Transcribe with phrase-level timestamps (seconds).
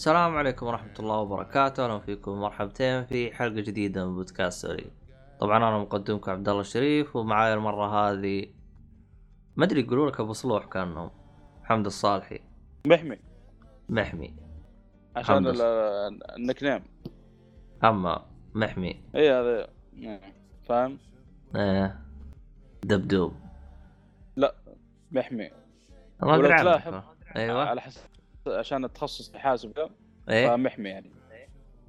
[0.00, 4.90] السلام عليكم ورحمة الله وبركاته، أهلا فيكم مرحبتين في حلقة جديدة من بودكاست sorry.
[5.40, 8.46] طبعا أنا مقدمكم عبد الله الشريف ومعاي المرة هذه
[9.56, 11.10] ما أدري يقولوا لك أبو صلوح كأنهم.
[11.62, 12.40] محمد الصالحي.
[12.86, 13.18] محمي
[13.88, 14.34] محمي
[15.16, 15.46] عشان حمد.
[15.46, 16.82] ال- ال nickname.
[17.84, 19.68] أما محمي إي هذا
[20.62, 20.98] فاهم؟
[21.56, 22.00] إيه.
[22.84, 23.32] دبدوب.
[25.12, 25.50] محمي
[26.22, 26.62] ولو أدري عنك.
[26.62, 26.94] تلاحظ.
[27.36, 27.64] أيوه.
[27.64, 28.09] على حسب.
[28.46, 29.90] عشان التخصص حاسب ده.
[30.28, 31.10] إيه؟ فمحمي يعني.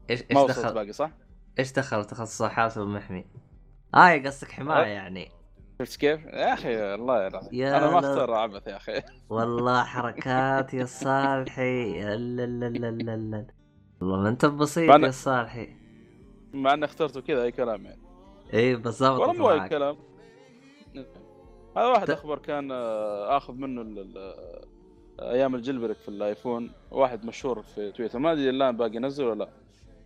[0.10, 1.12] إيش وصلت دخل باقي صح؟
[1.60, 3.26] إيش دخل تخصص حاسب محمي؟
[3.96, 5.32] آه قصدك حماية يعني.
[5.82, 8.00] شفت كيف؟ يا أخي الله يا أنا ما.
[8.00, 9.02] أختار عبث يا أخي.
[9.30, 12.02] والله حركات يا صالحي.
[12.02, 13.48] لا لا لا لا لا لا
[14.02, 15.76] والله ما أنت بسيط يا صالحي.
[16.54, 18.02] مع اني اخترته كذا أي كلام يعني.
[18.54, 19.70] اي بالضبط ولا مو أي.
[19.70, 19.98] كلام.
[21.78, 23.82] هذا واحد أخبر كان آه، آخذ منه
[25.20, 28.20] أيام الجلبرك في الآيفون واحد مشهور في تويتر.
[28.20, 29.50] ما أدري الآن باقي ينزل ولا لا.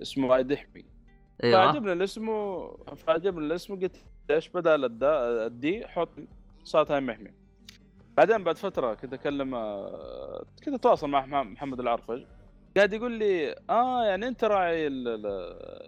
[0.01, 0.85] اسمه عايد يحمي.
[1.43, 1.66] أيوه.
[1.66, 2.27] فعجبني الاسم.
[2.95, 3.95] فعجبني الاسم قلت
[4.31, 6.09] إيش بدل الدا الدي حط
[6.63, 7.31] صارت هاي محمي.
[8.17, 12.23] بعدين بعد فترة كنت أكلم آه، كنت أتواصل مع محمد العرفج.
[12.77, 14.89] قاعد يقول لي آه يعني أنت راعي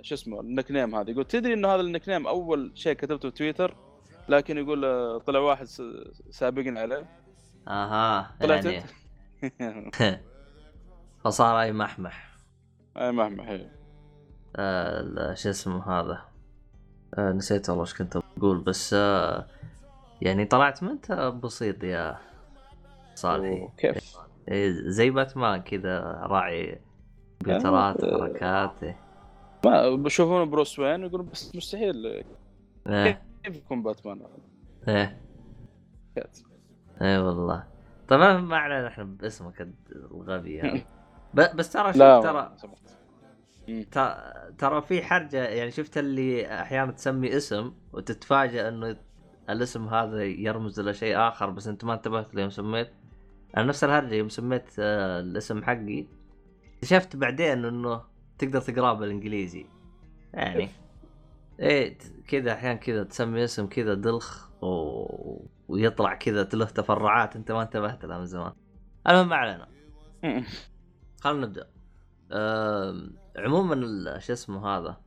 [0.02, 1.12] شو اسمه النك نيم هذا.
[1.12, 3.76] يقول تدري إنه هذا النك نيم أول شيء كتبته في تويتر؟
[4.30, 5.66] لكن يقول آه، طلع واحد
[6.30, 7.06] سابقني عليه.
[7.68, 8.84] أها طلعت يعني
[11.24, 12.38] فصار أي محمح.
[12.98, 13.70] أي محمي هي
[14.56, 16.22] آه شو اسمه هذا؟
[17.18, 19.48] آه نسيت والله إيش كنت بقول بس آه
[20.22, 21.12] يعني طلعت ما أنت
[21.44, 22.18] بسيط يا
[23.16, 23.70] صالحي.
[23.78, 26.82] كيف؟ إيه، زي باتمان كذا راعي
[27.40, 28.18] كمبيوترات آه.
[28.18, 29.00] حركات إيه.
[29.66, 32.24] ما بشوفونه بروس وين يقولون بس مستحيل.
[32.88, 33.22] إيه.
[33.44, 34.22] كيف يكون باتمان؟
[34.88, 35.22] إيه.
[37.02, 37.77] اي والله.
[38.08, 40.82] طبعا ما علينا إحنا باسمك الغبي هذا
[41.34, 42.58] ب- بس ترى شوف ترى
[44.58, 48.98] ترى في حرجة يعني شفت اللي أحيانا تسمي اسم وتتفاجئ إنه
[49.50, 52.90] الاسم هذا يرمز إلى شيء آخر بس أنت ما انتبهت له يوم سميت.
[53.58, 56.06] أنا نفس الهرجة يوم سميت آه، الاسم حقي
[56.76, 58.02] اكتشفت بعدين إنه
[58.38, 59.66] تقدر تقراه بالإنجليزي.
[60.34, 60.70] يعني
[61.60, 61.98] إيه
[62.28, 65.46] كذا أحيانا كذا تسمي اسم كذا دلخ و...
[65.68, 68.52] ويطلع كذا له تفرعات انت ما انتبهت لها من زمان.
[69.08, 69.68] المهم ما علينا.
[71.22, 71.68] خلينا نبدأ.
[73.38, 74.98] عموما شو اسمه هذا؟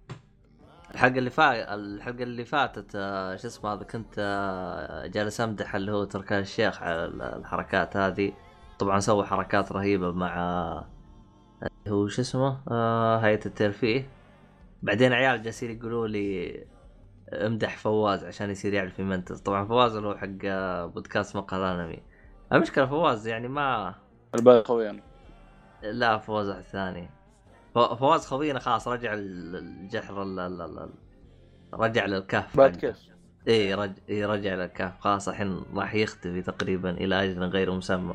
[0.94, 5.92] الحلقة اللي فا الحلقة اللي فاتت آه، شو اسمه هذا؟ كنت آه، جالس أمدح اللي
[5.92, 8.32] هو تركان الشيخ على ال- الحركات هذه.
[8.78, 10.34] طبعا سوى حركات رهيبة مع
[11.62, 14.10] اللي هو شو اسمه؟ آه، هيئة الترفيه.
[14.82, 16.64] بعدين عيال جالسين يقولوا لي
[17.32, 19.40] امدح فواز عشان يصير يعرف يمنتج.
[19.40, 22.02] طبعا فواز اللي هو حق آه، بودكاست مقهى الانمي
[22.52, 23.94] المشكلة فواز يعني ما
[24.34, 25.00] الباقي قويان
[25.82, 27.10] لا فواز واحد ثاني.
[27.74, 30.90] ف- فواز خوينا خلاص رجع ال- الجحر ال- ال- ال-
[31.74, 32.76] رجع للكهف بعد.
[32.76, 32.98] كيف؟
[33.48, 33.92] إي رج...
[34.08, 35.00] إيه رجع للكهف.
[35.00, 38.14] خلاص الحين راح يختفي تقريبا إلى أجل غير مسمى.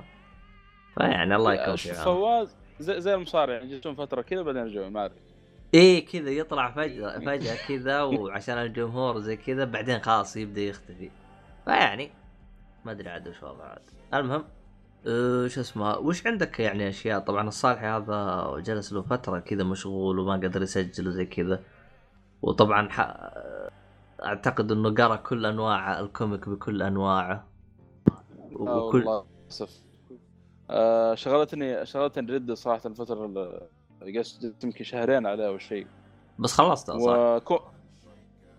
[0.95, 5.05] فيعني الله يكون في فواز زي, زي المصارع يعني جتهم فترة كذا بعدين رجعوا ما
[5.05, 5.19] أدري.
[5.75, 11.11] إيه كذا يطلع فجأة فجأة كذا وعشان الجمهور زي كذا بعدين خلاص يبدأ يختفي.
[11.65, 12.11] فيعني
[12.85, 13.81] ما أدري عاد وش وضعه عاد.
[14.13, 14.43] المهم
[15.07, 20.19] أه شو اسمه وش عندك يعني أشياء؟ طبعا الصالحي هذا جلس له فترة كذا مشغول
[20.19, 21.63] وما قدر يسجل وزي كذا.
[22.41, 22.99] وطبعا ح...
[24.23, 27.47] أعتقد إنه قرأ كل أنواع ال comic بكل أنواعه.
[28.07, 29.81] آه والله للأسف.
[30.69, 33.25] آه شغلتني شغلتني Red صراحة الفترة
[34.01, 35.87] قست يمكن شهرين عليه أو شيء.
[36.39, 37.59] بس خلصتها صح؟ وكو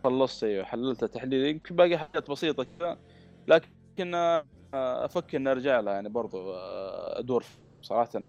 [0.04, 2.98] خلصت أيوه حللتها تحليل يمكن باقي حاجات بسيطة كذا
[3.48, 4.44] لكن آه،
[4.74, 7.44] أفكر إني أرجع لها يعني برضو آه، أدور
[7.82, 8.22] صراحة.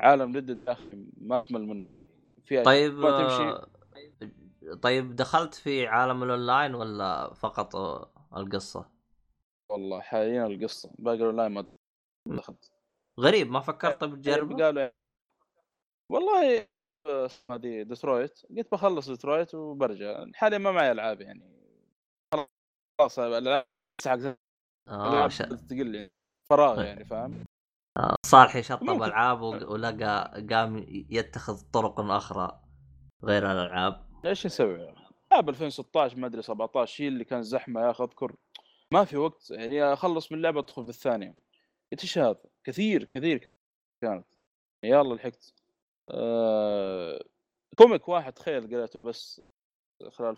[0.00, 1.86] عالم Red يا أخي ما أكمل منه.
[2.44, 7.76] في طيب ما تمشي؟ آه، طيب دخلت في عالم الأونلاين ولا فقط
[8.36, 8.90] القصة؟
[9.68, 10.90] والله حاليا القصة.
[10.98, 11.64] باقي الأونلاين ما
[12.26, 12.70] دخلت.
[13.20, 14.88] غريب ما فكرت بتجربة؟ قالوا
[16.12, 16.66] والله
[17.50, 18.46] هذه ديترويت.
[18.56, 20.26] قلت بخلص ديترويت وبرجع.
[20.34, 21.62] حاليا ما معي ألعاب يعني.
[23.00, 23.64] خلاص الألعاب
[24.88, 25.38] آه ش...
[25.38, 26.10] تقل
[26.50, 27.44] فراغ يعني فاهم؟
[28.26, 29.04] صالح يشطب ممكن.
[29.04, 32.60] ألعاب ولقى قام يتخذ طرق أخرى
[33.24, 34.06] غير الألعاب.
[34.24, 34.94] إيش نسوي؟
[35.32, 38.36] ألعاب 2016 ما أدري 17 هي اللي كان زحمة يا أخي أذكر.
[38.92, 39.50] ما في وقت.
[39.50, 41.34] يعني أخلص من لعبة أدخل في الثانية.
[41.92, 43.50] قلت إيش هذا؟ كثير كثير
[44.02, 44.26] كانت.
[44.84, 45.61] يلا لحقت.
[46.10, 47.24] آه...
[47.78, 49.42] comic واحد تخيل قريته بس
[50.08, 50.36] خلال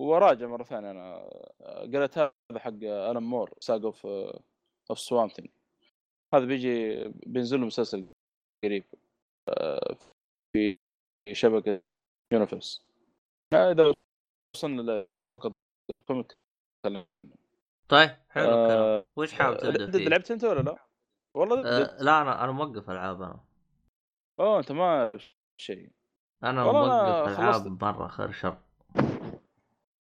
[0.00, 1.28] وراجع مرة ثانية أنا
[1.94, 4.06] قريت هذا حق Alan Moore Saga of
[4.90, 5.48] of Swamp Thing
[6.34, 8.06] هذا بيجي بينزل له مسلسل
[8.64, 8.84] قريب
[9.48, 9.96] آه،
[10.52, 10.78] في
[11.32, 11.82] شبكة
[12.32, 12.82] يونيفرس
[13.54, 13.94] إذا
[14.54, 15.06] وصلنا
[16.02, 16.36] لكوميك
[17.88, 20.76] طيب حلو آه، الكلام وش حابب تبدأ فيه؟ لعبت أنت ولا لا؟
[21.36, 23.40] والله آه لا أنا أنا موقف ألعاب أنا.
[24.42, 25.12] أوه أنت ما
[25.56, 25.90] شيء
[26.44, 27.84] أنا موقف ألعاب.
[27.84, 28.58] مره خير شر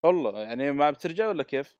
[0.05, 1.77] والله يعني ما بترجع ولا كيف؟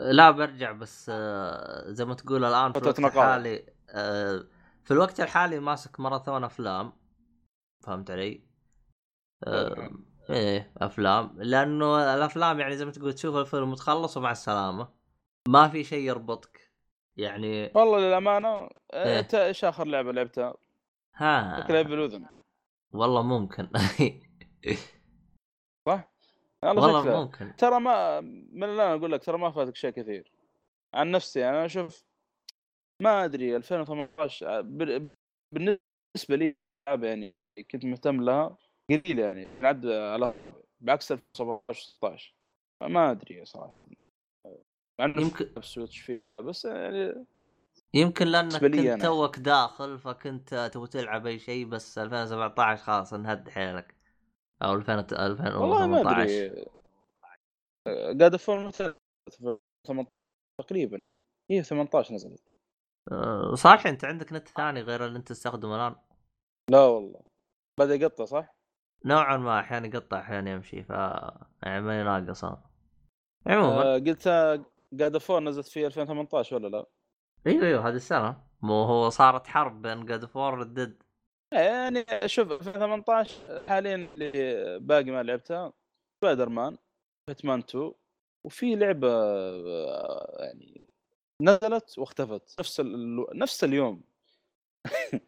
[0.00, 2.98] لا برجع بس آه، زي ما تقول الآن في الوقت.
[2.98, 4.44] الحالي آه،
[4.84, 6.92] في الوقت الحالي ماسك ماراثون أفلام
[7.80, 8.40] فهمت علي؟
[9.46, 9.90] آه،
[10.30, 14.88] إيه أفلام لأنه الأفلام يعني زي ما تقول تشوف الفيلم وتخلص ومع السلامة
[15.48, 16.70] ما في شيء يربطك
[17.16, 19.18] يعني والله للأمانة إيه.
[19.18, 20.54] أنت إيش آخر لعبة لعبتها؟
[21.14, 21.60] ها.
[21.64, 22.26] شكلها بالاذن
[22.92, 23.68] والله ممكن.
[25.86, 26.04] والله
[26.64, 27.56] والله شكلها ممكن.
[27.56, 30.32] ترى ما من الآن أقول لك ترى ما فاتك شيء كثير.
[30.94, 32.04] عن نفسي أنا أشوف
[33.02, 35.08] ما أدري 2018 بال-
[35.54, 36.56] بالنسبة لي
[36.88, 37.34] يعني
[37.70, 38.56] كنت مهتم لها
[38.90, 40.34] قليل يعني نعد على
[40.80, 42.34] بعكس 2017 16
[42.82, 43.72] ما أدري صراحة.
[44.98, 47.26] مع انه يمكن في سويتش فيه بس يعني
[47.94, 49.02] يمكن لأنك كنت.
[49.02, 53.94] توك داخل فكنت تبغى تلعب أي شيء بس 2017 خلاص انهد حيلك
[54.62, 56.50] أو 2000 2018 والله ما أدري
[58.20, 58.94] God of War متى
[59.86, 60.10] 18
[60.60, 60.98] تقريبا
[61.50, 62.42] هي 18 نزلت
[63.12, 65.96] أه، صالح أنت عندك نت ثاني غير اللي أنت تستخدمه الآن
[66.70, 67.22] لا والله
[67.80, 68.54] بدا يقطع صح؟
[69.04, 70.90] نوعا ما أحيانا يقطع أحيانا يمشي ف
[71.62, 72.62] يعني ما يناقص أنا.
[73.46, 74.28] عموما آه قلت
[74.98, 76.86] God of War نزلت في 2018 ولا لا؟
[77.46, 78.42] أيوه أيوه هذه السنة.
[78.62, 81.02] مو هو صارت حرب بين God of War و Red Dead
[81.52, 85.72] يعني شوف 2018 حاليا اللي باقي ما لعبتها
[86.20, 86.76] Spider-Man
[87.28, 87.92] Batman 2
[88.44, 90.86] وفي لعبة آه، يعني
[91.42, 92.60] نزلت واختفت.
[92.60, 93.26] نفس ال...
[93.34, 94.02] نفس اليوم.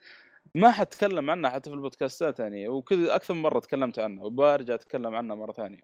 [0.55, 5.15] ما حتكلم عنها حتى في البودكاستات يعني وكذا أكثر من مرة تكلمت عنها وبرجع أتكلم
[5.15, 5.81] عنها مرة ثانية.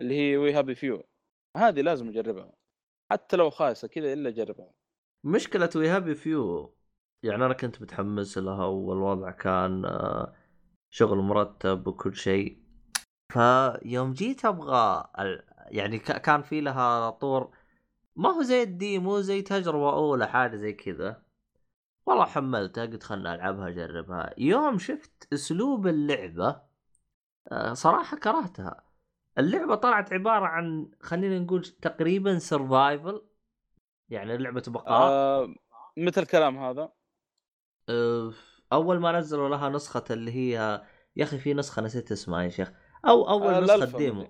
[0.00, 1.04] اللي هي We Happy Few
[1.56, 2.52] هذه لازم أجربها.
[3.10, 4.77] حتى لو خايسة كذا إلا أجربها.
[5.24, 6.74] مشكلة We Happy Few
[7.22, 10.34] يعني أنا كنت متحمس لها والوضع كان آه،
[10.90, 12.62] شغل مرتب وكل شيء.
[13.32, 15.10] فيوم جيت أبغى
[15.66, 17.56] يعني كان في لها طور
[18.16, 21.22] ما هو زي ال demo زي تجربة أولى حاجة زي كذا.
[22.06, 24.34] والله حملتها قلت خلنا ألعبها أجربها.
[24.38, 26.62] يوم شفت أسلوب اللعبة
[27.52, 28.84] آه، صراحة كرهتها.
[29.38, 33.27] اللعبة طلعت عبارة عن خلينا نقول تقريبا survival
[34.10, 35.54] يعني لعبة بقاء آه
[35.96, 36.92] متى الكلام هذا؟
[37.88, 38.32] أه،
[38.72, 40.82] أول ما نزلوا لها نسخة اللي هي
[41.16, 42.72] يا أخي في نسخة نسيت اسمها يا شيخ
[43.08, 44.26] أو أول آه، نسخة ديمو.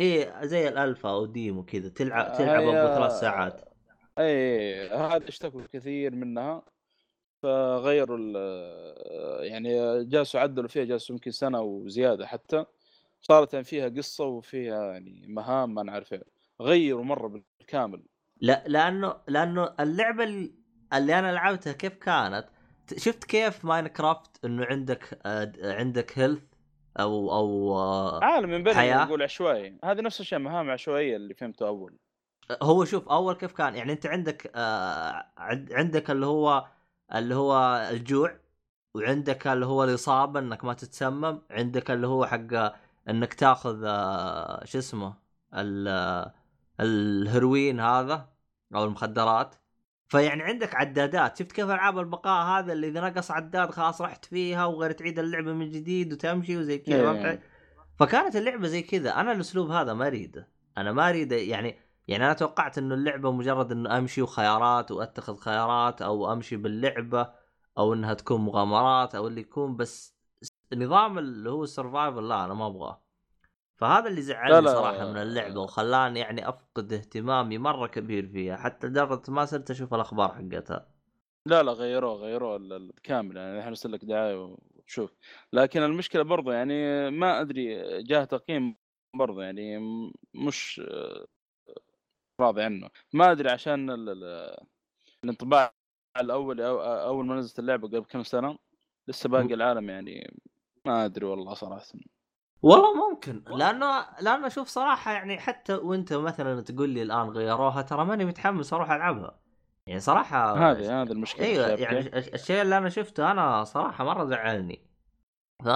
[0.00, 3.60] إيه زي الألفا أو ديمو كذا تلعب آه، تلعب هي- ابو ثلاث ساعات
[4.18, 6.62] اي هذا اشتكوا كثير منها
[7.42, 9.70] فغيروا ال- يعني
[10.04, 12.64] جالسوا عدلوا فيها جالسوا يمكن سنة وزيادة حتى
[13.22, 16.22] صارت يعني فيها قصة وفيها يعني مهام ما نعرف إيه.
[16.60, 17.28] غيروا مرة
[17.60, 18.02] بالكامل
[18.40, 20.52] لا لأنه لأنه اللعبة اللي,
[21.18, 22.48] أنا لعبتها كيف كانت؟
[22.96, 26.42] شفت كيف Minecraft إنه عندك آه، عندك health
[27.00, 29.78] أو أو آه، عالم من حياة؟ نقول عشوائي.
[29.84, 31.98] هذه نفس الشيء مهام عشوائية اللي فهمته أول.
[32.62, 36.68] هو شوف أول كيف كان؟ يعني أنت عندك آه عند- عندك اللي هو
[37.14, 37.56] اللي هو
[37.90, 38.40] الجوع
[38.94, 42.74] وعندك اللي هو الإصابة إنك ما تتسمم عندك اللي هو حق
[43.08, 45.14] إنك تاخذ آه شو اسمه
[45.54, 46.34] آه،
[46.80, 48.28] الهروين هذا
[48.74, 49.54] أو المخدرات.
[50.08, 51.38] فيعني عندك عدادات.
[51.38, 55.52] شفت كيف ألعاب البقاء هذا اللي إذا نقص عداد خلاص رحت فيها وغير تعيد اللعبة
[55.52, 57.42] من جديد وتمشي وزي كذا إيه.
[57.98, 59.20] فكانت اللعبة زي كذا.
[59.20, 60.48] أنا الأسلوب هذا ما أريده.
[60.78, 66.02] أنا ما أريد يعني يعني أنا توقعت إنه اللعبة مجرد إنه أمشي وخيارات وأتخذ خيارات
[66.02, 67.32] أو أمشي باللعبة
[67.78, 70.16] أو إنها تكون مغامرات أو اللي يكون بس
[70.74, 73.07] نظام اللي هو السرفايفل لا أنا ما أبغاه.
[73.78, 74.74] فهذا اللي زعلني لا.
[74.74, 79.94] صراحة من اللعبة وخلاني يعني أفقد اهتمامي مرة كبير فيها حتى لدرجة ما صرت أشوف
[79.94, 80.88] الأخبار حقتها.
[81.46, 85.14] لا لا غيروه غيروه كامل يعني إحنا نرسل لك دعاية وتشوف
[85.52, 88.76] لكن المشكلة برضه يعني ما أدري جاه تقييم
[89.14, 89.78] برضه يعني
[90.34, 91.26] مش آه،
[92.40, 92.90] راضي عنه.
[93.12, 94.56] ما أدري عشان ال- ال-
[95.24, 95.74] الانطباع
[96.20, 98.58] الأول أو أول ما نزلت اللعبة قبل كم سنة
[99.08, 100.34] لسه باقي العالم يعني
[100.86, 101.84] ما أدري والله صراحة.
[102.62, 103.44] والله ممكن.
[103.46, 108.72] لأنه لأنه شوف صراحة يعني حتى وأنت مثلا تقول لي الآن غيروها ترى ماني متحمس
[108.72, 109.38] أروح ألعبها.
[109.86, 114.82] يعني صراحة هذه هذه المشكلة أيوه يعني الشيء اللي أنا شفته أنا صراحة مرة زعلني.
[115.64, 115.66] ف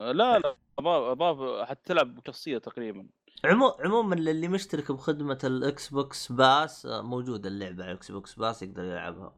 [0.00, 3.08] لا لا اضاف حتى تلعب بشخصية تقريبا.
[3.44, 3.68] عمو...
[3.68, 8.84] عموما اللي مشترك بخدمة ال Xbox Pass آه، موجودة اللعبة على ال Xbox Pass يقدر
[8.84, 9.34] يلعبها.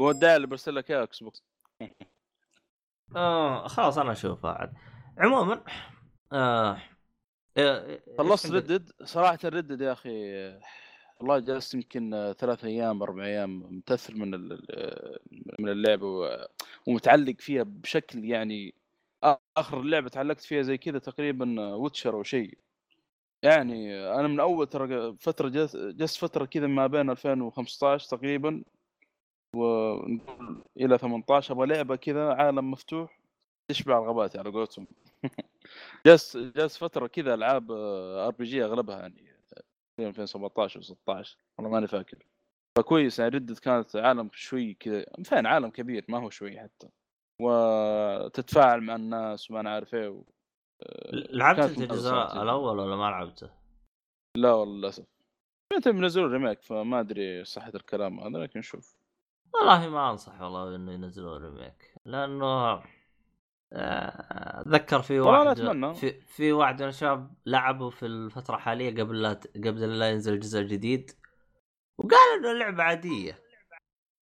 [0.00, 1.44] وداع اللي برسل لك اياه Xbox.
[3.16, 4.72] آه خلاص أنا اشوفها عاد
[5.18, 5.64] عموما
[6.32, 6.78] آه
[7.58, 10.10] آه، خلصت؟ Red Dead صراحة Red Dead يا أخي
[11.20, 14.30] والله جلست يمكن ثلاث أيام أربع أيام متأثر من
[15.58, 16.06] من اللعبة
[16.86, 18.74] ومتعلق فيها بشكل يعني
[19.56, 22.58] آخر لعبة تعلقت فيها زي كذا تقريبا Witcher أو شيء.
[23.42, 28.62] يعني أنا من أول ترى فترة جلست جلست فترة كذا ما بين 2015 تقريبا.
[29.56, 33.20] ونقول إلى 18 أبغى لعبة كذا عالم مفتوح
[33.70, 34.86] تشبع رغباتي على قولتهم.
[36.06, 39.30] جلست جلست فترة كذا ألعاب RPG أغلبها يعني
[40.00, 41.28] 2017 و16
[41.58, 42.26] والله ماني فاكر.
[42.78, 46.88] فكويس يعني Red Dead كانت عالم شوي كذا فين عالم كبير ما هو شوي حتى.
[47.40, 50.22] وتتفاعل مع الناس وما أنا عارف إيه و...
[51.12, 52.12] لعبت كانت أنت الجزء.
[52.12, 53.50] الأول ولا ما لعبته؟
[54.36, 55.06] لا والله للأسف.
[55.76, 58.99] انت بينزلوا remake فما أدري صحة الكلام هذا لكن شوف.
[59.54, 62.82] والله ما أنصح والله إنه ينزلوا remake لأنه
[63.72, 65.56] آه، أتذكر في واحد.
[65.94, 70.60] في في واحد من الشباب لعبوا في الفترة الحالية قبل لا قبل لا ينزل الجزء
[70.60, 71.10] الجديد
[71.98, 73.38] وقال إنه اللعبه عادية.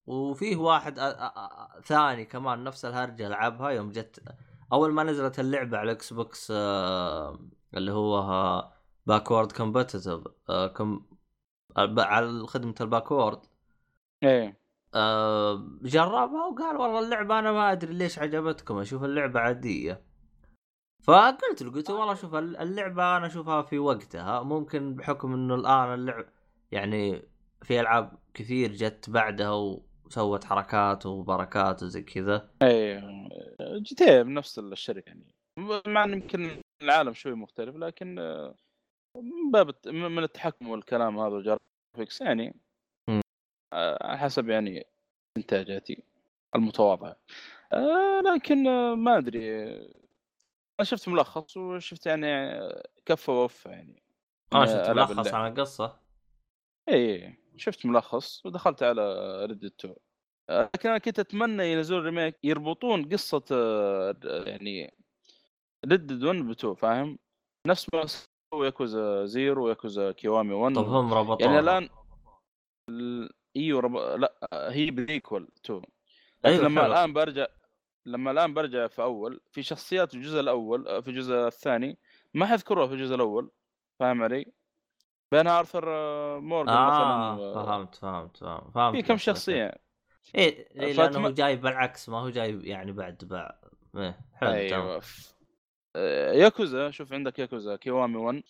[0.07, 4.23] وفيه واحد آ- آ- آ- ثاني كمان نفس الهرجة لعبها يوم جت
[4.73, 7.39] أول ما نزلت اللعبة على الاكس بوكس آه،
[7.75, 8.73] اللي هو
[9.07, 10.21] backward compatible
[11.99, 13.41] على خدمة ال backward.
[14.23, 14.47] إيه.
[14.49, 14.57] آه،
[15.83, 20.03] جربها وقال والله اللعبة أنا ما أدري ليش عجبتكم أشوف اللعبة عادية.
[21.05, 25.95] فقلت له قلت له والله شوف اللعبة أنا أشوفها في وقتها ممكن بحكم إنه الآن
[25.95, 26.25] اللعب
[26.73, 27.23] يعني
[27.63, 32.51] في ألعاب كثير جت بعدها وسوت حركات وبركات وزي كذا.
[33.61, 35.35] جي تي إيه بنفس الشركة يعني.
[35.87, 36.51] مع إن يمكن
[36.83, 38.55] العالم شوي مختلف لكن آه،
[39.17, 42.49] من باب من التحكم والكلام هذا والجرافيكس يعني.
[42.49, 42.68] آه،
[43.73, 44.87] على حسب يعني
[45.37, 46.03] إنتاجاتي
[46.55, 47.17] المتواضعة.
[47.73, 49.65] آه، لكن آه، ما أدري.
[49.65, 49.95] آه،
[50.81, 54.03] أنا شفت ملخص وشفت يعني آه، كفى ووفى يعني.
[54.55, 55.35] من شفت ملخص.
[55.35, 56.01] عن القصة.
[56.89, 59.03] إي شفت ملخص ودخلت على
[59.47, 59.95] ريد ديد 2
[60.51, 64.15] آه، لكن أنا كنت أتمنى ينزلون remake يربطون قصة آه،
[64.47, 64.95] يعني
[65.87, 67.19] ريد ديد 1 ب 2 فاهم؟
[67.67, 71.47] نفس ما سووا ياكوزا زيرو وياكوزا كيوامي 1 طب هم ربطوها.
[71.49, 71.89] يعني الآن
[72.91, 73.97] ال- إيوه رب...
[73.97, 75.89] لأ هي prequel 2 لكن
[76.45, 76.93] أيوة، لما حلو.
[76.93, 77.47] الآن برجع
[78.07, 81.99] لما الآن برجع في أول في شخصيات في الجزء الأول آه، في الجزء الثاني
[82.35, 83.51] ما حذكروها في الجزء الأول
[84.01, 84.47] فاهم علي؟
[85.33, 89.17] بينها آرثر آه، مورجان مثلا آه و- فهمت فهمت فهمت فهمت في كم.
[89.17, 89.75] شخصية
[90.35, 93.53] إيه إيه، فأتم- لأنه جاي بالعكس ما هو جاي يعني بعد بعد
[93.97, 95.03] إيه حلو أيوه
[95.97, 98.43] آه، ياكوزا شوف عندك ياكوزا كيوامي 1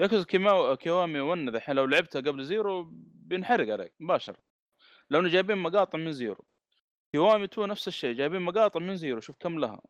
[0.00, 2.92] ياكوزا كيما- كيوامي 1 ذحين لو لعبتها قبل زيرو
[3.24, 4.36] بينحرق عليك مباشر
[5.10, 6.44] لو جايبين مقاطع من زيرو.
[7.12, 9.80] كيوامي 2 نفس الشيء جايبين مقاطع من زيرو شوف كم لها.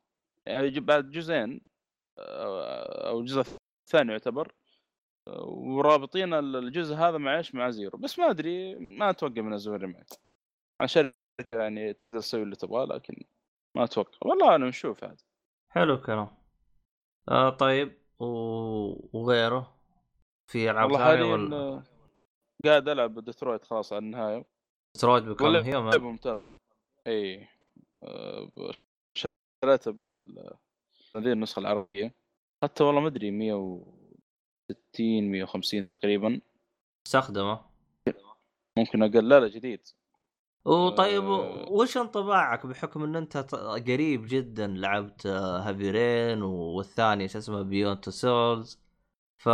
[0.47, 1.61] يعني بعد جزئين
[2.19, 3.45] آه، أو الجزء
[3.87, 4.55] الثاني يعتبر
[5.47, 7.99] ورابطين الجزء هذا مع إيش؟ مع زيرو.
[7.99, 10.07] بس ما أدري ما أتوقع ينزلون remake
[10.81, 11.13] عشان
[11.55, 13.25] يعني تسوي اللي تبغاه لكن
[13.77, 14.19] ما أتوقع.
[14.23, 15.21] والله أنا نشوف عاد.
[15.71, 16.29] حلو الكلام.
[17.29, 18.27] آه طيب و...
[19.19, 19.75] وغيره
[20.47, 21.94] في ألعاب ثانية ولا؟
[22.67, 24.45] قاعد ألعب ديترويت خلاص على النهاية.
[25.05, 26.43] بيكم والله هيومن لعبة ممتاز
[27.07, 27.49] إي.
[28.03, 28.51] آه،
[29.15, 29.95] شريتها
[31.17, 32.15] هذه النسخة العربية.
[32.63, 36.41] حتى والله ما أدري 160 150 تقريبا.
[37.05, 37.61] تستخدمه
[38.79, 39.29] ممكن أقل.
[39.29, 39.89] لا لا جديد.
[40.65, 41.69] وطيب آه.
[41.69, 43.37] وش انطباعك؟ بحكم إن أنت
[43.89, 48.81] قريب جدا لعبت آه، هيفي رين والثاني شو اسمه بيوند تو سولز
[49.39, 49.49] ف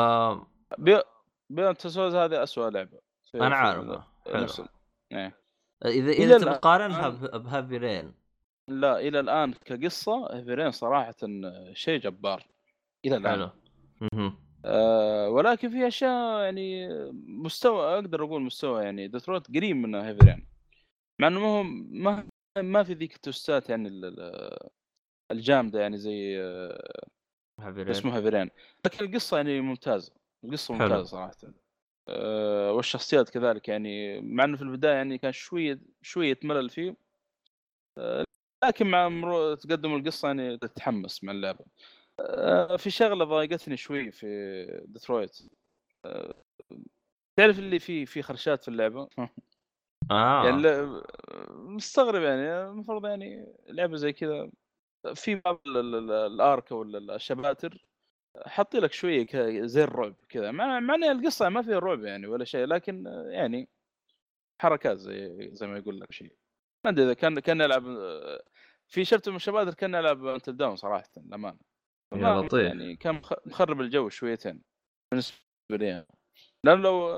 [0.79, 1.03] بي...
[1.51, 3.01] بيوند تو سولز هذه اسوء لعبة.
[3.35, 4.67] أنا عارفه حلو.
[5.13, 5.37] إيه.
[5.85, 8.15] اذا إلى اذا الآن- تقارنها بهيفي رين
[8.69, 11.15] لا إلى الآن كقصة هيفي رين صراحة
[11.73, 12.47] شيء جبار.
[13.05, 13.51] إلى الآن.
[14.13, 14.33] حلو.
[14.65, 16.89] آه ولكن في أشياء يعني
[17.27, 20.47] مستوى أقدر أقول مستوى يعني ديترويت قريب من هيفي رين
[21.21, 22.29] مع إنه ما هو ما
[22.59, 24.69] ما في ذيك ال twistات يعني ال- ال-
[25.31, 27.03] الجامدة يعني زي آه،
[27.61, 28.17] هيفي رين اسمه
[28.87, 30.13] لكن القصة يعني ممتازة.
[30.45, 30.75] القصة.
[30.75, 31.33] ممتازة صراحة.
[32.09, 36.97] آه والشخصيات كذلك يعني مع إنه في البداية يعني كان شوية شوية ملل فيه.
[37.99, 38.25] آه
[38.65, 41.65] لكن مع مرور تقدم القصة يعني تتحمس مع اللعبة.
[42.21, 44.27] آه في شغلة ضايقتني شوي في
[44.87, 45.39] ديترويت.
[46.05, 46.35] آه
[47.39, 49.09] تعرف اللي في في خرشات في اللعبة؟
[50.11, 50.45] آه.
[50.45, 51.03] يعني
[51.51, 52.71] مستغرب يعني.
[52.71, 54.51] المفروض يعني لعبة زي كذا.
[55.15, 57.87] في بعض ال- ال- ال- الآرك ال- الشباتر.
[58.47, 59.27] حاطي لك شوية
[59.67, 63.69] زي الرعب كذا مع مع ان القصة ما فيها رعب يعني ولا شيء لكن يعني
[64.63, 66.33] حركات زي زي ما يقول لك شيء
[66.85, 67.83] ما أدري إذا كان كان يلعب
[68.89, 71.59] في شفت من الشباتر كان يلعب انت داون صراحة للأمانة
[72.13, 72.53] يا ما- لطيف.
[72.67, 74.63] يعني كان مخ- مخرب الجو شويتين
[75.11, 75.37] بالنسبة
[75.71, 76.07] لي يعني.
[76.65, 77.11] لأن لو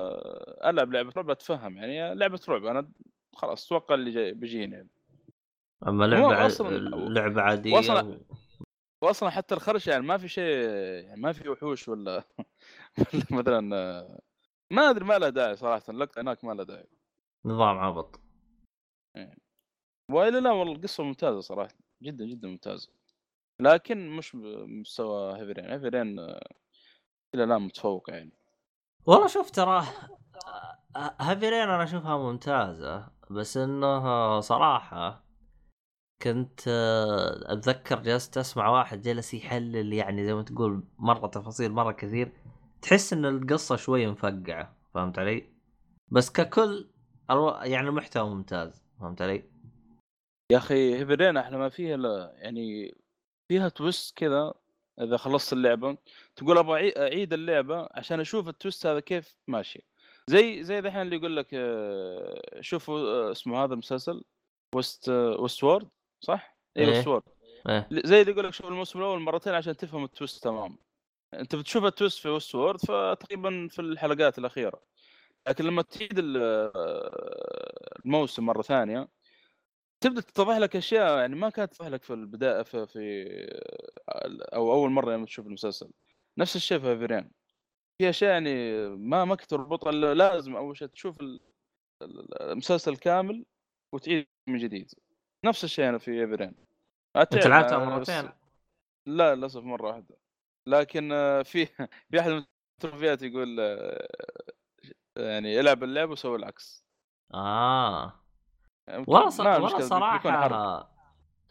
[0.64, 2.90] ألعب لعبة رعب أتفهم يعني لعبة رعب أنا
[3.34, 4.88] خلاص أتوقع اللي جاي بيجيني يعني.
[5.86, 6.46] أما لعبة ع...
[7.08, 7.72] لعبة عادية.
[9.02, 10.68] واصلا حتى الخرش يعني ما في شيء
[11.04, 12.24] يعني ما في وحوش ولا
[13.14, 14.20] ولا مثلا آه،
[14.70, 16.88] ما أدري ما له داعي صراحة اللقطه هناك ما له داعي.
[17.44, 18.20] نظام عبط.
[20.10, 22.88] والا لا والله القصة ممتازة صراحة جدا جدا ممتازة.
[23.60, 26.40] لكن مش بمستوى هيفرين هيفرين آه،
[27.34, 28.32] إلى الآن متفوق يعني.
[29.06, 29.84] والله شوف ترى
[30.96, 35.21] هافيرين أنا أشوفها ممتازة بس انه صراحة
[36.22, 41.92] كنت آه، أتذكر جلست أسمع واحد جلس يحلل يعني زي ما تقول مرة تفاصيل مرة
[41.92, 42.32] كثير
[42.82, 45.52] تحس إن القصة شوي مفقعة فهمت علي؟
[46.08, 46.90] بس ككل
[47.62, 49.44] يعني المحتوى ممتاز فهمت علي؟
[50.52, 52.94] يا أخي هيفي رين أحلى ما فيها لا يعني
[53.48, 54.54] فيها twist كذا
[55.00, 55.98] إذا خلصت اللعبة
[56.36, 59.84] تقول أبغى أعيد اللعبة عشان أشوف ال twist هذا كيف ماشي
[60.30, 64.24] زي زي دحين اللي يقول لك آه، شوفوا آه، اسمه هذا المسلسل
[64.74, 65.88] وست وست وورلد
[66.24, 66.98] صح؟ اي إيه.
[66.98, 67.22] وست وورلد
[67.68, 70.78] إيه زي اللي يقول لك شوف الموسم الأول مرتين عشان تفهم ال twist تمام.
[71.34, 74.82] أنت بتشوف ال twist في وست وورلد فتقريبا في الحلقات الأخيرة.
[75.48, 76.72] لكن لما تعيد ال-
[78.04, 79.08] الموسم مرة ثانية
[80.00, 83.24] تبدأ تتضح لك أشياء يعني ما كانت تتضح لك في البداية في, في
[84.54, 85.90] أو أول مرة لما تشوف المسلسل.
[86.38, 87.30] نفس الشيء في هيفي رين
[87.98, 91.40] في أشياء يعني ما ما كنت تربطها لازم أول شيء تشوف ال-
[92.02, 93.44] ال- المسلسل كامل
[93.92, 94.90] وتعيد من جديد.
[95.44, 96.54] نفس الشيء أنا في هيفي رين
[97.16, 98.30] أنت لعبتها مرتين؟
[99.06, 100.16] لا للأسف مرة واحدة.
[100.66, 101.66] لكن آه، في
[102.10, 104.08] في أحد من ال trophyات يقول آه،
[105.16, 106.84] يعني العب اللعبه وسوي العكس.
[107.34, 108.12] آه.
[108.88, 109.30] والله.
[109.80, 110.92] صراحة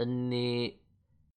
[0.02, 0.82] إني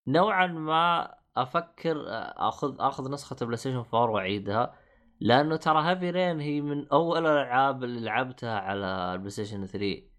[0.07, 2.05] نوعا ما أفكر
[2.49, 4.79] أخذ أخذ نسخة بلاي ستيشن 4 وأعيدها
[5.21, 10.14] لأنه ترى هيفي رين هي من أول الألعاب اللي لعبتها على البلاي ستيشن 3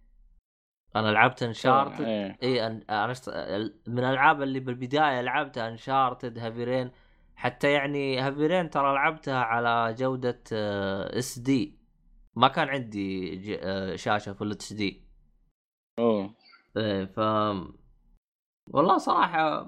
[0.95, 2.37] أنا لعبت انشارتد إيه.
[2.43, 3.29] اي أن- أنا اشت...
[3.87, 6.91] من الألعاب اللي بالبداية لعبتها انشارتد هيفي رين
[7.35, 10.43] حتى يعني هيفي رين ترى لعبتها على جودة
[11.19, 11.77] SD
[12.35, 13.59] ما كان عندي ج...
[13.63, 15.03] آه، شاشة full HD
[15.99, 16.33] أوه.
[16.77, 17.19] إيه ف
[18.69, 19.67] والله صراحة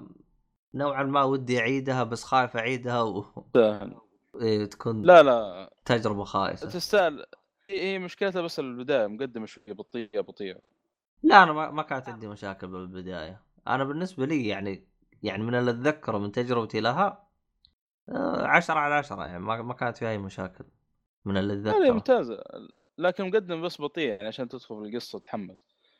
[0.74, 3.24] نوعا ما ودي أعيدها بس خايف أعيدها و...
[3.54, 3.94] سهل.
[4.42, 5.70] إيه تكون لا لا.
[5.84, 6.68] تجربة خايسة.
[6.68, 7.24] تستاهل.
[7.70, 10.58] هي هي مشكلتها بس البداية مقدمة شوية بطيئة بطيئة.
[11.22, 13.42] لا أنا ما, ما كانت عندي مشاكل بالبداية.
[13.68, 14.88] أنا بالنسبة لي يعني
[15.22, 17.28] يعني من اللي أتذكره من تجربتي لها
[18.08, 20.64] آه، عشرة على عشرة يعني ما, كانت فيها أي مشاكل
[21.24, 21.92] من اللي أتذكره.
[21.92, 22.44] ممتازة.
[22.98, 25.56] لكن مقدم بس بطيء يعني عشان تدخل في القصة تتحمل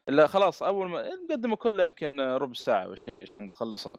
[0.09, 3.93] الا خلاص أول ما المقدمه كلها يمكن ربع ساعة عشان تخلصها.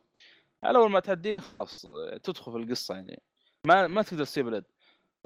[0.63, 1.85] على أول ما تعديه خلاص
[2.23, 3.21] تدخل في القصة يعني.
[3.65, 4.63] ما ما تقدر تسيب اليد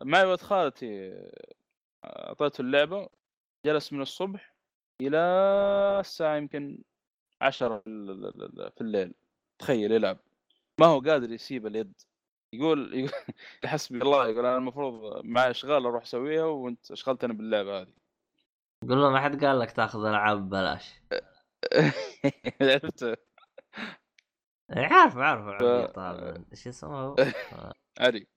[0.01, 1.13] معي ولد خالتي
[2.06, 3.10] أعطيته اللعبة
[3.65, 4.52] جلس من الصبح
[5.07, 5.17] إلى
[5.99, 6.83] الساعة يمكن
[7.41, 9.13] عشرة في ال- في الليل.
[9.59, 10.17] تخيل يلعب.
[10.79, 11.93] ما هو قادر يسيب اليد.
[12.53, 13.11] يقول يقول
[13.65, 17.93] حسبي الله يقول أنا المفروض معي أشغال أروح أسويها وأنت أشغلتني باللعبة هذه.
[18.89, 20.93] قول له ما حد قال لك تاخذ ألعاب ببلاش.
[22.61, 25.43] عرفت؟ إيه، عارف عارف
[25.99, 27.15] هذا إيش اسمه هو؟
[27.99, 28.27] عري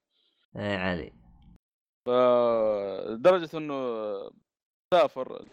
[0.56, 1.12] إيه علي.
[2.06, 3.74] فلدرجه إنه
[4.94, 5.48] سافر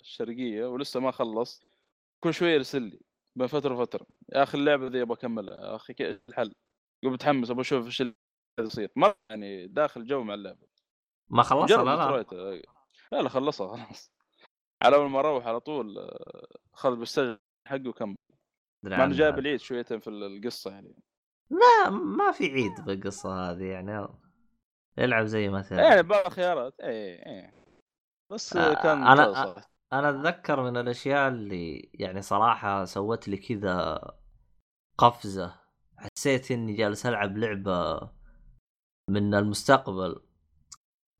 [0.00, 1.64] الشرقية ولسه ما خلص
[2.24, 3.00] كل شوية يرسل لي
[3.36, 6.54] بين فترة وفتره يا أخي اللعبة ذي أبغى أكملها يا أخي كيف الحل؟
[7.02, 8.14] يقول متحمس أبغى أشوف إيش اللي
[8.60, 8.90] يصير.
[8.96, 10.66] ما يعني داخل جو مع اللعبة.
[11.28, 12.62] ما خلصت جرب لا لا.
[13.12, 14.12] لا لا خلصها خلاص.
[14.82, 16.10] على أول ما أروح على طول
[16.74, 18.16] اخذ بالسجن حقه وكمل.
[18.82, 19.14] مع إنه.
[19.14, 20.94] جايب العيد شوية في القصة يعني.
[21.50, 24.08] ما ما في عيد بالقصة هذه يعني.
[24.98, 25.84] يلعب زي ما تلعب.
[25.84, 26.80] يعني بعض الخيارات.
[26.80, 27.63] إيه إيه.
[28.30, 29.70] بس آه، كان صراحة.
[29.92, 34.00] أنا أتذكر من الأشياء اللي يعني صراحة سوت لي كذا
[34.98, 35.60] قفزة.
[35.96, 38.10] حسيت إني جالس ألعب لعبة
[39.08, 40.22] من المستقبل.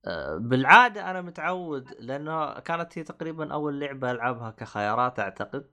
[0.07, 5.71] آه، بالعادة أنا متعود لأنه كانت هي تقريبا أول لعبة ألعبها كخيارات أعتقد.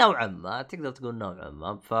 [0.00, 1.76] نوعا ما تقدر تقول نوعا ما.
[1.76, 1.94] ف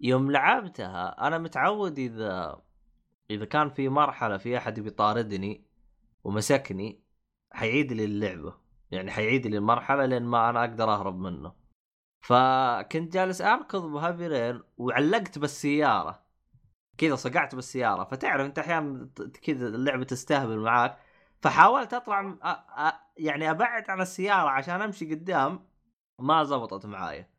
[0.00, 2.62] يوم لعبتها أنا متعود إذا
[3.30, 5.66] إذا كان في مرحلة في أحد بيطاردني
[6.24, 7.09] ومسكني
[7.52, 8.54] حيعيد لي اللعبة.
[8.90, 11.52] يعني حيعيد لي المرحلة لين ما أنا أقدر أهرب منه.
[12.20, 16.22] فكنت جالس أركض بهافي رين وعلقت بالسيارة.
[16.98, 18.04] كذا صقعت بالسيارة.
[18.04, 19.10] فتعرف أنت أحيانا
[19.42, 20.98] كذا اللعبة تستهبل معاك.
[21.42, 25.66] فحاولت أطلع م- أ- أ- يعني أبعد عن السيارة عشان أمشي قدام.
[26.18, 27.30] ما زبطت معايا.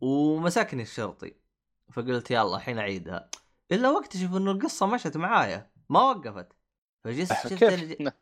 [0.00, 1.34] ومسكني الشرطي.
[1.92, 3.30] فقلت يلا الحين أعيدها.
[3.72, 5.70] إلا واكتشف إنه القصة مشت معايا.
[5.88, 6.52] ما وقفت.
[7.04, 8.16] فجلست شفت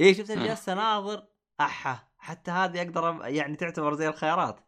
[0.00, 1.26] إيه شفت جالس أناظر؟
[1.60, 4.60] أحا حتى هذه أقدر يعني تعتبر زي الخيارات.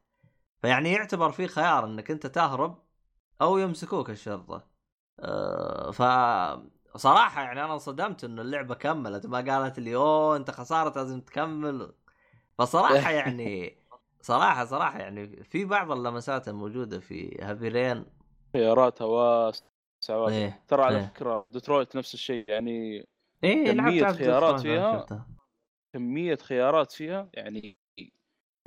[0.63, 2.83] فيعني يعتبر في خيار إنك أنت تهرب
[3.41, 4.69] أو يمسكوك الشرطة.
[5.21, 6.03] أه ف
[6.97, 11.93] صراحة يعني أنا انصدمت إنه اللعبة كملت ما قالت لي أوه أنت خسارة لازم تكمل.
[12.59, 13.77] فصراحة يعني
[14.21, 18.05] صراحة صراحة يعني في بعض اللمسات الموجودة في Heavy Rain
[18.53, 20.29] خياراتها واسعة.
[20.29, 21.07] إيه ترى على إيه.
[21.07, 23.07] فكرة ديترويت نفس الشيء يعني
[23.45, 24.99] إيه كمية خيارات فيها.
[25.01, 25.27] شفتها.
[25.95, 27.79] كمية خيارات فيها؟ يعني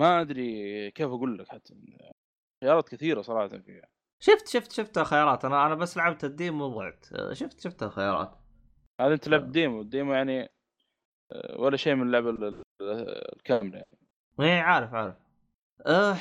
[0.02, 1.76] ما أدري كيف أقول لك حتى.
[2.64, 3.88] خيارات كثيرة صراحة فيها.
[4.20, 7.06] شفت شفت شفت الخيارات أنا أنا بس لعبت ال demo وضعت.
[7.32, 8.38] شفت شفت الخيارات
[9.02, 9.82] هذا أنت لعبت ديمو.
[9.82, 10.50] الديمو يعني
[11.32, 12.44] آه، ولا شيء من اللعبة ال-
[12.82, 13.88] ال- الكاملة يعني.
[14.40, 15.16] إيه عارف عارف.
[15.86, 16.18] أه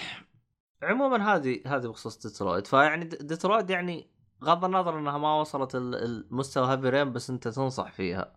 [0.83, 2.67] عموما هذه هذه بخصوص ديترويت.
[2.67, 4.11] فيعني د- ديترويت يعني
[4.45, 8.37] غض النظر إنها ما وصلت ال- المستوى Heavy Rain بس أنت تنصح فيها.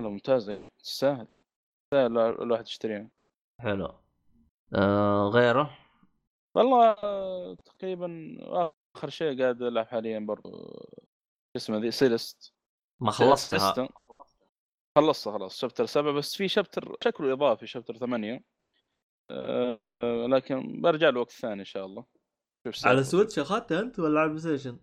[0.00, 1.26] ممتازه تستاهل
[1.90, 3.08] تستاهل الواحد يشتريها
[3.60, 3.94] حلو.
[4.74, 5.78] أه غيره؟
[6.54, 8.36] والله آه، تقريبا
[8.96, 10.50] آخر شيء قاعد ألعب حاليا برضو.
[11.52, 12.52] شو اسمه ذي؟ Celeste
[13.00, 13.88] ما خلصتها.
[14.98, 18.44] خلصتها خلاص chapter سبعة بس في chapter شكله إضافي chapter ثمانية.
[19.30, 22.04] آه، آه، لكن برجع له وقت ثاني إن شاء الله.
[22.66, 23.42] شوف سالفته.
[23.42, 24.78] اخذتها أنت ولا على ال PlayStation؟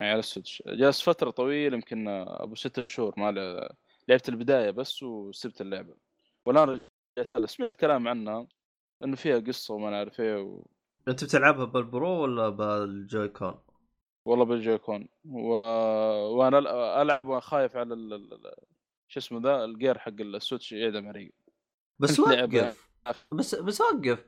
[0.00, 0.62] يعني على ال Switch.
[0.66, 3.68] جالس فترة طويلة يمكن آه، أبو ستة شهور ما ل-
[4.08, 5.94] لعبت البداية بس وسبت اللعبة
[6.46, 6.90] والآن رجعت.
[7.44, 8.46] سمعت كلام عنها
[9.04, 10.62] انه فيها قصة وما نعرف إيه و...
[11.08, 13.54] أنت بتلعبها بال Pro ولا بال Joy-Con؟
[14.24, 15.38] والله بال Joy-Con و...
[16.36, 16.58] وأنا
[17.02, 18.52] ألعب وخايف على ال...
[19.08, 21.32] شو اسمه ذا الجير حق ال Switch يعدم علي
[21.98, 22.20] بس.
[22.20, 22.88] وقف
[23.32, 24.24] بس بس وقف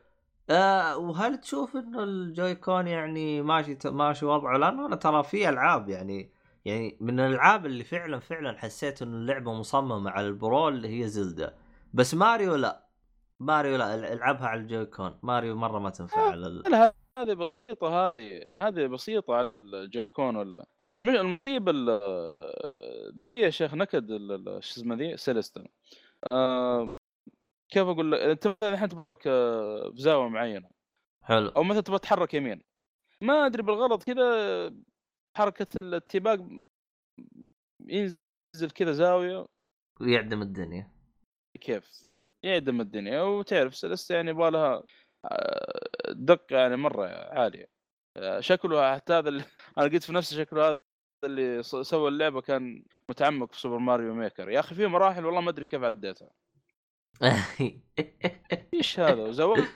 [0.50, 5.88] آه وهل تشوف إنه ال Joy-Con يعني ماشي ماشي وضعه لأنه أنا ترى في ألعاب
[5.88, 6.32] يعني
[6.64, 11.08] يعني من الألعاب اللي فعلا فعلا حسيت إنه اللعبة مصممة على ال Pro اللي هي
[11.08, 11.56] Zelda.
[11.94, 12.86] بس ماريو لا.
[13.40, 16.62] ماريو لا العبها على ال Joy-Con Mario مرة ما تنفع على ال...
[16.70, 20.66] لا هذه بسيطة هذه هذه بسيطة على ال Joy-Con ولا.
[21.06, 21.90] مش المصيب ال
[23.38, 25.66] هي يا شيخ نكد ال- ال- شو اسمه ذي؟ Celeste.
[26.32, 26.96] آه
[27.68, 29.04] كيف أقول لك؟ أنت الحين تبغى
[29.92, 30.68] في زاوية معينة.
[31.22, 31.48] حلو.
[31.48, 32.62] أو مثلا تبغى تتحرك يمين.
[33.20, 34.24] ما أدري بالغلط كذا
[35.36, 36.38] حركة الاتباق
[37.80, 39.46] ينزل كذا زاوية.
[40.00, 40.90] يعدم الدنيا.
[41.60, 42.10] كيف؟
[42.42, 43.22] يعدم الدنيا.
[43.22, 44.82] وتعرف سلسة يعني يبغى لها
[45.24, 47.66] آه، دقة يعني مرة عالية.
[48.16, 49.44] آه، شكله حتى هذا اللي
[49.78, 50.80] أنا قلت في نفسي شكله هذا
[51.24, 55.50] اللي سوى اللعبة كان متعمق في سوبر ماريو ميكر يا أخي في مراحل والله ما
[55.50, 56.30] أدري كيف عديتها.
[58.74, 59.68] إيش هذا؟ وزوايا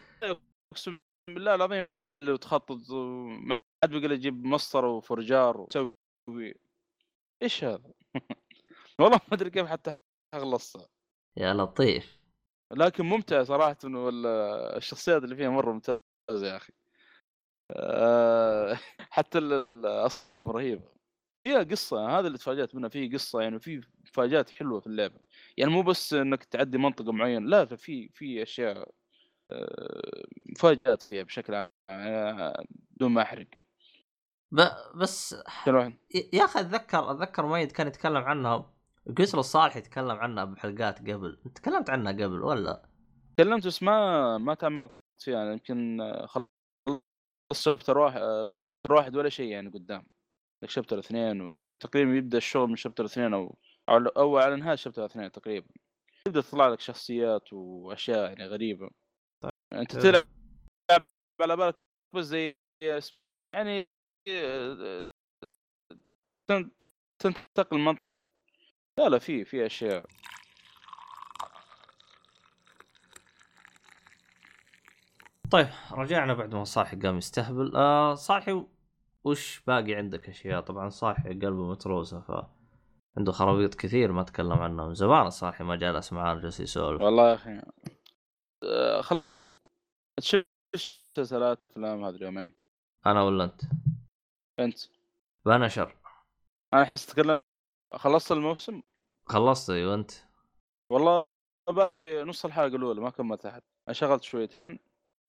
[0.73, 0.99] أقسم
[1.31, 1.87] بالله العظيم
[2.23, 6.55] اللي تخطط ما حد بيقول يجيب مسطرة وفرجار وتسوي.
[7.43, 7.93] إيش هذا؟
[8.99, 9.99] والله ما أدري كيف حتى
[10.35, 10.89] خلصتها
[11.37, 12.19] يا لطيف.
[12.73, 13.77] لكن ممتع صراحة
[14.77, 16.73] الشخصيات اللي فيها مرة ممتازة يا أخي.
[17.71, 18.79] آه،
[19.17, 20.83] حتى ال- الأصل رهيبه
[21.45, 25.21] فيها قصة هذا اللي تفاجأت منها فيه قصة يعني في مفاجآت حلوة في اللعبة.
[25.57, 28.91] يعني مو بس إنك تعدي منطقة معينة لا في في أشياء
[30.47, 33.47] مفاجآت فيها بشكل عام آه، بدون ما احرق
[34.53, 34.61] ب...
[34.95, 35.37] بس
[36.33, 38.75] يا أخي أتذكر أتذكر ميد كان يتكلم عنها
[39.19, 41.39] قسر الصالح يتكلم عنها بحلقات قبل.
[41.55, 42.89] تكلمت عنها قبل ولا؟
[43.37, 46.51] تكلمت بس ما ما تعمقت فيها يعني يمكن خلصت
[47.53, 50.07] شابتر واحد شابتر واحد ولا شيء يعني قدام.
[50.63, 51.41] لك شابتر اثنين
[51.81, 53.57] وتقريبا يبدأ الشغل من شابتر اثنين أو
[53.89, 55.69] أو على نهاية شابتر اثنين تقريبا.
[56.27, 58.91] يبدأ تطلع لك شخصيات وأشياء يعني غريبة.
[59.81, 60.03] انت حلو.
[60.03, 61.07] تلعب
[61.41, 61.77] على بالك
[62.17, 62.57] زي
[63.55, 63.89] يعني
[64.29, 65.11] آه،
[66.51, 66.71] تن-
[67.19, 68.03] تنتقل منطقه
[68.99, 70.07] لا لا في في أشياء.
[75.51, 77.77] طيب رجعنا بعد ما صالحي قام يستهبل.
[77.77, 78.65] آه صالحي
[79.25, 82.33] وش باقي عندك أشياء؟ طبعا صالحي قلبه متروسة ف
[83.17, 87.03] عنده خرابيط كثير ما تكلم عنها من زمان صالحي ما جالس معاه جالس يسولف.
[87.03, 87.61] والله يا أخي
[88.65, 89.23] آه، خل
[90.21, 92.55] تشوف مسلسلات أفلام هذا اليومين
[93.07, 93.63] أنا ولا أنت؟
[94.59, 94.81] أنت.
[95.47, 95.97] بنشر
[96.75, 97.41] أنا احس تكلم
[97.95, 98.83] خلصت الموسم؟
[99.27, 100.11] خلصت أيوه أنت.
[100.93, 101.25] والله
[101.69, 103.63] باقي نص الحلقة الأولى ما كملت أحد.
[103.89, 104.79] أنا شغلت شويتين.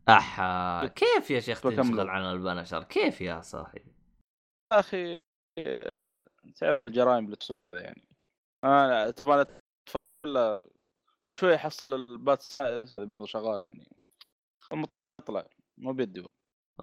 [0.10, 1.62] أحا كيف يا شيخ.
[1.62, 3.80] تنشغل عن البنشر كيف يا صاحي
[4.74, 5.22] يا أخي
[6.56, 8.08] تعرف الجرائم اللي تصير يعني.
[8.64, 9.46] أنا تبغى
[11.40, 12.42] شوي احصل البات
[13.24, 14.05] شغال يعني.
[14.74, 15.46] مطلع
[15.78, 16.26] مو بيدي.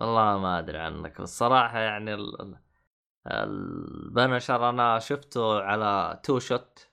[0.01, 1.21] والله ما أدري عنك.
[1.21, 2.43] بس صراحة يعني ال...
[2.43, 2.59] ال-
[3.27, 6.89] البنشر أنا شفته على تو شوت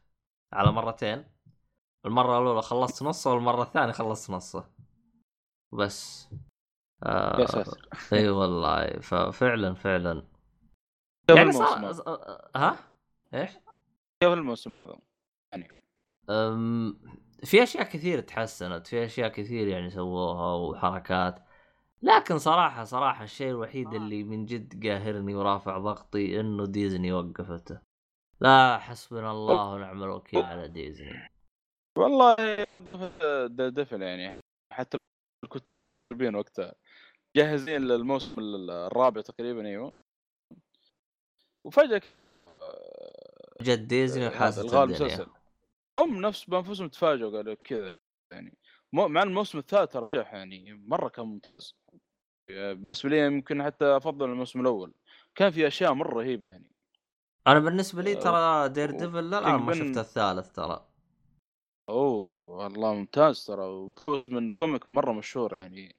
[0.54, 1.26] على مرتين.
[2.06, 4.70] المرة الأولى خلصت نصه والمرة الثانية خلصت نصه.
[5.74, 6.30] بس
[7.04, 7.66] آه
[8.14, 9.00] إي والله.
[9.00, 10.24] ففعلا فعلا
[11.30, 12.04] يعني صار؟
[12.56, 12.78] ها؟
[13.34, 13.52] إيش؟
[14.24, 14.72] كيف الموسم؟
[16.30, 17.00] أم...
[17.44, 21.40] في أشياء كثير تحسنت في أشياء كثير يعني سووها وحركات.
[22.02, 27.82] لكن صراحة صراحة الشيء الوحيد اللي من جد قاهرني ورافع ضغطي إنه ديزني وقفته.
[28.40, 31.30] لا حسبنا الله ونعم الوكيل على ديزني.
[31.98, 32.36] والله
[33.48, 34.40] دفل يعني
[34.74, 34.98] حتى
[35.44, 36.74] الكتابين وقتها.
[37.38, 39.94] جاهزين للموسم الرابع تقريبا أيوه.
[41.66, 42.02] وفجأة
[43.62, 45.00] جد ديزني وحاسة الغاء الدنيا.
[45.00, 45.39] المسلسل
[46.00, 48.00] هم نفس بأنفسهم تفاجئوا قالوا كذا
[48.34, 48.58] يعني.
[48.94, 51.76] مو مع الموسم الثالث ترى يعني مرة كان ممتاز.
[52.50, 54.94] بالنسبة لي يمكن حتى أفضل الموسم الأول.
[55.36, 56.72] كان في أشياء مرة رهيبة يعني.
[57.48, 60.86] أنا بالنسبة لي أه، ترى Daredevil للان ما شفت الثالث ترى.
[61.90, 63.66] أوه والله ممتاز ترى.
[63.66, 65.96] وفوز من comic مرة مشهور يعني.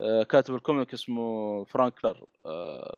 [0.00, 2.94] آه، كاتب ال comic اسمه Frank Miller آه،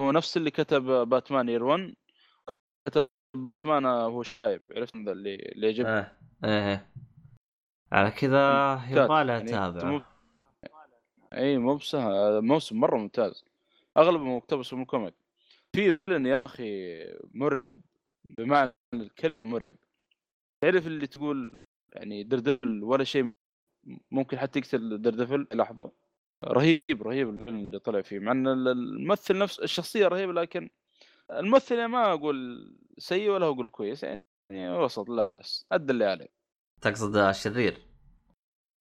[0.00, 1.94] هو نفس اللي كتب Batman Year 1
[2.88, 5.86] كتب باتمان هو شايب عرفت؟ ذا اللي اللي يجيب.
[5.86, 6.90] إيه إيه.
[7.92, 10.02] على كذا يبغى يعني اتابع مو-
[11.32, 12.40] اي مو بسهل.
[12.42, 13.44] موسم مرة ممتاز.
[13.96, 15.14] اغلبه مقتبس من ال comic
[15.72, 16.96] في villain يا أخي
[17.34, 17.64] مرعب.
[18.38, 19.76] بمعنى الكلمة مرعب.
[20.60, 21.52] تعرف اللي تقول
[21.92, 23.32] يعني Daredevil ولا شيء؟
[24.10, 25.46] ممكن حتى يقتل Daredevil.
[25.54, 25.92] لحظة.
[26.44, 28.18] رهيب رهيب ال villain اللي طلع فيه.
[28.18, 30.70] مع إن ال- الممثل نفس الشخصية رهيبة لكن
[31.30, 36.28] الممثل يعني ما أقول سيء ولا أقول كويس يعني وسط لا بس ادى اللي عليه
[36.80, 37.86] تقصد الشرير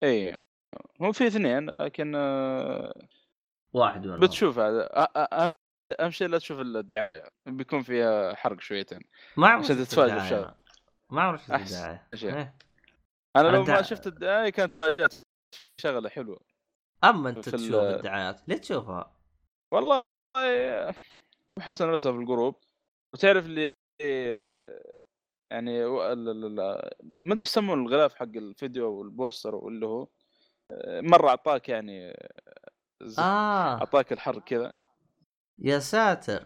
[0.03, 0.36] اي
[1.01, 3.08] هو في اثنين لكن آه،
[3.73, 4.89] واحد منهم بتشوف هذا
[5.99, 8.99] أهم شيء لا تشوف الدعاية بيكون فيها حرق شويتين
[9.38, 10.55] ما عمري عشان تتفاجئ بشغله.
[11.10, 12.36] ما شفت أحسن الدعاية شيء.
[12.36, 12.55] إيه.
[13.36, 15.13] أنا لو ما شفت الدعاية كانت
[15.81, 16.39] شغلة حلوة
[17.03, 19.15] أما أنت تشوف الدعايات ليه تشوفها؟
[19.71, 20.03] والله
[21.58, 22.56] احسن نفسها في الجروب.
[23.13, 23.74] وتعرف اللي
[25.52, 25.86] يعني
[27.26, 30.08] ما يسمون الغلاف حق الفيديو وال poster واللي هو
[30.86, 32.13] مرة أعطاك يعني
[33.20, 33.78] آه.
[33.78, 34.72] أعطاك الحرق كذا.
[35.60, 36.46] يا ساتر.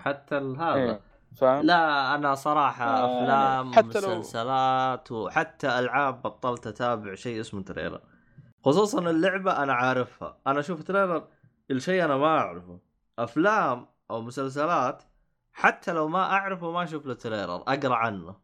[0.00, 0.74] حتى هذا.
[0.74, 1.00] إيه،
[1.36, 7.62] فاهم؟ لا أنا صراحة آه، أفلام حتى لو- مسلسلات وحتى ألعاب بطلت أتابع شيء اسمه
[7.62, 8.02] trailer.
[8.64, 10.40] خصوصا اللعبة أنا عارفها.
[10.46, 11.28] أنا أشوف trailer
[11.70, 12.80] الشيء أنا ما أعرفه.
[13.18, 15.02] أفلام أو مسلسلات
[15.52, 18.36] حتى لو ما أعرفه ما أشوف له تريلر أقرأ عنه.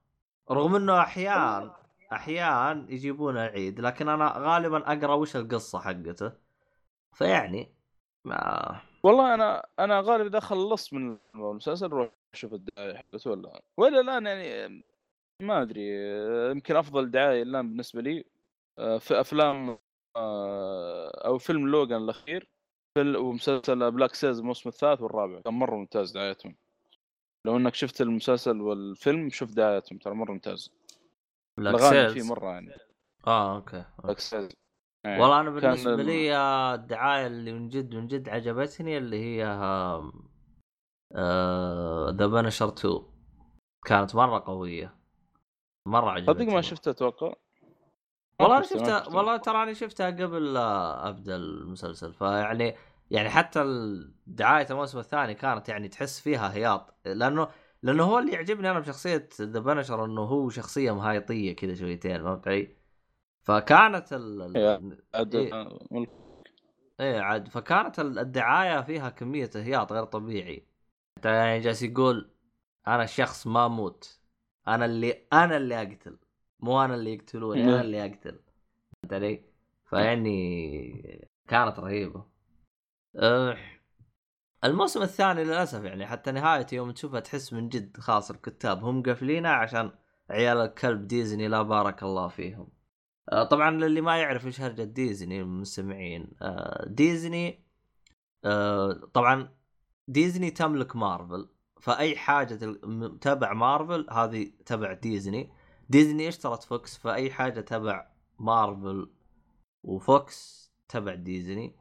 [0.50, 1.70] رغم إنه أحيان
[2.12, 6.33] أحيان يجيبون العيد لكن أنا غالبا أقرأ وش القصة حقته.
[7.12, 7.74] فيعني
[8.24, 14.00] ما والله أنا أنا غالبا اذا خلصت من المسلسل أروح أشوف الدعاية حقته ولا ولا
[14.00, 14.85] الآن يعني
[15.42, 15.83] ما أدري
[16.50, 18.24] يمكن أفضل دعاية الآن بالنسبة لي
[18.79, 19.79] آه، في أفلام
[20.16, 22.48] آه، أو فيلم Logan الأخير.
[22.98, 25.40] ومسلسل Black Sails الموسم الثالث والرابع.
[25.40, 26.57] كان مرة ممتاز دعايتهم.
[27.46, 30.70] لو إنك شفت المسلسل والفيلم شوف دعايتهم ترى مرة ممتاز.
[31.59, 32.74] Black Sails فيه مرة يعني.
[33.26, 34.53] آه okay Black Sails
[35.07, 35.20] إيه.
[35.20, 36.37] والله أنا بالنسبة ال- لي
[36.74, 39.44] الدعاية اللي من جد من جد عجبتني اللي هي
[42.18, 43.02] ذا Punisher 2
[43.87, 44.96] كانت مرة قوية.
[45.88, 47.35] مرة عجبتني صدق ما شفته أتوقع.
[48.40, 49.16] والله أنا شفتها شفته.
[49.16, 52.75] والله تراني شفتها قبل لا ابدا المسلسل فيعني
[53.11, 53.64] يعني حتى
[54.27, 57.49] دعايه الموسم الثاني كانت يعني تحس فيها هياط لأنه
[57.83, 62.49] لأنه هو اللي يعجبني أنا بشخصية ذا بنشر إنه هو شخصية مهايطية كذا شويتين فهمت
[62.49, 62.77] علي؟
[63.42, 64.57] فكانت ال...
[64.57, 66.07] إيه.
[67.01, 70.66] إيه عاد فكانت ال- الدعاية فيها كمية هياط غير طبيعي
[71.18, 72.31] حتى يعني جالس يقول
[72.88, 74.20] أنا شخص ما أموت
[74.68, 76.18] أنا اللي أنا اللي أقتل
[76.64, 77.81] مو أنا اللي يقتلوني أنا مم.
[77.81, 78.40] اللي أقتل.
[79.03, 79.42] فهمت علي؟
[79.85, 82.24] فيعني كانت رهيبة.
[83.16, 83.57] أه
[84.64, 89.50] الموسم الثاني للأسف يعني حتى نهايته يوم تشوفها تحس من جد خلاص الكتاب هم قافلينها
[89.50, 89.90] عشان
[90.31, 92.68] عيال الكلب ديزني لا بارك الله فيهم.
[93.33, 96.31] آه، طبعا للي ما يعرف إيش هرجة ديزني المستمعين.
[96.42, 97.64] آه، ديزني
[98.44, 99.48] آه، طبعا
[100.09, 101.48] ديزني تملك مارفل.
[101.81, 102.55] فأي حاجة
[103.20, 105.50] تبع مارفل هذه تبع Disney.
[105.88, 108.07] Disney اشترت Fox؟ فأي حاجة تبع
[108.38, 109.11] Marvel
[109.83, 111.77] و Fox تبع ديزني.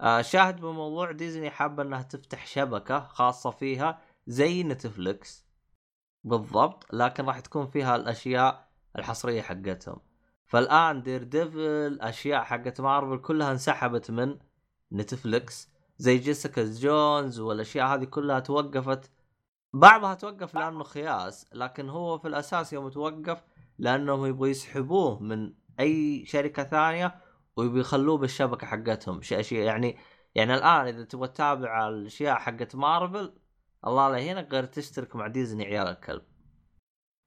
[0.00, 5.46] آه شاهد بموضوع ديزني حابة إنها تفتح شبكة خاصة فيها زي Netflix
[6.24, 10.00] بالضبط لكن راح تكون فيها الأشياء الحصرية حقتهم.
[10.46, 14.38] فالآن Daredevil أشياء حقت مارفل كلها انسحبت من
[14.92, 15.68] Netflix
[15.98, 19.10] زي Jessica Jones والأشياء هذه كلها توقفت
[19.76, 23.44] بعضها توقف لأنه خياس لكن هو في الأساس يوم توقف
[23.78, 27.20] لأنهم يبغوا يسحبوه من أي شركة ثانية
[27.56, 29.22] ويبغوا يخلوه بالشبكة حقتهم.
[29.22, 29.98] شيء شيء يعني
[30.34, 33.34] يعني الآن إذا تبغى تتابع الأشياء حقت مارفل
[33.86, 36.22] الله لا يهينك غير تشترك مع ديزني عيال الكلب.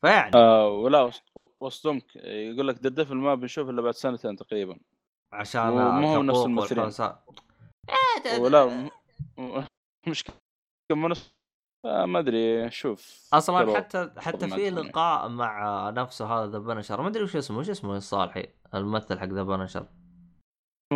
[0.02, 0.32] فيعني.
[0.36, 1.24] آه ولا وص-
[1.60, 2.16] وصدمك.
[2.16, 4.80] يقول لك Devil ما بنشوف إلا بعد سنتين تقريبا.
[5.34, 6.80] عشان وما هو نفس الممثلين.
[6.80, 7.24] والحوسات.
[8.40, 8.90] ولا
[10.08, 10.36] مشكلة.
[10.92, 11.35] كم نص
[11.86, 14.70] آه ما أدري شوف أصلا حتى حتى في.
[14.70, 19.26] لقاء مع نفسه هذا The Punisher ما أدري وش اسمه وش اسمه الصالحي الممثل حق
[19.28, 19.86] The Punisher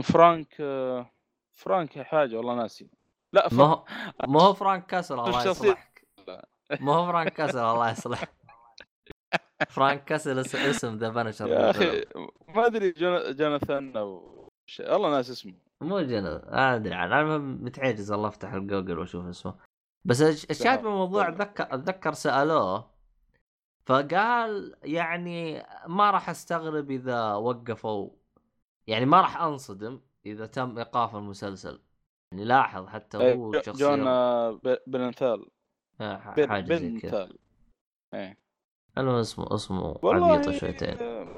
[0.04, 1.12] فرانك آه،
[1.56, 2.90] فرانك حاجة والله ناسي.
[3.34, 3.86] لا ما هو
[4.28, 6.08] ما هو فرانك كاسل الله يصلحك.
[6.82, 8.30] ما هو فرانك كاسل الله يصلحك.
[9.70, 12.06] فرانك كاسل اس- اسم The Punisher يا أخي
[12.48, 14.40] ما أدري جون- جوناثان أو
[14.80, 15.54] والله ناسي اسمه.
[15.82, 17.22] مو جنب ما أدري عنه.
[17.22, 19.69] أنا متعجز الله افتح الجوجل وأشوف اسمه.
[20.10, 21.28] بس الش- الشاهد بالموضوع.
[21.30, 22.90] اتذكر اتذكر سألوه
[23.86, 28.10] فقال يعني ما راح أستغرب إذا وقفوا
[28.88, 31.82] يعني ما راح أنصدم إذا تم إيقاف المسلسل.
[32.32, 35.46] يعني لاحظ حتى إيه، هو شخصية جون آه، بنثال
[36.02, 36.42] آه، حاجة
[36.76, 37.26] زي كذا.
[37.26, 37.38] بنثال
[38.14, 38.38] إيه.
[38.98, 40.98] المهم اسمه اسمه والله عبيطه شويتين.
[40.98, 41.38] آه،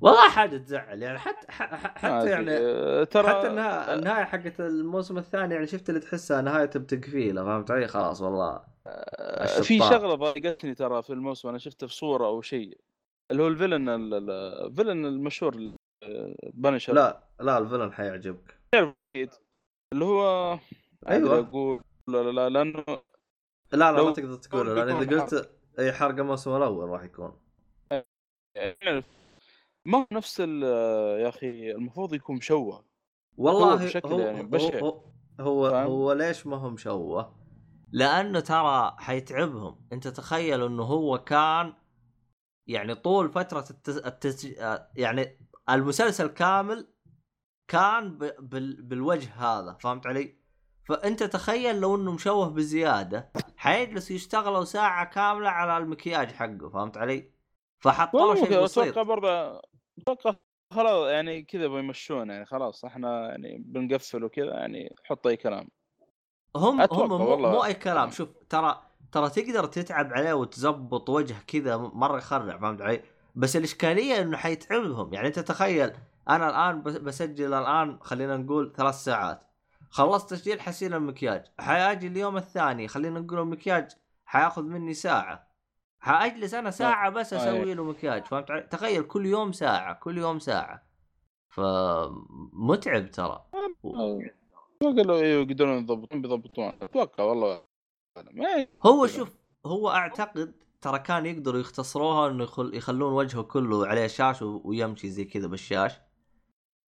[0.00, 2.30] والله حاجة تزعل يعني حتى حتى.
[2.30, 7.44] يعني آه، ترى حتى النهايه النهاية حقت الموسم الثاني يعني شفت اللي تحسها نهاية بتقفيلة
[7.44, 8.60] فهمت علي؟ خلاص والله.
[8.86, 9.90] آه، في الشطار.
[10.00, 12.78] شغلة ضايقتني ترى في الموسم أنا شفته في صورة أو شيء
[13.30, 14.30] اللي هو الفيلن ال- ال-
[14.66, 15.70] الفيلن المشهور
[16.02, 18.58] آه، بنشر لا لا الفيلن حيعجبك.
[19.94, 20.52] اللي هو
[21.08, 21.32] أيوة.
[21.38, 22.84] أدري أقول لا لا لا لأنه
[23.72, 27.40] لا لا ما تقدر تقوله لأن إذا قلت أي حرق الموسم الأول راح يكون.
[28.56, 29.04] يعني
[29.88, 32.84] ما هو نفس يا أخي المفروض يكون مشوه
[33.36, 34.78] والله هو بشكل يعني بشع.
[34.80, 35.00] هو
[35.40, 37.38] هو, فاهم؟ هو ليش ما هو مشوه؟
[37.92, 41.72] لأنه ترى حيتعبهم أنت تخيل إنه هو كان
[42.66, 43.96] يعني طول فترة التس...
[43.96, 44.44] التس...
[44.96, 45.38] يعني
[45.70, 46.88] المسلسل كامل
[47.68, 48.32] كان ب...
[48.38, 48.82] بال...
[48.82, 50.38] بالوجه هذا فهمت علي؟
[50.84, 57.30] فأنت تخيل لو إنه مشوه بزيادة حيجلس يشتغلوا ساعة كاملة على المكياج حقه فهمت علي؟
[57.78, 59.60] فحطوا له شيء أتوقع بسيط برضه
[60.00, 60.34] أتوقع
[60.74, 65.68] خلاص يعني كذا بيمشون يعني خلاص إحنا يعني بنقفل وكذا يعني حط أي كلام.
[66.56, 67.50] هم هم مو, والله.
[67.50, 68.10] مو أي كلام.
[68.10, 68.82] شوف ترى
[69.12, 73.02] ترى تقدر تتعب عليه وتزبط وجه كذا مرة يخرع فهمت علي؟
[73.36, 75.14] بس الإشكالية إنه حيتعبهم.
[75.14, 75.92] يعني أنت تخيل
[76.28, 79.42] أنا الآن بس- بسجل الآن خلينا نقول ثلاث ساعات.
[79.90, 83.90] خلصت تسجيل حسين المكياج حاجي اليوم الثاني خلينا نقول المكياج
[84.24, 85.47] حيأخذ مني ساعة.
[86.00, 90.18] حاجلس أنا ساعة بس آه، أسوي له مكياج فهمت علي؟ تخيل كل يوم ساعة كل
[90.18, 90.82] يوم ساعة.
[91.48, 93.44] فمتعب ترى.
[94.82, 96.72] أتوقع لو إيه يقدرون يضبطون بيضبطون.
[96.82, 97.62] أتوقع والله.
[98.32, 99.06] ما هو.
[99.06, 99.36] شوف
[99.66, 105.08] هو أعتقد ترى كان يقدروا يختصروها إنه يخل يخلون وجهه كله عليه شاش و- ويمشي
[105.10, 105.92] زي كذا بالشاش.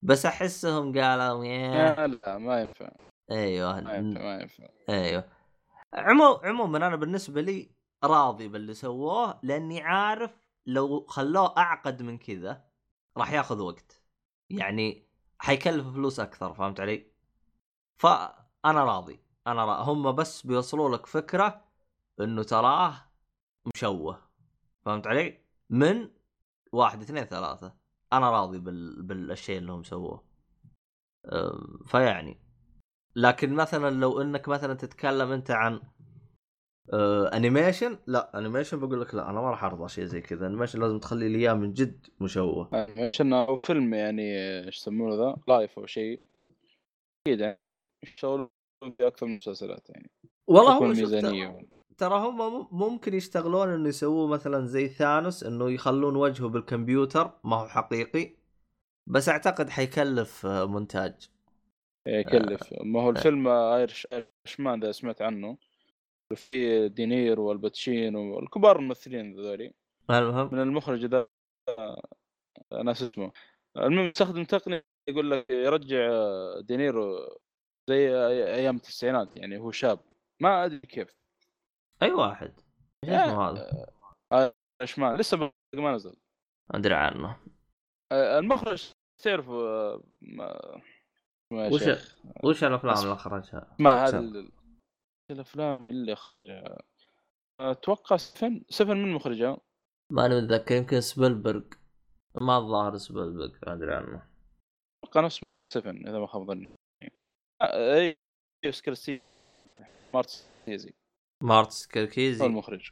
[0.03, 2.91] بس أحسهم قالوا لا لا ما ينفع.
[3.31, 4.69] أيوه ما ينفع ما ينفع.
[4.89, 5.25] أيوه.
[5.95, 7.71] عمو عموما أنا بالنسبة لي
[8.05, 10.31] راضي باللي سووه لأني عارف
[10.67, 12.65] لو خلوه أعقد من كذا
[13.17, 14.03] راح ياخذ وقت.
[14.51, 15.07] يعني
[15.39, 17.07] حيكلف فلوس أكثر فهمت علي؟
[17.97, 19.21] فأنا راضي.
[19.47, 19.83] أنا را...
[19.83, 21.65] هم بس بيوصلوا لك فكرة
[22.21, 22.95] إنه تراه
[23.75, 24.23] مشوه
[24.83, 25.39] فهمت علي؟
[25.71, 26.11] من
[26.73, 27.75] واحد اثنين ثلاثة.
[28.13, 29.03] أنا راضي بال...
[29.03, 30.25] بالشيء اللي هم سووه.
[31.87, 32.41] فيعني.
[33.17, 35.81] لكن مثلا لو إنك مثلا تتكلم أنت عن
[36.93, 40.47] آه animation لا animation بقول لك لا أنا ما راح ارضى شيء زي كذا.
[40.47, 42.69] animation لازم تخلي لي إياه من جد مشوه.
[42.99, 44.23] عشان هو فيلم يعني
[44.67, 46.21] إيش يسمونه ذا؟ live action.
[47.27, 47.59] أكيد يعني.
[48.03, 48.49] يشتغلون
[48.81, 50.11] في أكثر من مسلسلات يعني.
[50.47, 51.59] والله هو ميزانية.
[51.99, 57.31] ترى هم مم- ممكن يشتغلون إنه يسووه مثلا زي ثانوس إنه يخلون وجهه بالكمبيوتر.
[57.45, 58.31] ما هو حقيقي.
[59.07, 61.29] بس أعتقد حيكلف آه، مونتاج.
[62.07, 65.57] يكلف ما هو الفيلم ايرش ايرش مان ذا سمعت عنه.
[66.35, 69.73] في دينيرو وآل باتشينو والكبار الممثلين ذولي.
[70.11, 71.27] المهم من المخرج ذا
[72.85, 73.33] ناسي اسمه
[73.77, 76.11] المهم يستخدم تقنية يقول لك يرجع
[76.61, 77.19] دينيرو
[77.89, 78.09] زي
[78.55, 80.01] أيام التسعينات يعني هو شاب.
[80.43, 81.17] ما أدري كيف.
[82.03, 82.53] أي واحد.
[83.05, 84.53] إيش يا- اسمه هذا؟
[84.83, 86.17] Irishman لسه ما نزل.
[86.71, 87.37] ما أدري عنه.
[88.13, 90.81] آه، المخرج تعرف آه، ما
[91.53, 91.83] ما وش
[92.45, 92.99] وش الأفلام.
[92.99, 94.49] اللي أخرجها؟ ما هذا
[95.31, 96.79] الأفلام اللي اخرجها
[97.61, 99.59] أتوقع Seven Seven من مخرجها.
[100.13, 101.63] ماني متذكر يمكن سبيلبرغ.
[102.41, 104.29] ما الظاهر سبيلبرغ ما أدري عنه.
[105.05, 105.41] أتوقع نفس
[105.73, 106.69] Seven إذا ما خاب ظني.
[107.63, 108.17] آه، أي
[108.71, 109.21] سكورسيزي
[110.15, 110.95] مارتن سكورسيزي.
[111.43, 112.91] مارتن هو سكورسيزي المخرج.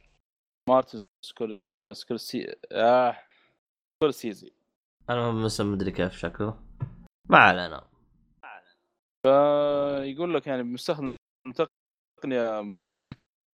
[0.69, 1.61] مارتن سكور
[1.93, 3.17] سكورسي آه
[3.95, 4.51] سكورسيزي.
[5.09, 6.63] المهم اسم مدري كيف شكله.
[7.29, 7.89] ما علينا.
[9.25, 11.15] فيقول لك يعني مستخدم
[12.19, 12.59] تقنيه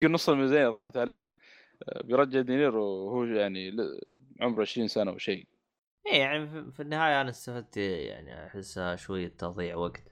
[0.02, 3.72] يمكن نص الميزانية آه، بيرجع دينيرو وهو يعني
[4.40, 5.48] عمره 20 سنة وشيء
[6.06, 10.02] إيه يعني في- النهاية أنا استفدت يعني أحسها شوية تضييع وقت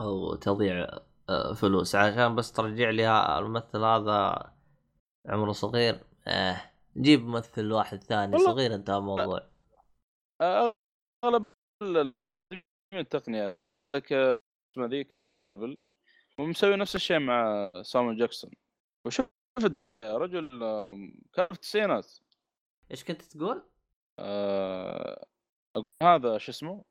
[0.00, 0.88] أو تضييع
[1.28, 1.94] آه، فلوس.
[1.94, 4.52] عشان بس ترجع لي الممثل هذا
[5.28, 6.04] عمره صغير.
[6.26, 6.60] آه
[6.96, 9.50] جيب ممثل واحد ثاني صغير انتهى الموضوع.
[10.40, 10.72] آه،
[11.24, 11.44] أغلب
[11.82, 12.14] ال- ال-
[12.94, 13.58] التقنية.
[13.96, 14.40] لك آه،
[14.72, 15.14] اسمه ذيك
[16.40, 18.50] ومسوي نفس الشيء مع سامويل جاكسون.
[19.06, 19.26] وشوف
[20.04, 20.48] يا رجل
[21.32, 22.18] كان في التسعينات.
[22.90, 23.62] إيش كنت تقول؟
[24.18, 25.24] آه،
[26.02, 26.84] هذا شو اسمه؟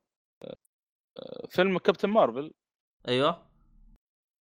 [0.43, 2.53] آه، فيلم Captain Marvel.
[3.07, 3.45] أيوه.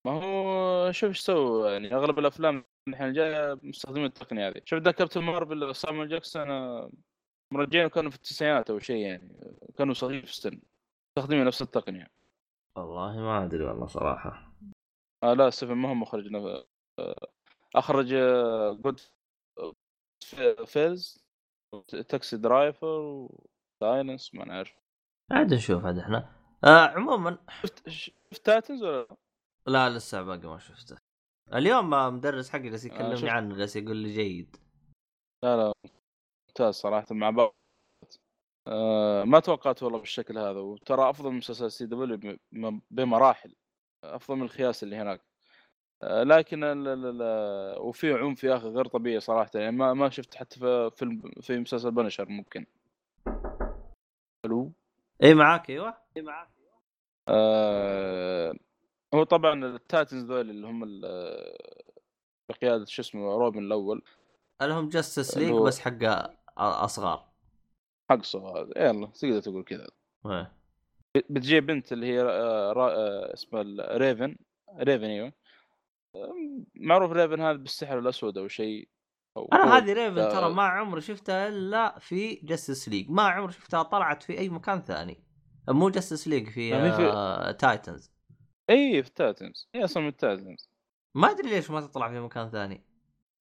[0.06, 4.62] ما هو شوف إيش سووا يعني أغلب الأفلام الحين الجايه مستخدمين التقنية هذه.
[4.64, 6.90] شوف ذا Captain Marvel سامويل جاكسون آه،
[7.52, 9.52] مرجعينه كانوا في التسعينات أو شيء يعني.
[9.78, 10.60] كانوا صغير في السن.
[11.18, 12.10] مستخدمين نفس التقنية.
[12.76, 14.52] والله ما أدري والله صراحة.
[15.24, 17.28] آه لا ستيفن ما هو مخرج آه،
[17.76, 18.14] أخرج
[18.80, 19.00] Goodfellas
[20.66, 21.24] Taxi
[22.08, 24.72] Driver و Silence ما نعرف
[25.32, 26.32] عاد نشوف عاد إحنا.
[26.64, 29.16] آه عموما شفت شفت Titans ولا لا؟
[29.66, 30.96] لا لسه باقي ما شفته.
[31.54, 33.28] اليوم مدرس حقي جالس يكلمني شفت.
[33.28, 34.56] عنه جالس يقول لي جيد.
[35.44, 35.72] لا لا
[36.48, 37.54] ممتاز صراحة مع بعض.
[38.68, 42.38] آه ما توقعت والله بالشكل هذا وترى أفضل مسلسل CW
[42.90, 43.54] بمراحل.
[44.04, 45.20] أفضل من الخياس اللي هناك.
[46.02, 50.08] آه لكن ال ال ال وفي عنف يا أخي غير طبيعي صراحة يعني ما ما
[50.10, 52.66] شفت حتى في فيلم في مسلسل Punisher ممكن.
[54.46, 54.72] ألو
[55.22, 55.94] إي معاك أيوه.
[57.28, 58.54] آه
[59.14, 61.56] هو طبعا ال Titans ذول اللي هم ال-
[62.48, 64.02] بقيادة شو اسمه روبن الأول.
[64.62, 65.98] لهم Justice League بس حق
[66.58, 67.28] صغار
[68.10, 68.72] حق صغار.
[68.76, 69.86] يلا تقدر تقول كذا.
[71.16, 71.22] إيه.
[71.30, 72.72] بتجي بنت اللي هي آه،.
[72.76, 73.62] آه، اسمها
[73.96, 74.36] ريفن
[74.78, 75.32] ريفن أيوه.
[76.16, 78.88] آم، معروف ريفن هذا بالسحر الأسود أو شيء
[79.52, 79.76] أنا.
[79.78, 84.22] هذه ريفن آه، ترى ما عمري شفتها إلا في Justice League ما عمري شفتها طلعت
[84.22, 85.24] في أي مكان ثاني.
[85.68, 88.12] مو Justice League في, يعني في- آه Titans
[88.70, 90.70] إي في ال Titans هي أصلا من ال Titans
[91.16, 92.84] ما أدري ليش ما تطلع في مكان ثاني.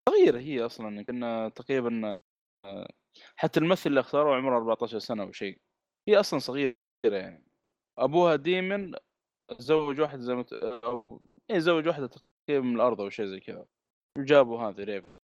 [0.09, 2.21] صغيرة هي أصلا كنا تقريبا
[2.65, 2.87] آه،
[3.35, 5.59] حتى الممثل اللي اختاروه عمره 14 سنة أو شيء.
[6.07, 7.43] هي أصلا صغيرة يعني.
[7.97, 8.95] أبوها demon
[9.47, 13.65] تزوج واحد زي ما أو إيه زوج واحدة تقريبا من الأرض أو شيء زي كذا.
[14.17, 15.17] وجابوا هذه ريفن.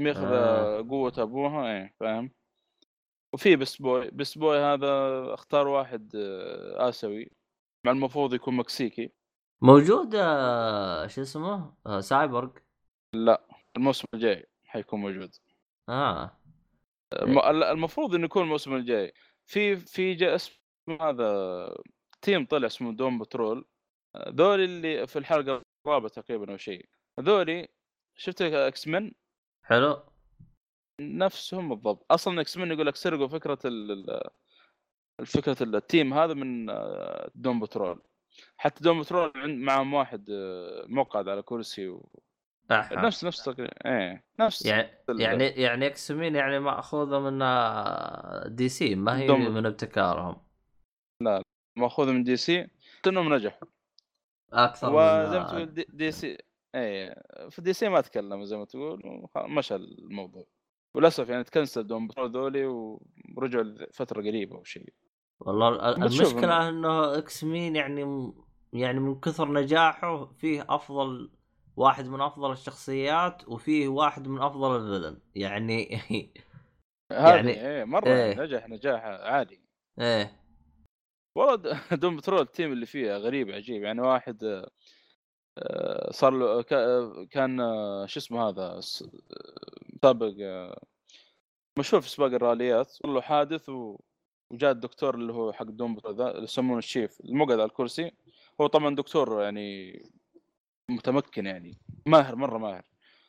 [0.00, 0.80] ياخذ آه.
[0.80, 2.30] قوة أبوها إيه فاهم؟
[3.34, 4.88] وفي Beast Boy Beast Boy هذا
[5.34, 7.30] أختار واحد آه، آسيوي
[7.86, 9.12] مع المفروض يكون مكسيكي.
[9.62, 12.50] موجود آه شو اسمه؟ آه سايبورغ.
[13.76, 15.34] الموسم الجاي حيكون موجود.
[15.88, 16.36] آه.
[17.12, 19.12] الم- المفروض إنه يكون الموسم الجاي.
[19.46, 20.61] في في اسم
[21.00, 21.74] هذا
[22.22, 23.64] team طلع اسمه Doom Patrol.
[24.28, 26.88] ذولي اللي في الحلقة الرابعة تقريبا أو شيء.
[27.18, 27.68] هذولي
[28.16, 29.12] شفت X-Men
[29.62, 30.02] حلو.
[31.00, 32.06] نفسهم بالضبط.
[32.10, 34.28] أصلا X-Men يقول لك سرقوا فكرة ال ال-
[35.20, 38.02] الفكرة ال team هذا من آه، Doom Patrol.
[38.56, 39.32] حتى Doom Patrol
[39.64, 42.08] معهم واحد آه، مقعد على كرسي و...
[42.70, 42.94] أحا.
[42.96, 48.94] نفس نفس تقريبا إيه نفس يعني ال- يعني يعني X-Men يعني مأخوذة من آه، DC
[48.94, 50.36] ما هي Doom- من ابتكارهم.
[51.76, 52.68] ماخوذ من DC
[53.06, 53.68] انهم نجحوا.
[54.52, 56.38] أكثر وزي ما تقول دي, DC
[56.74, 57.14] اي
[57.50, 59.02] في DC ما تكلم زي ما تقول
[59.36, 60.44] مشى الموضوع.
[60.94, 62.66] وللأسف يعني تكنسل Doom ذولي
[63.36, 64.92] ورجعوا لفترة قريبة أو شيء.
[65.40, 68.32] والله المشكلة إنه X-Men يعني
[68.72, 71.30] يعني من كثر نجاحه فيه أفضل
[71.76, 75.20] واحد من أفضل الشخصيات وفيه واحد من أفضل ال villain.
[75.34, 76.32] يعني يعني-
[77.10, 78.40] يعني إيه مرة إيه.
[78.40, 79.60] نجح نجاح عالي
[80.00, 80.41] إيه.
[81.34, 81.56] والله
[82.02, 84.64] دوم بترول التيم اللي فيها غريب عجيب يعني واحد
[85.58, 88.80] آه، صار له كا- كان آه، شو اسمه هذا
[90.02, 90.82] سابق آه،
[91.78, 93.68] مشهور في سباق الراليات صار له حادث.
[94.50, 98.10] وجاء الدكتور اللي هو حق Doom Patrol ذا اللي يسمونه ال Chief المقعد على الكرسي.
[98.60, 99.92] هو طبعا دكتور يعني
[100.88, 102.82] متمكن يعني ماهر مرة ماهر.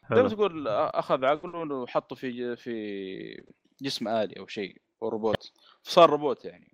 [0.04, 0.28] حلو.
[0.30, 3.44] تقول أخذ عقله وحطه في في
[3.82, 5.52] جسم آلي أو شيء أو روبوت.
[5.84, 6.73] فصار روبوت يعني.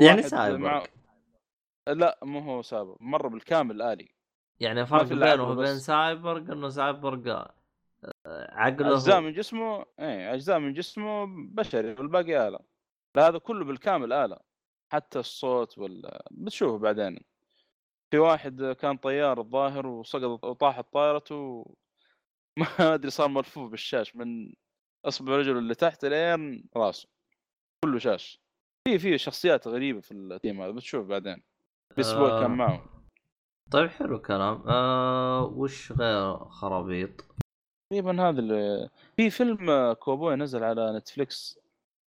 [0.00, 0.82] يعني سايبر مع-
[1.88, 4.14] لا مو هو سايبر مره بالكامل الي
[4.60, 5.86] يعني إلا بينه وبين بس.
[5.86, 7.54] سايبرغ إنه سايبرغ آه،
[8.54, 12.58] عقله أجزاء من جسمه إيه أجزاء من جسمه بشري والباقي آلة.
[13.16, 14.38] لا هذا كله بالكامل آلة.
[14.92, 17.18] حتى الصوت وال بتشوفه بعدين.
[18.10, 21.64] في واحد كان طيار الظاهر وسقط وطاحت طائرته
[22.58, 24.52] ما أدري صار ملفوف بالشاش من
[25.04, 27.08] أصبع رجله اللي تحت لين راسه.
[27.84, 28.40] كله شاش.
[28.88, 31.42] في في شخصيات غريبة في ال team هذا بتشوف بعدين.
[31.98, 32.54] أسبوع كان آه.
[32.54, 32.80] معهم
[33.70, 34.62] طيب حلو الكلام.
[34.68, 37.24] آه وش غير خرابيط؟
[37.90, 41.58] تقريبا هذا اللي في فيلم آه، كوبوي نزل على Netflix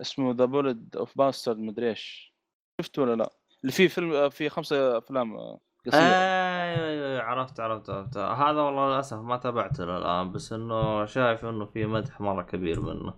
[0.00, 2.34] اسمه The Ballad of Buster مدري إيش.
[2.80, 3.30] شفته ولا لا؟
[3.62, 6.02] اللي فيه فيلم آه، في خمسة أفلام آه، قصيرة.
[6.02, 8.16] أيوه أيوه عرفت عرفت عرفت.
[8.16, 13.14] هذا والله للأسف ما تابعته الان بس إنه شايف إنه في مدح مرة كبير منه.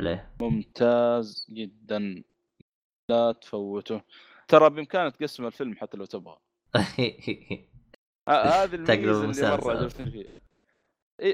[0.00, 2.22] عليه ممتاز جدا.
[3.08, 4.00] لا تفوته.
[4.48, 6.38] ترى بإمكانك تقسم الفيلم حتى لو تبغى.
[8.28, 9.50] هذه الميزة اللي المسلسل.
[9.50, 10.38] مره عجبتني فيه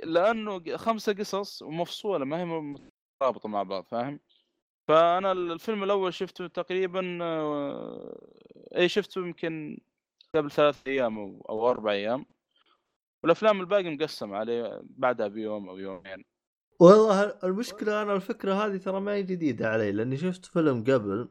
[0.05, 4.21] لأنه خمسة قصص ومفصولة ما هي مترابطه مع بعض فاهم؟
[4.89, 8.19] فأنا الفيلم الأول شفته تقريبا آه،
[8.77, 9.79] إي شفته يمكن
[10.35, 12.27] قبل ثلاث أيام أو أو أربع أيام.
[13.23, 16.25] والأفلام الباقي مقسم عليه بعدها بيوم أو يومين.
[16.81, 21.29] والله المشكلة أنا الفكرة هذه ترى ما هي جديدة علي لأني شفت فيلم قبل.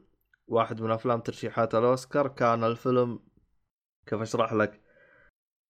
[0.48, 3.20] واحد من أفلام ترشيحات الأوسكار كان الفيلم
[4.06, 4.80] كيف أشرح لك؟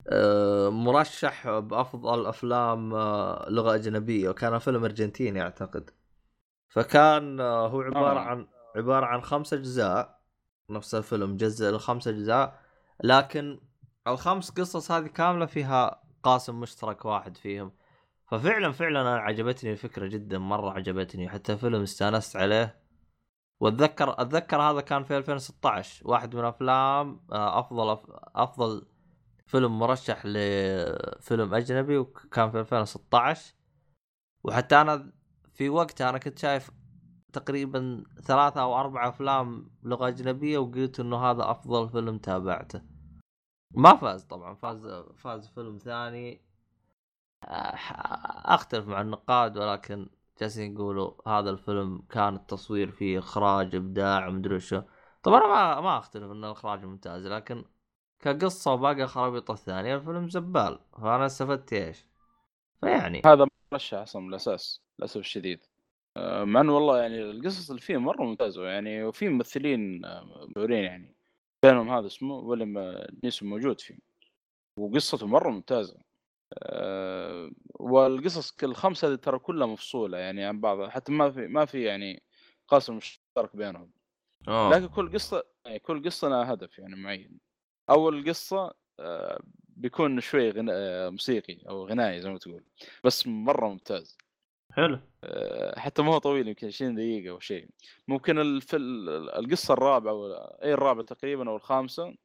[0.10, 5.90] آه، مرشح بأفضل أفلام آه، لغة أجنبية وكان فيلم أرجنتيني أعتقد.
[6.70, 8.24] فكان آه، هو عبارة آه.
[8.24, 10.20] عن عبارة عن خمس أجزاء
[10.70, 12.62] نفس الفيلم جزء لخمس أجزاء
[13.04, 13.60] لكن
[14.08, 17.72] الخمس قصص هذه كاملة فيها قاسم مشترك واحد فيهم.
[18.28, 22.83] ففعلا فعلا أنا عجبتني الفكرة جدا مرة عجبتني حتى فيلم استانست عليه
[23.64, 27.98] واتذكر أتذكر هذا كان في 2016 واحد من أفلام آه، أفضل
[28.36, 28.86] أفضل
[29.48, 33.54] فيلم مرشح لفيلم أجنبي وكان في 2016
[34.44, 35.12] وحتى أنا
[35.54, 36.72] في وقتها أنا كنت شايف
[37.34, 42.82] تقريبا ثلاثة أو أربع أفلام لغة أجنبية وقلت إنه هذا أفضل فيلم تابعته.
[43.72, 46.42] ما فاز طبعا فاز فاز فيلم ثاني.
[48.46, 50.10] أختلف مع النقاد ولكن
[50.44, 54.82] جالسين يقولوا هذا الفيلم كان التصوير فيه إخراج إبداع مدري شو
[55.24, 57.66] طبعا أنا ما ما أختلف ان الاخراج ممتاز لكن
[58.20, 60.80] كقصة وباقي الخرابيط الثانية الفيلم زبال.
[61.02, 62.06] فأنا استفدت إيش؟
[62.82, 63.22] فيعني.
[63.26, 65.66] هذا مرشح أصلا من الاساس للأسف الشديد.
[66.18, 70.84] آه، مع إنه والله يعني القصص اللي فيه مرة ممتازة يعني وفي ممثلين آه، مشهورين
[70.84, 71.16] يعني.
[71.64, 73.98] بينهم هذا اسمه آه، نيسون موجود فيه.
[74.78, 75.98] وقصته مرة ممتازة.
[76.60, 81.84] آه، والقصص الخمسه هذه ترى كلها مفصولة يعني عن بعض حتى ما في ما في
[81.84, 82.24] يعني
[82.68, 83.92] قاسم مشترك بينهم.
[84.48, 84.70] أوه.
[84.70, 87.40] لكن كل قصة يعني كل قصة لها هدف يعني معين.
[87.90, 89.40] أول قصة آه،
[89.70, 90.72] بيكون شوي غنا...
[90.76, 92.64] آه، موسيقي أو غنائي زي ما تقول
[93.04, 94.18] بس مرة ممتاز.
[94.72, 95.00] حلو.
[95.78, 97.68] حتى ما هو طويل يمكن 20 دقيقة أو شيء.
[98.08, 98.76] ممكن الف...
[98.76, 100.34] القصة الرابعة أو
[100.64, 102.16] أي الرابعة تقريبا أو الخامسة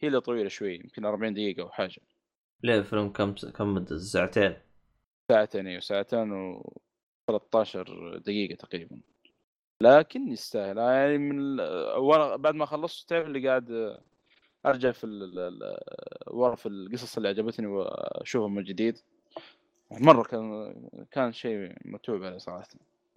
[0.00, 2.00] هي اللي طويلة شوي يمكن 40 دقيقة أو حاجة.
[2.62, 4.56] ليه الفيلم كم كم مدة؟ ساعتين.
[5.30, 6.72] ساعتين أيوة ساعتين و
[7.30, 9.00] 13 دقيقة تقريبا.
[9.82, 10.78] لكن يستاهل.
[10.78, 11.60] يعني من ال...
[11.98, 13.98] وأنا بعد ما خلصت تعرف اللي قاعد
[14.66, 15.78] أرجع في ال...
[16.26, 18.98] ورا في القصص اللي عجبتني وأشوفها من جديد.
[19.90, 20.74] مرة كان
[21.10, 22.68] كان شيء متعوب عليه صراحة.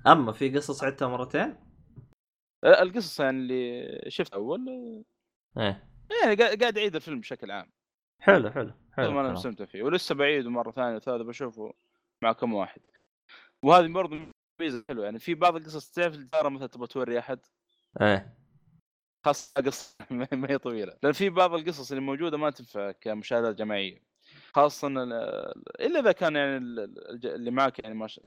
[0.07, 1.55] أما في قصص عدتها مرتين؟
[2.63, 4.69] القصص يعني اللي شفت أول.
[5.57, 5.89] إيه.
[6.23, 7.71] يعني قاعد أعيد الفيلم بشكل عام.
[8.19, 9.31] حلو حلو حلو ما أنا.
[9.31, 9.83] مستمتع فيه.
[9.83, 11.73] ولسه بعيده مره ثانية وثالثة بشوفه
[12.23, 12.81] مع كم واحد.
[13.63, 14.19] وهذه برضه
[14.61, 17.39] ميزة حلوة يعني في بعض القصص تعرف الجاره مثلا تبغى توري أحد؟
[18.01, 18.37] إيه.
[19.25, 20.97] خاصة قصة ما هي طويلة.
[21.03, 24.03] لأن في بعض القصص اللي موجودة ما تنفع كمشاهدات جماعية.
[24.53, 25.13] خاصة ال-
[25.81, 28.19] إلا إذا كان يعني اللي معك يعني ما ش...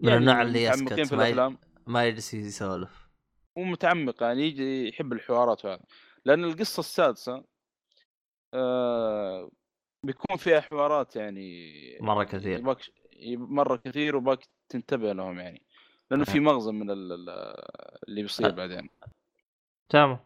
[0.00, 1.56] من يعني النوع اللي متعمقين يسكت ما ي-
[1.86, 3.08] ما يجلس يسولف.
[3.56, 5.82] ومتعمق يعني يجي يحب الحوارات وهذا
[6.24, 7.44] لأن القصة السادسة
[8.54, 9.50] آه
[10.06, 12.78] بيكون فيها حوارات يعني مرة كثير يبغاك
[13.36, 14.38] مرة كثير وباك
[14.68, 15.62] تنتبه لهم يعني
[16.10, 17.54] لأنه في مغزى من ال- ال-
[18.08, 18.50] اللي بيصير.
[18.50, 18.88] بعدين
[19.88, 20.18] تمام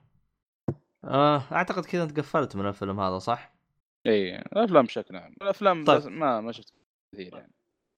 [1.05, 3.53] آه أعتقد كذا أنت قفلت من الفيلم هذا صح؟
[4.07, 6.07] إي الأفلام بشكل عام الأفلام طيب.
[6.07, 6.73] ما ما شفت
[7.13, 7.53] كثير يعني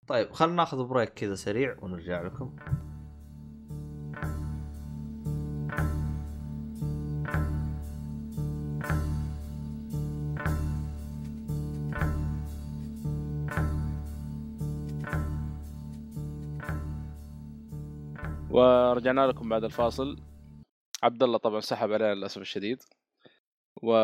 [0.07, 2.57] طيب خلينا ناخذ بريك كذا سريع ونرجع لكم
[18.55, 20.17] ورجعنا لكم بعد الفاصل.
[21.03, 22.83] عبد الله طبعا سحب علينا للأسف الشديد.
[23.83, 23.95] و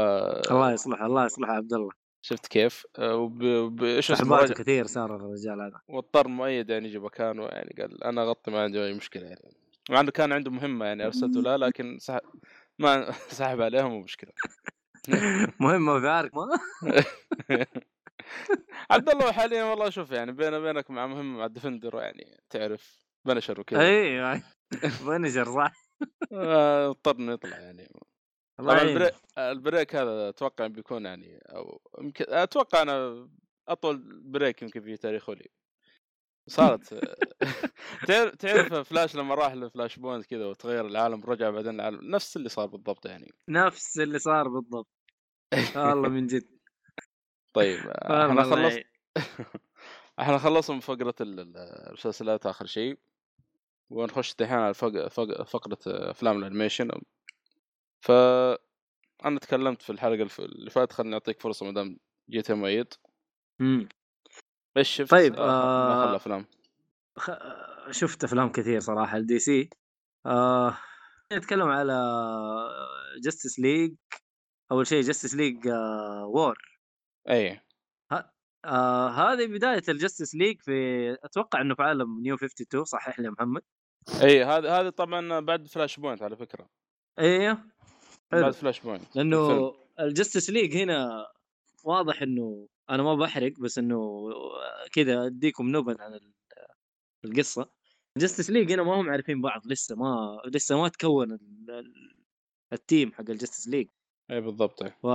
[0.51, 1.91] الله يصلح الله يصلح عبد الله
[2.23, 3.43] شفت كيف؟ آه، وب...
[3.83, 5.81] إيش اسمه؟ رجع- كثير صار الرجال هذا.
[5.89, 9.51] واضطر مؤيد يعني يجي مكانه يعني قال أنا اغطي ما عندي أي مشكلة يعني.
[9.91, 12.21] مع إنه كان عنده مهمة يعني أرسلته له لكن سحب
[12.79, 14.33] ما سحب عليهم مو مشكلة.
[15.61, 16.47] مهمه في عارك ما؟
[18.91, 23.10] عبد الله حاليا والله شوف يعني بيني وبينك مع مهمه مع الديفندر يعني تعرف.
[23.25, 23.81] بنشر وكذا.
[23.81, 24.43] أيوه.
[25.07, 25.73] بنجر صح.
[26.33, 27.89] آه، اضطر انه يطلع يعني.
[28.59, 28.83] طبعا.
[28.83, 33.29] ال break, ال break هذا أتوقع بيكون يعني أو يمكن أتوقع أنا
[33.69, 35.49] أطول break يمكن في تاريخ لي
[36.49, 36.95] صارت.
[38.39, 42.67] تعرف فلاش لما راح ل Flashpoint كذا وتغير العالم رجع بعدين العالم؟ نفس اللي صار
[42.67, 43.33] بالضبط يعني.
[43.49, 44.89] نفس اللي صار بالضبط.
[45.77, 46.59] والله من جد.
[47.55, 48.85] طيب إحنا والله خلص يعين.
[50.21, 50.81] إحنا خلصنا من
[51.21, 51.57] ال-
[51.89, 52.99] المسلسلات آخر شيء.
[53.91, 55.09] ونخش دحين على فق...
[55.09, 55.43] فق...
[55.43, 56.91] فقرة أفلام ال animation.
[58.01, 58.11] ف
[59.25, 61.99] أنا تكلمت في الحلقة اللي فاتت خليني أعطيك فرصة ما دام
[62.31, 62.95] جيت مؤيد
[63.61, 63.89] مم.
[64.77, 65.41] إيش شفت؟ طيب، آه...
[65.41, 66.11] آه، آه...
[66.11, 66.47] الأفلام؟
[67.17, 69.71] خ- شفت أفلام كثير صراحة ال DC
[70.27, 70.79] آه
[71.33, 71.95] نتكلم على
[73.25, 73.95] Justice League
[74.73, 75.69] أول شيء Justice League
[76.25, 76.59] War
[77.29, 77.61] اي
[78.65, 80.73] آه هذه بداية ال Justice League في
[81.25, 83.63] أتوقع إنه في عالم New 52 صحح لي يا محمد؟
[84.23, 86.71] اي هذا هذا طبعا بعد Flashpoint على فكرة
[87.19, 87.59] أيوه.
[88.33, 89.75] بعد Flashpoint لأنه.
[90.01, 91.27] ال Justice League هنا
[91.85, 94.29] واضح إنه أنا ما بحرق بس إنه
[94.93, 96.33] كذا أديكم نبذ عن ال-
[97.25, 97.71] القصة
[98.17, 102.17] Justice League هنا ما هم عارفين بعض لسه ما لسه ما تكون ال- ال-
[102.73, 103.89] ال team حق ال Justice League
[104.31, 104.83] اي بالضبط.
[104.83, 105.07] ف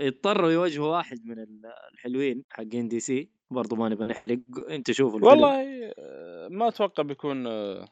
[0.00, 4.38] يضطروا يواجهوا واحد من ال- ال villains حقين DC برضو ما نبغى نحرق.
[4.68, 5.32] انت شوفوا الفيلم.
[5.32, 7.88] والله آه، ما أتوقع بيكون آه،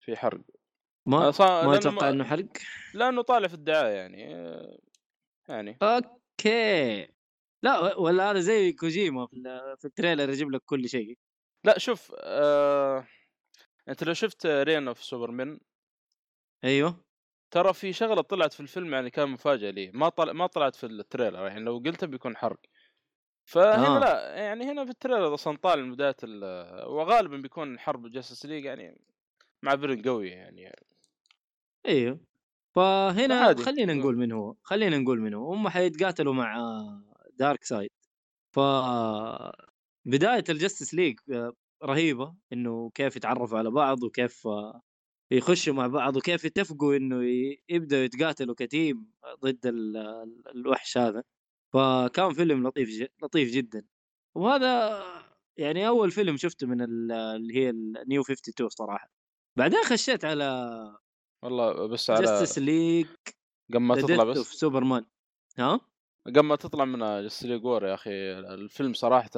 [0.00, 0.40] في حرق.
[1.06, 2.46] ما آه، صا- ما أتوقع إنه حرق.
[2.94, 4.78] لأنه طالع في الدعاية يعني آه،
[5.48, 5.78] يعني.
[5.82, 7.08] okay.
[7.62, 9.26] لا ولا هذا زي كوجيما
[9.78, 11.18] في ال trailer يجيب لك كل شيء.
[11.64, 13.06] لا شوف آه...
[13.88, 15.60] أنت لو شفت Reign of Superman
[16.64, 17.04] أيوه.
[17.50, 19.90] ترى في شغلة طلعت في الفيلم يعني كان مفاجأة لي.
[19.90, 22.60] ما طلع ما طلعت في ال trailer يعني لو قلتها بيكون حرق.
[23.44, 24.00] فهنا آه.
[24.00, 28.46] لا يعني هنا في ال trailer أصلا طالع من بداية ال- وغالبا بيكون حرب Justice
[28.46, 29.00] League يعني
[29.62, 30.72] مع villain قوي يعني
[31.86, 32.20] إيوه
[32.74, 33.62] فهنا عادي.
[33.62, 33.96] خلينا آه.
[33.96, 36.56] نقول من هو خلينا نقول من هو هم حيتقاتلوا مع
[37.38, 37.90] Darkseid
[38.54, 38.60] ف
[40.04, 41.18] بداية ال Justice League
[41.84, 44.82] رهيبة إنه كيف يتعرفوا على بعض وكيف آه،
[45.30, 47.24] يخشوا مع بعض وكيف يتفقوا إنه
[47.68, 49.12] يبدأوا يتقاتلوا ك team
[49.44, 51.22] ضد ال- ال- الوحش هذا
[51.72, 53.06] فكان فيلم لطيف ج...
[53.22, 53.84] لطيف جدا.
[54.36, 55.02] وهذا
[55.58, 59.10] يعني أول فيلم شفته من ال- اللي هي ال New 52 صراحة.
[59.58, 60.72] بعدين خشيت على
[61.44, 63.06] والله بس على Justice League
[63.70, 65.04] قبل ما تطلع بس سوبرمان
[65.58, 65.80] ها؟
[66.26, 69.30] قبل ما تطلع من Justice League War يا أخي الفيلم صراحة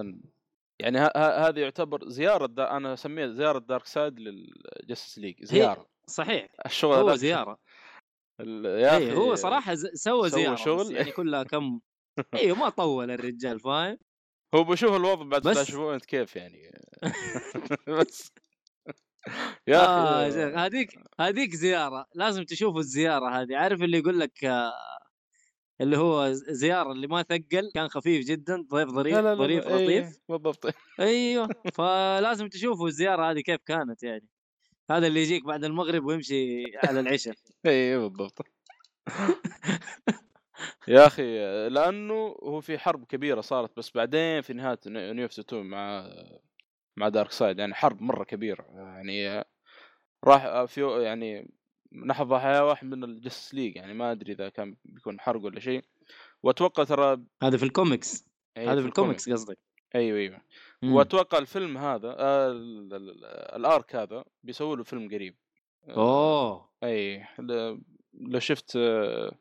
[0.81, 5.87] يعني هذا يعتبر زيارة دا أنا اسميها زيارة Darkseid لل Justice League زيارة.
[6.07, 7.59] صحيح الشغل هو زيارة.
[8.41, 10.85] يا إيه أخي هو صراحة سوى سوى زيارة شغل.
[10.85, 11.81] بس يعني كلها كم
[12.35, 13.99] أيوه ما طول الرجال فاهم؟
[14.55, 16.71] هو بشوف الوضع بعد بس- Flashpoint كيف يعني.
[17.99, 18.33] بس.
[19.69, 23.57] يا آه أخي هذيك هذيك زيارة لازم تشوفوا الزيارة هذه.
[23.57, 24.73] عارف اللي يقول لك آه،
[25.81, 30.75] اللي هو زيارة اللي ما ثقل كان خفيف جدا ضيف ظريف ظريف إيه، لطيف؟ بالضبط
[31.01, 34.29] أيوه فلازم تشوفوا الزيارة هذه كيف كانت يعني.
[34.91, 37.35] هذا اللي يجيك بعد المغرب ويمشي على العشاء.
[37.67, 38.47] اي بالضبط.
[40.89, 41.39] يا أخي
[41.69, 46.11] لأنه هو في حرب كبيرة صارت بس بعدين في نهاية New 52 مع
[46.97, 49.45] مع Darkseid يعني حرب مرة كبيرة يعني
[50.25, 51.51] راح في يعني
[51.93, 55.61] أحد ضحايا واحد من ال Justice League يعني ما أدري إذا كان بيكون حرق ولا
[55.61, 55.85] شيء.
[56.43, 58.29] وأتوقع ترى هذا في الكوميكس.
[58.57, 59.41] أي هذا في ال comics ال comic.
[59.41, 59.59] قصدك.
[59.95, 60.41] أيوه أيوه.
[60.83, 60.95] مم.
[60.95, 63.25] وأتوقع الفيلم هذا آه ال- ال-
[63.57, 65.37] ال arc هذا بيسووا له فيلم قريب.
[65.89, 66.69] آه، أوه.
[66.85, 67.25] اي
[68.15, 69.33] لو شفت آه،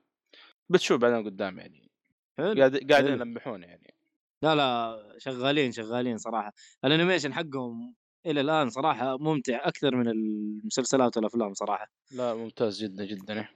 [0.69, 1.89] بتشوف بعدين قدام يعني.
[2.37, 3.13] قاعد قاعدين.
[3.13, 3.93] يلمحون يعني.
[4.41, 6.53] لا لا شغالين شغالين صراحة.
[6.85, 7.95] ال animation حقهم
[8.25, 11.87] إلى الآن صراحة ممتع أكثر من المسلسلات والأفلام صراحة.
[12.11, 13.49] لا ممتاز جدا جدا إيه.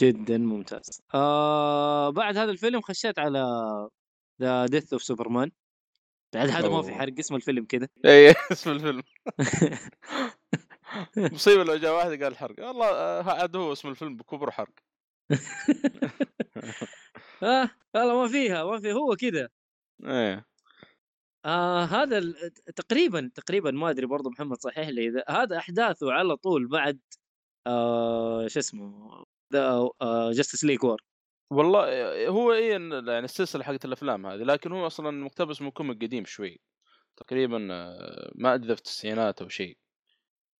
[0.00, 1.02] جدا ممتاز.
[1.14, 3.44] آه بعد هذا الفيلم خشيت على
[4.42, 5.50] The Death of Superman
[6.34, 6.94] بعد هذا ما في.
[6.94, 9.02] حرق اسم الفيلم كذا اي اسم الفيلم.
[11.34, 12.66] مصيبة لو جاء واحد قال حرق.
[12.66, 14.74] والله آه، عاد هو اسم الفيلم بكبر حرق.
[17.42, 19.48] آه والله ما فيها ما في هو كذا
[20.04, 20.46] إيه.
[21.44, 22.20] آه هذا
[22.76, 27.00] تقريبا تقريبا ما أدري برضه محمد صحيح لي إذا هذا أحداثه على طول بعد
[27.66, 29.24] آه شو اسمه
[30.32, 31.02] Justice League War
[31.50, 36.24] والله هو إيه يعني السلسلة حقت الأفلام هذه لكن هو أصلا مقتبس من comic قديم
[36.24, 36.60] شوي.
[37.16, 39.78] تقريبا آه، ما أدري في التسعينات أو شيء.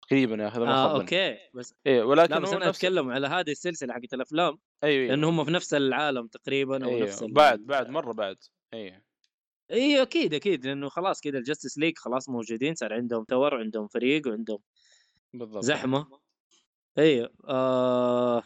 [0.08, 1.00] تقريبا يا أخي ما آه ظني.
[1.00, 5.08] okay بس إيه ولكن لا بس أنا نفس أتكلم على هذه السلسلة حقت الأفلام أيوه
[5.08, 7.24] لأنه أيوه هم في نفس العالم تقريبا أو أيوه نفس.
[7.24, 8.36] بعد بعد مرة بعد
[8.74, 9.02] أيوه
[9.70, 13.88] اي أكيد أكيد لأنه خلاص كذا ال Justice League خلاص موجودين صار عندهم tower وعندهم
[13.88, 14.58] فريق وعندهم
[15.34, 16.06] بالضبط زحمة
[16.98, 18.42] أيوه آه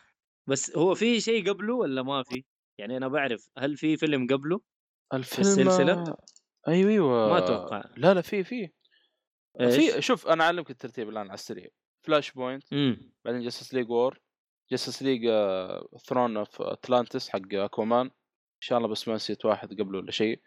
[0.46, 2.44] بس هو في شيء قبله ولا ما في؟
[2.78, 4.60] يعني أنا بعرف هل في فيلم قبله؟
[5.14, 6.16] الفيلم السلسلة؟
[6.68, 8.70] أيوه أيوه ما أتوقع لا لا في في؟
[9.58, 11.68] في شوف أنا أعلمك الترتيب الآن على السريع.
[12.02, 13.12] Flashpoint إمم.
[13.24, 14.20] بعدين Justice League War
[14.70, 15.20] Justice League
[16.06, 20.40] Throne of Atlantis حق Aquaman إن شاء الله بس ما نسيت واحد قبله ولا شيء.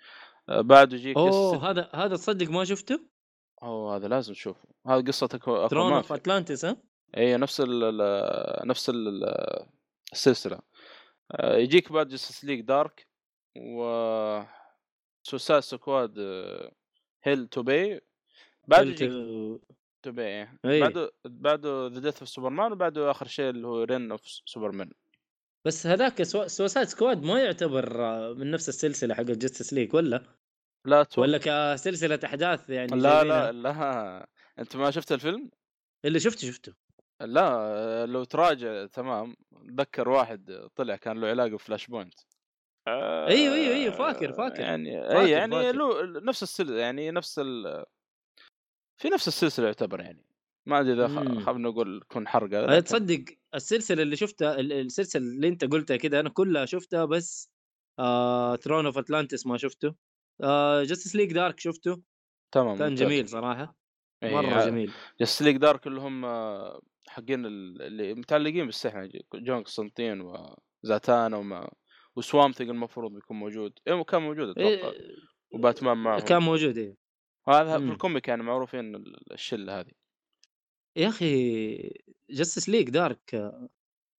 [0.50, 3.00] آه، بعده يجيك أوه Justice- هذا هذا تصدق ما شفته؟
[3.64, 6.78] أوه هذا لازم تشوفه هذا Throne Aquaman of Atlantis ها؟
[7.18, 9.24] اي نفس ال ال- نفس ال
[10.14, 10.60] السلسلة.
[11.32, 13.08] آه، يجيك بعد Justice League Dark
[13.58, 13.84] و
[15.24, 16.14] Suicide Squad
[17.24, 18.02] Hell to Pay
[18.68, 19.10] بعد يجيك
[20.04, 20.58] to Pay إيه.
[20.66, 20.82] إيه.
[20.82, 24.92] بعده بعده The Death of Superman وبعده آخر شيء اللي هو Reign of Superman
[25.68, 30.24] بس هذاك Suicide Squad ما يعتبر آه، من نفس السلسلة حق Justice League ولا؟
[30.86, 31.22] لا أتوقع.
[31.22, 34.28] ولا كسلسلة أحداث يعني لا؟ لا لا
[34.60, 35.50] أنت ما شفت الفيلم؟
[36.06, 36.74] اللي شفته شفته
[37.22, 42.20] لا لو تراجع تمام اتذكر واحد طلع كان له علاقة ب Flashpoint
[42.88, 44.60] أيوه، أيوه، أيوه، فاكر- فاكر.
[44.62, 45.76] يعني فاكر- اي يعني فاكر.
[45.76, 47.86] له نفس السلسلة يعني نفس ال
[49.04, 50.26] في نفس السلسلة يعتبر يعني.
[50.66, 51.40] ما أدري إذا مم.
[51.40, 53.26] خ- خلنا نقول تكون حرقة تصدق
[53.56, 57.52] السلسلة اللي شفتها ال- السلسلة اللي أنت قلتها كده أنا كلها شفتها بس
[58.00, 59.96] آه Throne of Atlantis ما شفته.
[60.44, 62.02] آه Justice League Dark شفته.
[62.52, 63.04] تمام كان ممتاز.
[63.08, 63.76] جميل صراحة.
[64.24, 64.92] إيه، مرة ع- جميل.
[65.20, 70.22] Justice League Dark اللي هم آه، حقين ال- اللي متعلقين بالسحر John Constantine
[70.84, 71.70] و Zatanna وما
[72.16, 73.80] و Swamp Thing المفروض بيكون موجود.
[73.88, 74.68] إيه كان موجود أتوقع.
[74.68, 75.16] إيه
[75.52, 76.20] وباتمان معهم.
[76.20, 77.03] كان موجود إيه.
[77.48, 77.92] هذا في مم.
[77.92, 79.92] ال comic يعني معروفين ال- الشلة هذه.
[80.98, 81.76] يا أخي
[82.30, 83.34] Justice League Dark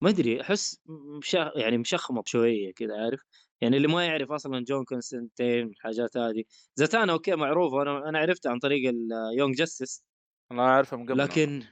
[0.02, 0.80] ما أدري أحس
[1.18, 3.22] مش يعني مشخمط شوية كذا عارف؟
[3.60, 6.44] يعني اللي ما يعرف أصلا John Constantine الحاجات هذه.
[6.76, 10.04] Zatanna okay معروفة أنا أنا عرفتها عن طريق ال Young Justice
[10.52, 11.62] أنا اعرفه من قبل لكن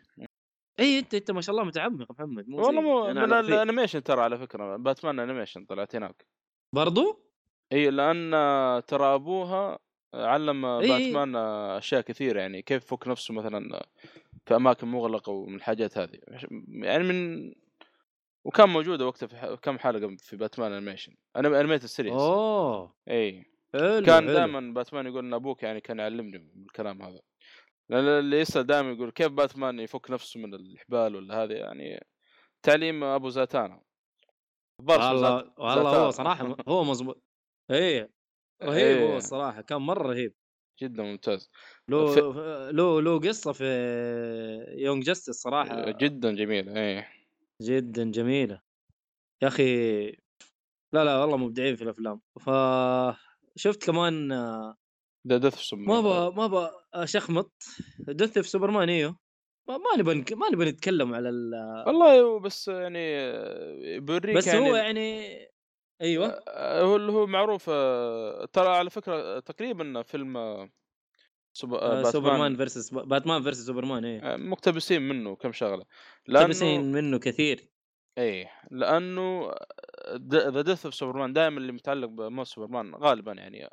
[0.81, 4.03] إي أنت أنت ما شاء الله متعمق محمد مو والله مو من في- ال animation
[4.03, 6.27] ترى على فكرة باتمان animation طلعت هناك.
[6.75, 7.25] برضو؟
[7.73, 8.31] إي لأن
[8.89, 9.79] ترى أبوها
[10.15, 10.63] علم.
[10.81, 11.37] باتمان
[11.77, 13.87] أشياء كثيرة يعني كيف يفك نفسه مثلا
[14.47, 16.19] في أماكن مغلقة ومن الحاجات هذه.
[16.69, 17.53] يعني من
[18.45, 22.95] وكان موجودة وقتها في ح- كم حلقة في باتمان animation أنا animated ال series أوه.
[23.09, 23.45] إي.
[23.73, 24.27] كان.
[24.27, 27.21] دائما باتمان يقول إن أبوك يعني كان يعلمني بالكلام هذا.
[27.89, 32.07] لأن اللي يسأل دائما يقول كيف باتمان يفك نفسه من الحبال ولا هذه؟ يعني
[32.63, 33.81] تعليم أبو زاتانا
[34.79, 36.11] والله والله هو.
[36.11, 37.23] صراحة هو مظبوط
[37.71, 38.11] إيه
[38.65, 39.13] رهيب إيه.
[39.13, 40.35] هو الصراحة كان مرة رهيب.
[40.83, 41.51] جدا ممتاز.
[41.89, 42.37] له ف-
[42.73, 43.65] له له قصة في
[44.79, 45.91] يونج جاستس صراحة.
[45.91, 47.09] جدا جميل إيه.
[47.63, 48.61] جدا جميلة.
[49.43, 50.07] يا أخي
[50.93, 52.21] لا لا والله مبدعين في الأفلام.
[52.41, 52.51] ف
[53.57, 54.77] شفت كمان آه،
[55.29, 57.53] The Death ما أبغى ما أبغى اشخمط
[57.99, 59.19] Death of Superman إيوه.
[59.69, 61.51] ما نك- ما نبغى نتكلم على ال...
[61.87, 65.27] والله بس يعني آه، بيوريك بس يعني هو يعني
[66.03, 66.27] أيوه.
[66.49, 70.71] آه، هو اللي هو معروف آه، ترى على فكرة تقريبا فيلم آه،
[71.53, 74.21] سوب- آه، آه، Superman versus Batman versus Superman إيه.
[74.21, 75.85] آه، مقتبسين منه كم شغلة.
[76.27, 77.69] لأنه مقتبسين منه كثير.
[78.19, 79.55] إيه لأنه
[80.33, 83.69] The Death of Superman دائما اللي متعلق بموت سوبرمان غالبا يعني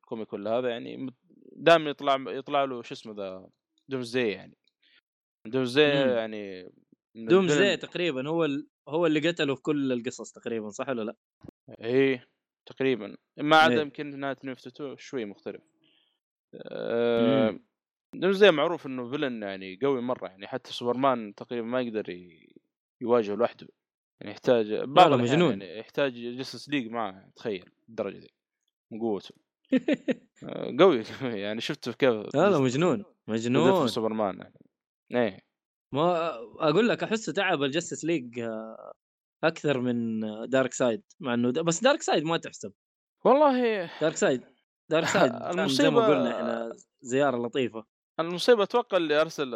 [0.00, 1.14] ال comic ولا هذا يعني
[1.52, 3.46] دائما يطلع يطلع له شو اسمه the
[3.88, 4.56] Doomsday يعني.
[5.46, 6.10] Doomsday مم.
[6.10, 6.72] يعني
[7.14, 8.68] من Doom الفيلم- زي تقريبا هو ال...
[8.88, 11.14] هو اللي قتله في كل القصص تقريبا صح ولا لا؟
[11.80, 12.28] إيه
[12.66, 13.16] تقريبا.
[13.38, 13.80] ما عدا إيه.
[13.80, 15.62] يمكن نهايه New 52 شوي مختلف.
[16.54, 17.64] آه مم.
[18.14, 22.28] Doomsday معروف إنه villain يعني قوي مرة يعني حتى سوبرمان تقريبا ما يقدر
[23.00, 23.68] يواجهه لوحده.
[24.20, 25.62] يعني يحتاج بعض الأحيان مجنون.
[25.62, 28.30] يعني يحتاج Justice League معه تخيل الدرجة دي
[28.92, 29.34] من قوته.
[30.44, 31.02] آه، قوي
[31.44, 33.88] يعني شفته كيف هذا مجنون مجنون.
[33.88, 34.60] سوبرمان يعني.
[35.14, 35.40] إيه.
[35.94, 38.38] ما أقول لك أحسه تعب ال Justice League
[39.44, 42.72] أكثر من Darkseid مع إنه د- بس Darkseid ما تحسب.
[43.24, 44.42] والله Darkseid
[44.90, 47.84] Darkseid كان زي ما قلنا إحنا زيارة لطيفة.
[48.20, 49.50] المصيبة أتوقع اللي أرسل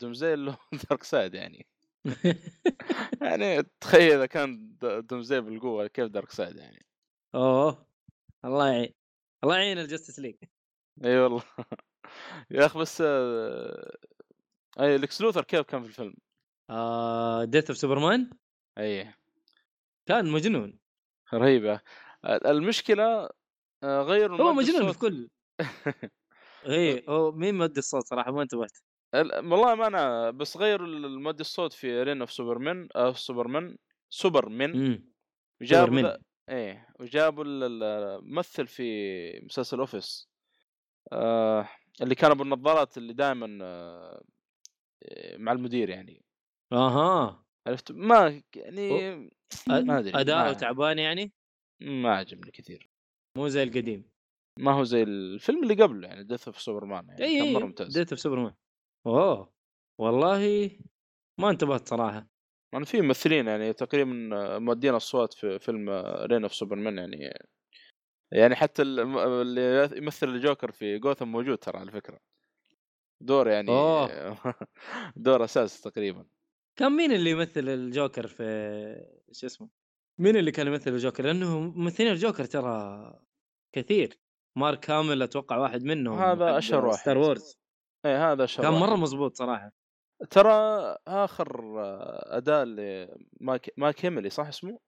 [0.00, 0.56] Doomsday اللي هو
[0.90, 1.66] Darkseid يعني.
[3.22, 6.86] يعني تخيل إذا كان Doomsday بالقوة كيف Darkseid يعني.
[7.34, 7.86] أوه
[8.44, 8.94] الله يعين
[9.44, 10.36] الله يعين ال Justice League
[11.04, 11.42] إي والله.
[12.50, 13.96] يا أخي بس آه،
[14.80, 16.14] أي Lex Luthor كيف كان في الفيلم؟
[16.70, 18.30] آه Death of Superman
[18.78, 19.14] اي
[20.06, 20.78] كان مجنون.
[21.34, 21.80] رهيبه
[22.24, 23.28] المشكلة
[23.82, 24.98] آه، غيروا هو مجنون في.
[24.98, 25.28] كل
[26.66, 28.78] إيه هو مين مؤدي الصوت صراحة ما انتبهت.
[29.14, 33.76] ال- والله ما أنا بس غيروا المؤدي الصوت في Reign of Supermen آه سوبرمان
[34.10, 35.02] سوبرمان
[35.60, 36.16] وجابوا
[36.48, 38.84] إيه وجابوا ال- ال- الممثل في
[39.40, 40.28] مسلسل Office
[41.12, 41.68] آه
[42.02, 44.22] اللي كان أبو النظارات اللي دائما آه
[45.36, 46.24] مع المدير يعني.
[46.72, 47.44] أها.
[47.68, 49.14] عرفت؟ ما يعني
[49.68, 51.32] ما أدري أداؤه تعبان يعني؟
[51.82, 52.90] ما عجبني كثير.
[53.38, 54.10] مو زي القديم.
[54.58, 57.66] ما هو زي الفيلم اللي قبله يعني Death of Superman يعني اي كان مرة اي
[57.66, 57.98] ممتاز.
[57.98, 58.54] Death of Superman
[59.06, 59.52] أوه
[60.00, 60.70] والله
[61.40, 62.26] ما انتبهت صراحة.
[62.72, 64.10] يعني في ممثلين يعني تقريبا
[64.58, 65.90] مؤدين أصوات في فيلم
[66.30, 67.38] Reign of Supermen يعني
[68.32, 72.20] يعني حتى اللي يمثل الجوكر في جوثم موجود ترى على فكرة.
[73.22, 74.36] دور يعني أوه.
[75.16, 76.26] دور أساس تقريبا.
[76.76, 78.44] كان مين اللي يمثل الجوكر في
[79.32, 79.68] شو اسمه؟
[80.18, 83.20] مين اللي كان يمثل الجوكر؟ لأنه ممثلين الجوكر ترى
[83.72, 84.18] كثير
[84.56, 86.98] مارك هاميل أتوقع واحد منهم هذا حق أشهر واحد.
[86.98, 87.58] Star Wars
[88.06, 88.96] إيه هذا شر كان مرة.
[88.96, 89.72] مزبوط صراحة
[90.30, 90.52] ترى
[91.06, 91.74] آخر
[92.36, 94.78] أداء لمارك مارك هاميل صح اسمه؟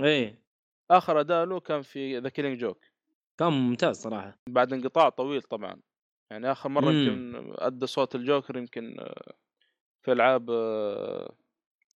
[0.00, 0.42] إيه
[0.90, 2.84] آخر أداء له كان في The Killing Joke
[3.38, 5.80] كان ممتاز صراحة بعد انقطاع طويل طبعا
[6.30, 6.90] يعني آخر مرة.
[6.90, 8.96] يمكن أدى صوت الجوكر يمكن
[10.06, 11.36] في ألعاب آه،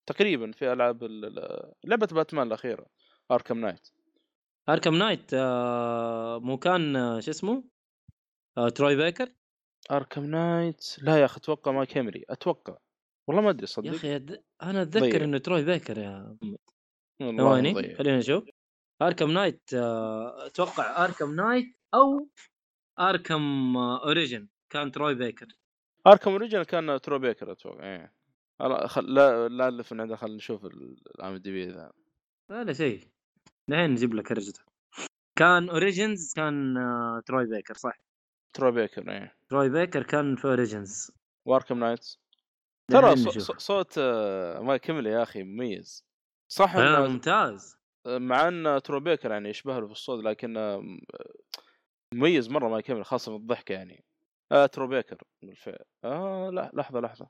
[0.07, 2.87] تقريبا في ألعاب ال- ال- لعبة باتمان الأخيرة
[3.31, 3.89] Arkham Knight
[4.69, 5.35] Arkham Knight
[6.45, 7.65] مو كان آه، شو اسمه؟
[8.59, 9.33] آه تروي بيكر؟
[9.91, 12.77] Arkham Knight لا يا أخي أتوقع مارك هاميل أتوقع.
[13.29, 14.45] والله ما أدري يا صدق؟ أخي أد...
[14.63, 15.25] أنا أتذكر.
[15.25, 16.37] إنه تروي بيكر يا
[17.21, 17.95] ثواني.
[17.95, 18.45] خلينا نشوف
[19.03, 22.29] Arkham Knight أتوقع Arkham Knight أو
[23.01, 25.47] اركم اوريجن كان تروي بيكر.
[26.07, 28.13] اركم اوريجن كان ترو بيكر أتوقع إيه.
[28.61, 29.15] لا خل...
[29.15, 31.93] لا لا ألف من عنده خلينا نشوف العام دي بي ذا.
[32.51, 33.09] ولا شيء.
[33.69, 34.61] الحين نجيب لك رجته
[35.39, 37.99] كان اوريجنز كان آه، تروي بيكر صح؟
[38.53, 39.37] ترو بيكر إيه.
[39.49, 41.11] تروي بيكر كان في اوريجنز
[41.47, 42.07] وأركم نايت
[42.91, 43.17] ترى
[43.57, 46.05] صوت آه، مايك هيملي يا أخي مميز.
[46.53, 47.77] صح آه، إنه- ممتاز.
[48.07, 50.99] مع إن تروي بيكر يعني يشبه له في الصوت لكن آه،
[52.15, 54.05] مميز مرة مارك هاميل خاصة في الضحكة يعني.
[54.53, 55.85] آه تروي بيكر بالفعل.
[56.05, 57.29] آه لا لحظة لحظة.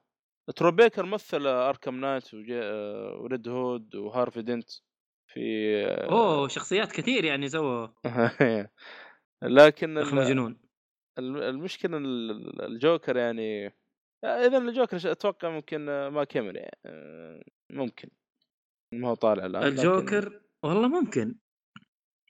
[0.57, 2.35] تروي بيكر مثل Arkham Knight.
[2.53, 4.71] آه، و Red Hood و Harvey Dent
[5.33, 5.41] في
[5.87, 7.89] آه، اوه شخصيات كثير يعني سووا.
[9.43, 10.61] لكن مجنون.
[11.19, 13.67] الم- المشكلة ال- الجوكر يعني
[14.25, 17.43] إذا الجوكر أتوقع ممكن آه، ما كمل يعني آه،
[17.73, 18.09] ممكن.
[18.95, 21.35] ما هو طالع الآن لكن- الجوكر والله ممكن.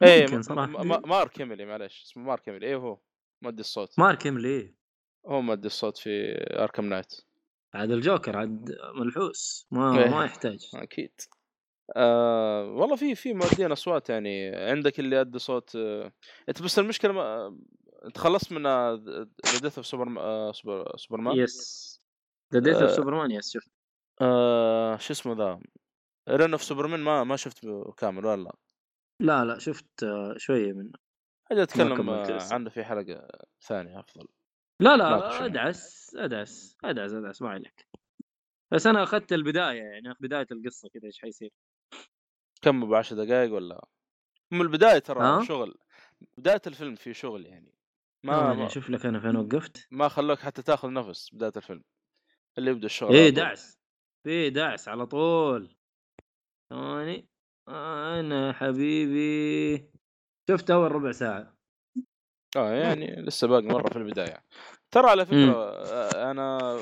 [0.02, 0.84] إيه ممكن صراحة.
[1.06, 2.98] مارك كيميلي معلش اسمه مارك كيميلي إيه هو؟
[3.44, 3.98] مؤدي الصوت.
[3.98, 4.74] مارك إيملي
[5.26, 7.14] هو مؤدي الصوت في اركم نايت
[7.74, 10.10] عاد الجوكر عاد ملحوس ما إيه.
[10.10, 10.70] ما يحتاج.
[10.74, 11.12] أكيد.
[11.96, 16.12] آه والله في في مؤدين أصوات يعني عندك اللي ادى صوت آه
[16.48, 17.58] أنت بس المشكلة ما
[18.04, 19.26] أنت خلصت من ذا
[19.62, 20.52] ديث اوف سوبر
[20.96, 22.00] man؟ Yes
[22.52, 22.96] The Death of آه.
[22.96, 23.68] Superman yes شوف
[24.20, 25.60] آه شو اسمه ذا؟
[26.28, 27.66] Reign of Supermen ما ما شفت
[27.96, 28.50] كامل ولا
[29.20, 30.92] لا؟ لا شفت آه، شوية منه.
[31.50, 32.52] أجي أتكلم آه،.
[32.52, 33.28] عنه في حلقة
[33.62, 34.28] ثانية أفضل.
[34.80, 35.46] لا لا يعني.
[35.46, 37.88] أدعس أدعس أدعس أدعس ما عليك.
[38.72, 41.50] بس أنا أخذت البداية يعني بداية القصة كذا إيش حيصير؟
[42.62, 43.86] كم؟ ب 10 دقائق ولا؟
[44.50, 45.74] من البداية ترى ها؟ شغل
[46.38, 47.74] بداية الفيلم في شغل يعني.
[48.24, 49.88] ما ثواني ما, أشوف لك أنا فين وقفت.
[49.90, 51.84] ما خلوك حتى تاخذ نفس بداية الفيلم
[52.58, 53.30] اللي يبدأ الشغل إيه.
[53.30, 53.78] دعس
[54.24, 55.76] في دعس على طول.
[56.70, 57.28] ثواني.
[57.68, 59.90] أنا حبيبي.
[60.50, 61.59] شفت أول ربع ساعة.
[62.56, 64.44] آه يعني لسه باقي مرة في البداية.
[64.90, 66.78] ترى على فكرة آه، أنا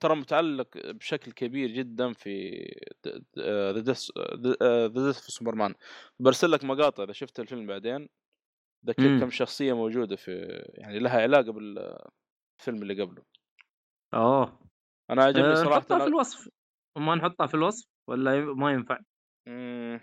[0.00, 2.50] ترى متعلق بشكل كبير جدا في
[3.38, 4.10] ذا ديث
[4.96, 5.74] ذا في سوبرمان
[6.20, 8.08] برسل لك مقاطع إذا شفت الفيلم بعدين.
[8.86, 9.20] ذكر مم.
[9.20, 13.22] كم شخصية موجودة في يعني لها علاقة بالفيلم اللي قبله.
[14.14, 14.58] اوه
[15.10, 16.04] أنا عجبني أه صراحة نحطها في.
[16.04, 16.48] الوصف.
[16.98, 18.98] ما نحطها في الوصف ولا ما ينفع؟
[19.48, 20.00] مم،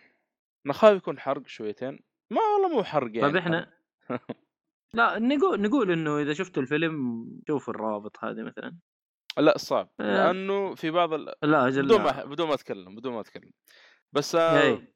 [0.66, 2.00] أنا خايف يكون حرق شويتين.
[2.32, 3.74] ما والله مو حرق يعني طيب إحنا
[4.94, 8.78] لا نقول نقول إنه إذا شفتوا الفيلم شوفوا الروابط هذه مثلا
[9.38, 10.04] لا صعب آه.
[10.04, 11.34] لأنه في بعض ال...
[11.44, 12.04] لا أجل بدون لا.
[12.04, 13.52] ما بدون ما أتكلم بدون ما أتكلم
[14.14, 14.92] بس آه، إيه.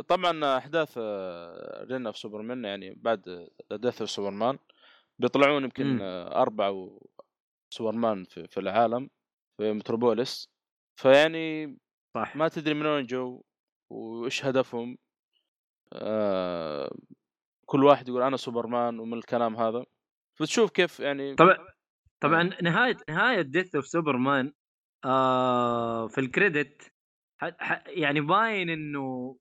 [0.00, 0.98] طبعا أحداث
[1.90, 4.58] Reign of Supermen يعني بعد Death of Superman
[5.18, 5.98] بيطلعون يمكن مم.
[6.02, 6.88] آه، أربع
[7.70, 9.10] سوبرمان في, في العالم
[9.56, 10.50] في متروبوليس
[10.96, 11.78] فيعني
[12.14, 13.42] صح ما تدري من وين جو
[13.90, 14.98] وإيش هدفهم
[15.92, 16.94] آه
[17.72, 19.84] كل واحد يقول أنا سوبرمان ومن الكلام هذا.
[20.38, 21.56] فتشوف كيف يعني طبعا
[22.20, 24.52] طبعا نهاية نهاية Death of Superman
[25.04, 26.92] آه في ال credit
[27.40, 29.36] ح- ح- يعني باين إنه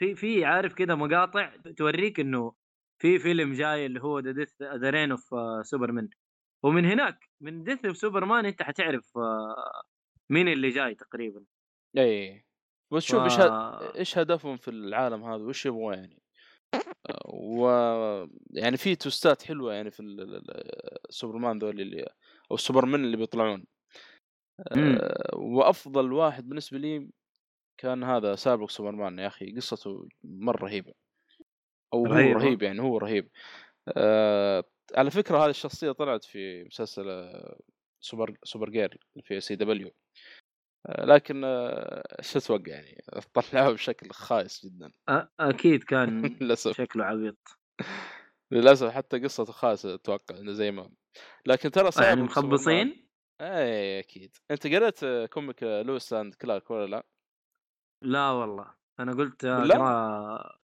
[0.00, 2.52] في في عارف كذا مقاطع توريك إنه
[3.02, 5.28] في فيلم جاي اللي هو The Death The Reign of
[5.66, 6.08] Supermen
[6.62, 9.82] ومن هناك من Death of Superman أنت حتعرف آه
[10.30, 11.44] مين اللي جاي تقريبا.
[11.98, 12.44] اي
[12.92, 16.23] بس شوف إيش ف- إيش هدفهم في العالم هذا وش يبغوا يعني.
[17.28, 17.66] و
[18.50, 22.02] يعني في twistات حلوة يعني في ال- ال- ال- السوبرمان ذول اللي
[22.50, 23.64] أو السوبرمان اللي بيطلعون.
[24.72, 27.10] آه، وأفضل واحد بالنسبة لي
[27.80, 30.92] كان هذا Cyborg Superman يا أخي قصته مرة رهيبة
[31.94, 32.38] أو هو رهيبة.
[32.40, 33.30] رهيب يعني هو رهيب
[33.96, 34.64] آه
[34.96, 37.58] على فكرة هذه الشخصية طلعت في مسلسل آه،
[38.00, 40.03] سوبر Supergirl في CW آه
[40.88, 43.02] لكن آه، شو أتوقع يعني؟
[43.34, 44.92] طلعوه بشكل خايس جدا.
[45.40, 46.76] أكيد كان للأسف.
[46.76, 47.38] شكله عبيط.
[48.50, 50.90] للأسف حتى قصته خايسة أتوقع إنه زي ما
[51.46, 53.08] لكن ترى يعني Cyborg Superman- مخبصين؟
[53.40, 54.36] اي أكيد.
[54.50, 57.06] أنت قريت آه، comic آه، Lois and Clark ولا لا؟
[58.02, 58.74] لا والله.
[59.00, 60.58] أنا قلت؟ أقرأ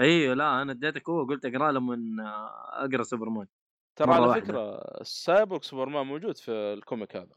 [0.00, 1.94] أيوه لا أنا اديتك هو قلت أقرأ لما
[2.84, 3.46] أقرأ سوبرمان.
[3.98, 4.44] ترى على واحدة.
[4.44, 7.34] فكرة Cyborg Superman موجود في ال comic هذا.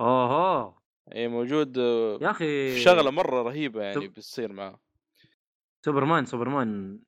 [0.00, 0.82] اوه
[1.14, 4.80] اي موجود آه، يا أخي شغلة مرة رهيبة يعني طب- بتصير معاه
[5.84, 6.98] سوبرمان سوبرمان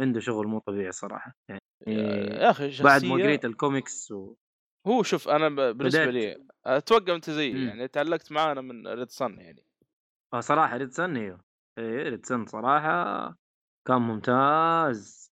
[0.00, 1.36] عنده شغل مو طبيعي صراحة.
[1.48, 4.34] يعني يا أخي شخصيه بعد ما قريت الكوميكس و...
[4.86, 7.66] هو شوف أنا بالنسبة بدأت- لي أتوقع أنت زيي.
[7.66, 9.64] يعني تعلقت معاه أنا من Red Son يعني.
[10.34, 11.40] آه صراحة Red Son أيوه.
[11.78, 13.36] إيه Red Son صراحة
[13.88, 15.32] كان ممتاز.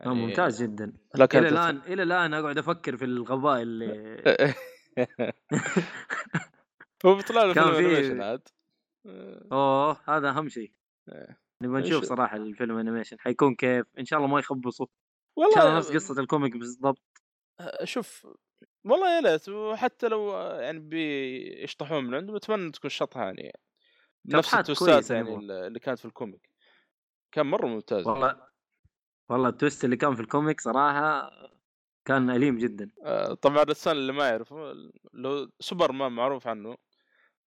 [0.00, 0.92] كان يعني ممتاز جدا.
[1.14, 4.22] إلى الآن إلى الآن أقعد أفكر في الغباء اللي
[7.06, 8.48] هو بيطلع له كان في- animation عاد.
[9.06, 10.72] آه، أوه هذا أهم شيء.
[11.12, 11.40] إيه.
[11.62, 13.86] نبغى نشوف صراحة الفيلم animation حيكون كيف.
[13.98, 14.86] إن شاء الله ما يخبصوا
[15.38, 17.02] ان شاء الله نفس والله قصة ال comic بالضبط.
[17.84, 18.26] شوف
[18.84, 19.48] والله يا ليت.
[19.48, 23.52] وحتى لو يعني بيشطحون من عنده بتمنى تكون شطحة يعني.
[24.26, 25.34] نفس ال twistات يعني.
[25.36, 26.50] اللي كانت في ال comic.
[27.32, 28.06] كان مرة ممتاز.
[28.06, 28.46] والله
[29.30, 31.30] والله ال twist اللي كان في ال comic صراحة
[32.04, 32.90] كان أليم جدا.
[33.04, 34.72] آه، طبعا Red Son اللي ما يعرفه
[35.12, 36.76] لو سوبرمان معروف عنه.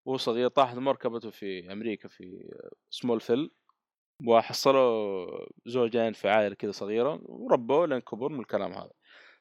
[0.06, 2.50] وهو صغير طاحت مركبته في أمريكا في
[2.90, 3.52] Smallville
[4.28, 5.28] وحصلوا
[5.66, 8.92] زوجين في عائلة كذا صغيرة وربوه لين كبر من الكلام هذا.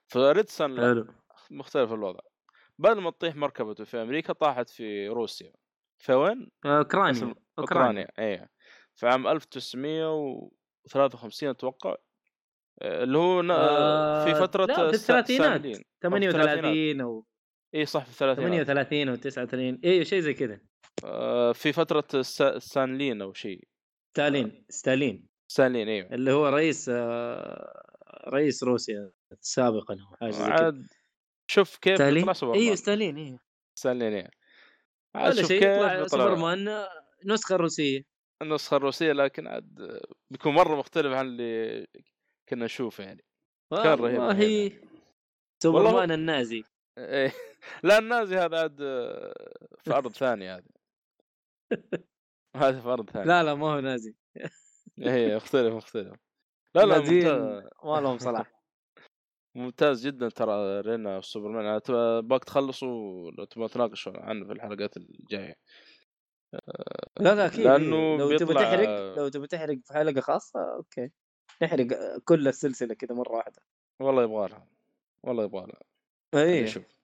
[0.07, 1.05] ف Red Son
[1.50, 2.20] مختلف الوضع.
[2.78, 5.52] بدل ما تطيح مركبته في أمريكا طاحت في روسيا.
[5.98, 7.34] في وين؟ أوكرانيا.
[7.58, 8.48] أوكرانيا اي
[8.94, 11.96] في عام 1953 أتوقع
[12.82, 15.76] آه، اللي هو آه، في فترة لا في الثلاثينات الساملين.
[15.76, 17.26] أو في 38 أو
[17.74, 18.66] اي صح في الثلاثينات.
[18.66, 20.60] 38 أو 39 أيوه شيء زي كذا.
[21.04, 22.04] آه، في فترة
[22.40, 23.68] السانلين أو شيء.
[24.14, 25.28] ستالين ستالين.
[25.48, 26.14] ستالين إيوه.
[26.14, 27.82] اللي هو رئيس آه،
[28.28, 29.10] رئيس روسيا
[29.40, 30.52] سابقا أو حاجة زي كذا.
[30.52, 30.86] عاد
[31.50, 33.40] شوف كيف ستالين؟ أيوه ستالين أيوه
[33.78, 34.30] ستالين أيوه
[35.14, 36.88] ولا شوف شيء يطلع سوبرمان آه،
[37.26, 38.02] نسخة روسية.
[38.42, 40.00] النسخة الروسية لكن عاد
[40.30, 41.86] بيكون مرة مختلف عن اللي
[42.48, 43.24] كنا نشوفه يعني.
[43.72, 44.88] كان رهيب والله يعني.
[45.62, 46.64] سوبرمان النازي.
[46.98, 47.32] إيه.
[47.82, 50.64] لا النازي هذا عاد آه، في ارض ثانية هذا.
[52.56, 54.14] هذا في ارض ثانية لا لا ما هو نازي.
[54.98, 56.16] إيه مختلف مختلف.
[56.74, 57.64] لا لا ممتاز.
[57.84, 58.52] ما لهم صلاح
[59.56, 64.96] ممتاز جدا ترى Reign of Superman تبغى- باك تخلصوا لو تبغى تناقشوا عنه في الحلقات
[64.96, 65.54] الجاية.
[67.20, 67.66] لا لا أكيد.
[67.66, 67.76] إيه.
[68.18, 71.10] لو تبي بيطلع- تحرق لو تبي تحرق في حلقة خاصة أوكي.
[71.62, 71.86] نحرق
[72.24, 73.62] كل السلسلة كذا مرة واحدة.
[74.00, 74.68] والله يبغى لها.
[75.22, 75.80] والله يبغى لها.
[76.44, 76.84] اي نشوف.
[76.84, 77.01] آه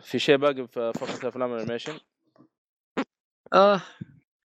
[0.00, 1.98] في شيء باقي في فقره أفلام ال animation
[3.52, 3.82] آه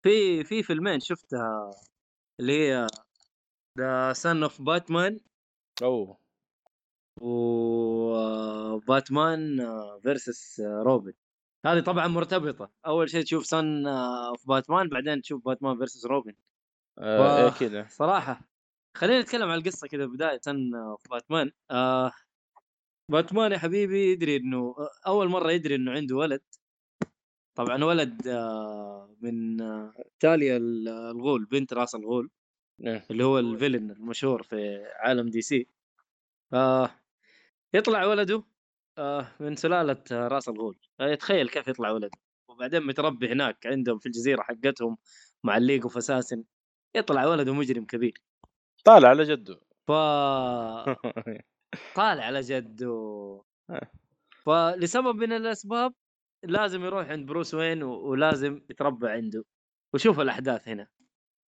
[0.04, 1.72] في في فيلمين شفتها
[2.40, 2.88] اللي هي
[3.80, 5.20] the Son of Batman
[5.84, 6.18] أوه.
[8.32, 9.58] و Batman
[10.04, 11.14] versus Robin
[11.66, 12.72] هذه طبعا مرتبطة.
[12.86, 16.34] أول شيء تشوف Son of Batman بعدين تشوف Batman versus Robin
[17.00, 18.42] آه و- إيه كذا صراحة
[18.98, 22.12] خلينا نتكلم عن القصة كذا بداية of Batman آه
[23.12, 24.76] باتمان يا حبيبي يدري إنه
[25.08, 26.42] أول مرة يدري إنه عنده ولد.
[27.56, 32.30] طبعا ولد آه من آه تاليا ال- الغول بنت راس الغول.
[32.86, 33.06] إيه.
[33.12, 35.68] اللي هو ال villain المشهور في عالم DC.
[36.54, 36.90] آه
[37.74, 38.44] يطلع ولده
[38.98, 40.80] آه من سلالة آه، راس الغول.
[41.00, 42.18] آه يتخيل كيف يطلع ولده.
[42.50, 44.98] وبعدين متربي هناك عندهم في الجزيرة حقتهم
[45.44, 46.44] مع ال League of Assassins.
[46.96, 48.22] يطلع ولده مجرم كبير.
[48.86, 49.92] طالع على جده ف
[51.96, 52.88] طالع على جده.
[53.70, 53.92] آه.
[54.46, 55.94] فلسبب من الأسباب
[56.44, 59.46] لازم يروح عند بروس وين و- ولازم يتربى عنده.
[59.94, 60.88] وشوف الأحداث هنا.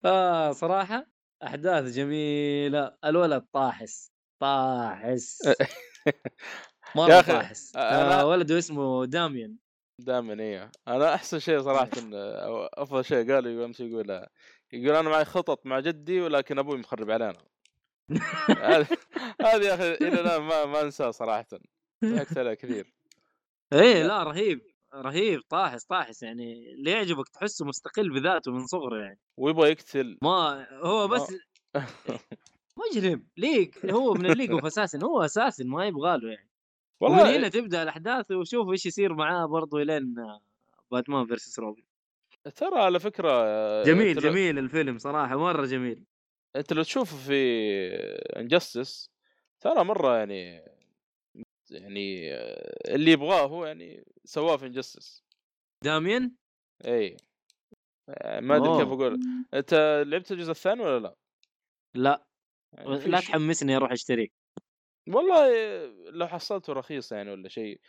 [0.06, 1.06] آه صراحة
[1.44, 2.98] أحداث جميلة.
[3.06, 4.12] الولد طاحس.
[4.42, 5.42] طاحس.
[6.96, 7.74] مره طاحس.
[7.74, 9.58] أنا- آه ولده اسمه داميان.
[10.02, 11.90] دائما إيه أنا أحسن شيء صراحة
[12.46, 14.28] أو أفضل شيء قال يقول امس يقول
[14.74, 17.38] يقول أنا معي خطط مع جدي ولكن أبوي مخرب علينا.
[19.42, 21.48] هذه يا أخي إلى الآن ما ما انساه صراحة.
[22.06, 22.94] ضحكت كثير.
[23.74, 24.62] إيه لا رهيب
[24.96, 29.20] رهيب طاحس طاحس يعني اللي يعجبك تحسه مستقل بذاته من صغره يعني.
[29.38, 30.18] ويبغى يقتل.
[30.22, 31.36] ما هو بس
[32.92, 36.50] مجرم league هو من ال League of Assassins هو assassin ما يبغى له يعني.
[37.00, 40.16] ومن والله هنا تبدأ الأحداث وشوف إيش يصير معاه برضه لين
[40.92, 41.84] Batman versus Robin.
[42.56, 43.30] ترى على فكرة
[43.84, 46.04] جميل انت لو- جميل الفيلم صراحة مرة جميل.
[46.56, 47.36] أنت لو تشوفه في
[48.40, 49.12] Injustice
[49.60, 50.66] ترى مرة يعني
[51.72, 52.34] يعني
[52.96, 55.24] اللي يبغاه هو يعني سواه في Injustice
[55.84, 56.36] داميان؟
[56.86, 57.18] إي.
[58.42, 58.88] ما أدري كيف.
[58.88, 59.20] أقول.
[59.54, 59.74] أنت
[60.08, 61.16] لعبت الجزء الثاني ولا لا؟
[61.96, 62.26] لا.
[62.74, 64.28] يعني لا تحمسني أروح أشتريه.
[65.10, 65.50] والله
[66.10, 67.80] لو حصلته رخيص يعني ولا شيء.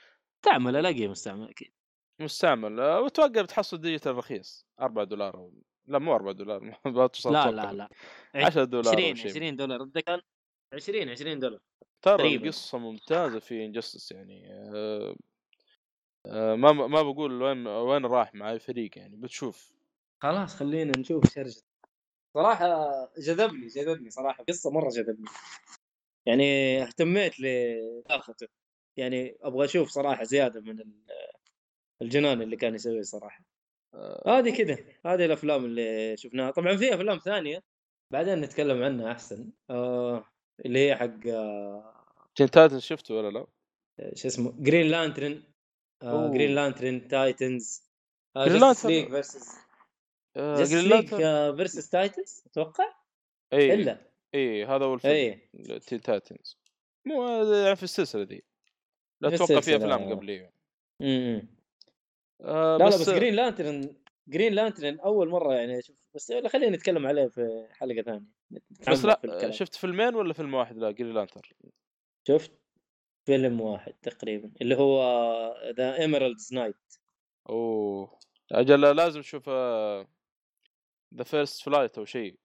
[0.43, 1.73] تعمل ألاقيه مستعمل أكيد.
[2.21, 2.81] مستعمل.
[2.81, 5.53] وأتوقع بتحصل digital رخيص 4 دولار أو...
[5.91, 7.51] لا مو 4 دولار ما توصل لا.
[7.51, 7.89] لا لا.
[8.35, 9.31] 10 دولار 20 أو شيء.
[9.31, 9.89] 20 دولار.
[10.07, 10.21] كان
[10.75, 11.61] 20 20 دولار.
[12.03, 12.37] ترى.
[12.37, 15.15] القصة ممتازة في Injustice يعني أه...
[16.27, 19.73] أه ما ما بقول وين وين راح مع اي فريق يعني بتشوف
[20.23, 21.63] خلاص خلينا نشوف شرجة
[22.35, 22.69] صراحة
[23.19, 24.45] جذبني جذبني صراحة.
[24.45, 25.29] قصة مرة جذبني.
[26.27, 28.47] يعني اهتميت لآخرته
[28.97, 31.05] يعني أبغى أشوف صراحة زيادة من ال-
[32.03, 33.45] الجنان اللي كان يسويه صراحة.
[33.45, 33.50] أه...
[34.27, 36.51] هذه كذا هذه الأفلام اللي شفناها.
[36.51, 37.63] طبعا في أفلام ثانية
[38.13, 39.51] بعدين نتكلم عنها أحسن.
[39.71, 40.25] آه
[40.67, 42.01] اللي هي حق آه
[42.35, 43.47] Teen Titans شفته ولا لا؟
[44.15, 45.43] شو اسمه؟ Green Lantern
[46.03, 46.33] آه.
[46.33, 47.91] Green Lantern Titans
[48.35, 50.57] versus أه...
[50.57, 52.95] Justice Green Lantern versus Titans أتوقع؟
[53.53, 54.11] اي إلا.
[54.35, 56.59] اي هذا هو الفيلم اي Teen Titans
[57.07, 58.43] مو يعني في السلسلة ذي
[59.21, 59.77] لا أتوقع في.
[59.77, 60.53] أفلام قبليه
[61.03, 61.60] إمم.
[62.45, 63.97] آه لا بس, لا بس Green Lantern
[64.29, 68.27] Green Lantern أول مرة يعني أشوف بس خلينا نتكلم عليه في حلقة ثانية.
[68.91, 69.53] بس في لا الكلام.
[69.53, 71.53] شفت فيلمين ولا فيلم واحد؟ لا Green Lantern
[72.29, 72.53] شفت
[73.27, 75.03] فيلم واحد تقريبا اللي هو
[75.77, 76.77] ذا Emerald Knights
[77.49, 78.19] أوه.
[78.53, 79.49] أجل لازم أشوف
[81.15, 82.39] The First Flight أو شيء.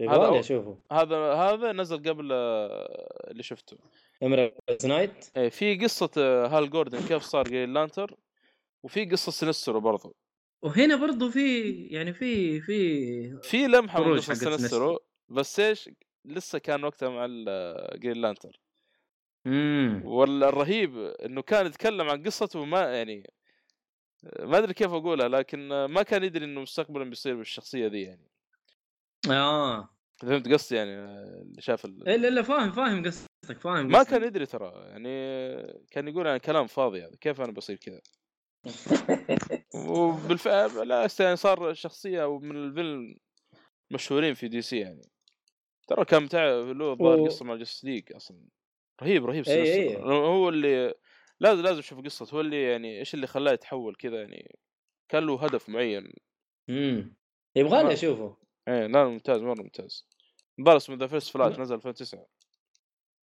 [0.00, 0.78] هذا أشوفه.
[0.92, 3.78] هذا هذا نزل قبل آه، اللي شفته.
[4.22, 8.16] Emerald Knights إيه في قصة آه، هال جوردن كيف صار Green Lantern
[8.82, 10.16] وفي قصه سينسترو برضو.
[10.62, 14.98] وهنا برضو في يعني في في في لمحة من قصه حقت سينسترو
[15.28, 15.90] بس إيش؟
[16.24, 17.26] لسه كان وقتها مع
[17.96, 18.60] Green Lantern
[19.46, 20.02] إمم.
[20.06, 23.30] والرهيب إنه كان يتكلم عن قصته وما يعني
[24.40, 28.30] ما أدري كيف أقولها لكن ما كان يدري إنه مستقبلا بيصير بالشخصية ذي يعني.
[29.30, 29.88] آه.
[30.16, 30.90] فهمت قصدي يعني؟
[31.42, 32.08] اللي شاف ال...
[32.08, 34.10] إلا إلا فاهم فاهم قصدك فاهم ما قصدك.
[34.10, 35.08] كان يدري ترى يعني
[35.90, 38.00] كان يقول يعني كلام فاضي هذا كيف أنا بصير كذا؟
[39.74, 43.14] وبالفعل لا يعني صار شخصية من الفيلم
[43.90, 45.02] مشهورين في دي سي يعني.
[45.88, 48.48] ترى كان متع له ظاهر و- قصة مع Justice League أصلا.
[49.02, 49.48] رهيب رهيب أي-.
[49.48, 49.96] أي.
[50.02, 50.94] هو اللي
[51.40, 54.58] لازم لازم أشوف قصته هو اللي يعني إيش اللي خلاه يتحول كذا يعني.
[55.08, 56.12] كان له هدف معين.
[56.70, 57.16] إمم.
[57.56, 58.36] يبغى ما- لي أشوفه.
[58.68, 60.08] إيه لا ممتاز مرة ممتاز.
[60.58, 62.26] مباراة اسمه The First Flight نزل 2009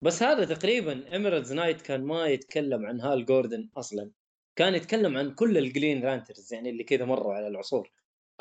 [0.05, 4.11] بس هذا تقريبا Emerald Knights كان ما يتكلم عن هال جوردن أصلا.
[4.59, 7.91] كان يتكلم عن كل ال Green Lanterns يعني اللي كذا مروا على العصور.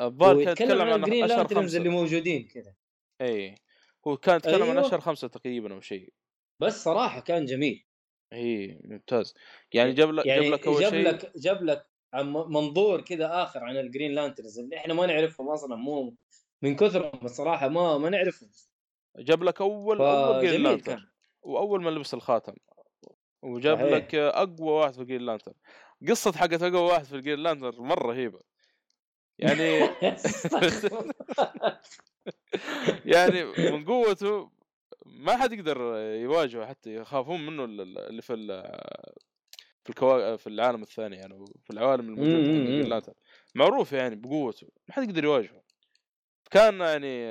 [0.00, 1.78] الظاهر كان ويتكلم يتكلم عن عن ال Green أشهر Lanterns خمسة.
[1.78, 2.74] اللي موجودين كذا.
[3.20, 3.54] إي
[4.06, 4.86] هو كان يتكلم عن أيوة.
[4.86, 6.12] أشهر خمسة تقريبا أو شيء.
[6.60, 7.84] بس صراحة كان جميل.
[8.32, 9.34] إي ممتاز.
[9.72, 13.42] يعني جاب لك يعني جاب لك أول جاب شيء لك جاب لك عن منظور كذا
[13.42, 16.14] آخر عن ال Green Lanterns اللي إحنا ما نعرفهم أصلا مو
[16.62, 18.50] من كثرهم الصراحة ما ما نعرفهم.
[19.18, 22.54] جاب لك أول أول Green Lantern وأول ما لبس الخاتم.
[23.42, 23.92] وجاب صحيح.
[23.92, 25.52] لك أقوى واحد في ال Green Lantern
[26.08, 28.40] قصة حقت أقوى واحد في ال Green Lantern مرة رهيبه
[29.38, 29.74] يعني
[33.14, 34.50] يعني من قوته
[35.06, 35.80] ما حد يقدر
[36.22, 38.80] يواجهه حتى يخافون منه ال- ال- اللي في ال-
[39.84, 40.36] في الكوا...
[40.36, 42.36] في العالم الثاني يعني في العوالم الموجودة
[43.54, 45.62] معروف يعني بقوته ما حد يقدر يواجهه.
[46.50, 47.24] كان يعني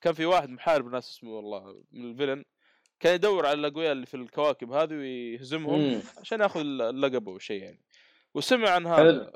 [0.00, 2.44] كان في واحد محارب ناس اسمه والله من الفيلن.
[3.00, 6.02] كان يدور على الأقوياء اللي في الكواكب هذه ويهزمهم مم.
[6.20, 7.80] عشان ياخذ اللقب أو شيء يعني
[8.34, 8.86] وسمع عن.
[8.86, 9.32] هذا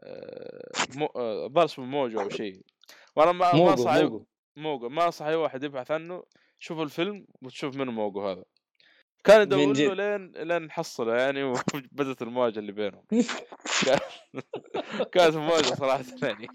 [0.00, 2.60] آه، مو- آه، الظاهر اسمه موجو أو شيء
[3.16, 4.24] وأنا ما ما أي- موجو
[4.56, 6.22] موجو ما انصح أي واحد يبحث عنه
[6.58, 8.44] شوف الفيلم وتشوف منه موجو هذا
[9.24, 9.94] كان من يدور.
[9.94, 11.42] له لين لين حصله يعني
[11.92, 13.04] وبدت المواجهة اللي بينهم
[13.86, 14.42] كان-
[15.12, 16.46] كانت مواجهه صراحة يعني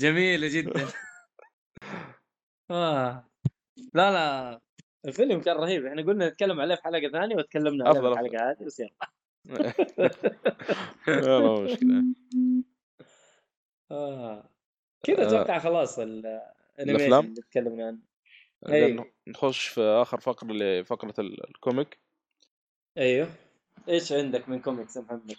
[0.00, 0.88] جميلة جدا
[2.70, 3.24] آه.
[3.94, 4.60] لا لا
[5.06, 8.50] الفيلم كان رهيب إحنا قلنا نتكلم عليه في حلقة ثانية وتكلمنا عليه في أفضل، الحلقة
[8.50, 8.90] هذه بس يلا
[11.36, 12.04] والله مشكلة
[13.90, 14.50] آه.
[15.02, 15.26] كذا آه.
[15.28, 16.26] أتوقع خلاص ال-
[16.78, 17.98] ال animation الأفلام؟ اللي تكلمنا عنه
[18.68, 19.12] أيوه.
[19.28, 21.98] نخش في آخر فقرة اللي فقره ال- ال comic
[22.98, 23.28] أيوه
[23.88, 25.36] إيش عندك من كوميكس يا محمد؟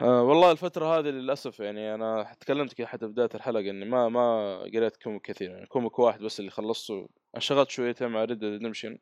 [0.00, 4.58] آه والله الفترة هذه للأسف يعني أنا تكلمت كذا حتى بداية الحلقة إني ما ما
[4.74, 8.98] قريت comic كثير يعني comic واحد بس اللي خلصته انشغلت شويتين مع Red Redemption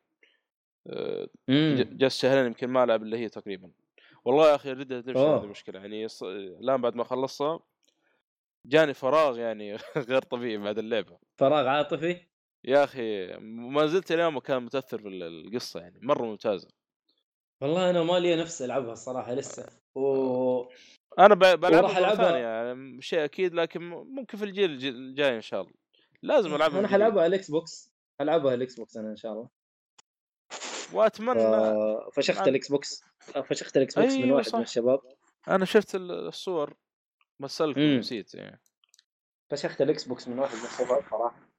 [1.97, 3.71] جلست شهرين يمكن ما ألعب إلا هي تقريبا.
[4.25, 5.19] والله يا أخي Red Redemption.
[5.19, 7.59] هذه مشكلة يعني يص- الآن بعد ما خلصها
[8.65, 9.75] جاني فراغ يعني
[10.09, 11.17] غير طبيعي بعد اللعبة.
[11.37, 12.17] فراغ عاطفي؟
[12.63, 16.67] يا أخي ما زلت اليوم كان متأثر في القصة يعني مرة ممتازة.
[17.61, 19.65] والله أنا ما لي نفس ألعبها الصراحة لسه.
[19.95, 20.01] و
[21.19, 25.41] أنا ب- بلعبها مرة ثانية يعني شيء أكيد لكن ممكن في الجيل الج- الجاي إن
[25.41, 25.73] شاء الله.
[26.23, 26.93] لازم ألعبها أنا من.
[26.93, 27.91] حلعبها على ال Xbox.
[28.19, 29.49] حلعبها على ال Xbox أنا إن شاء الله.
[30.93, 31.39] وأتمنى.
[31.39, 33.03] ف- فشخت عن- ال Xbox.
[33.45, 34.55] فشخت ال Xbox من أيوة واحد صح.
[34.57, 34.99] من الشباب.
[35.47, 36.73] أنا شفت ال- الصور
[37.61, 37.97] مم.
[37.99, 38.61] نسيت يعني.
[39.49, 41.49] فشخت ال Xbox من واحد من الشباب صراحة.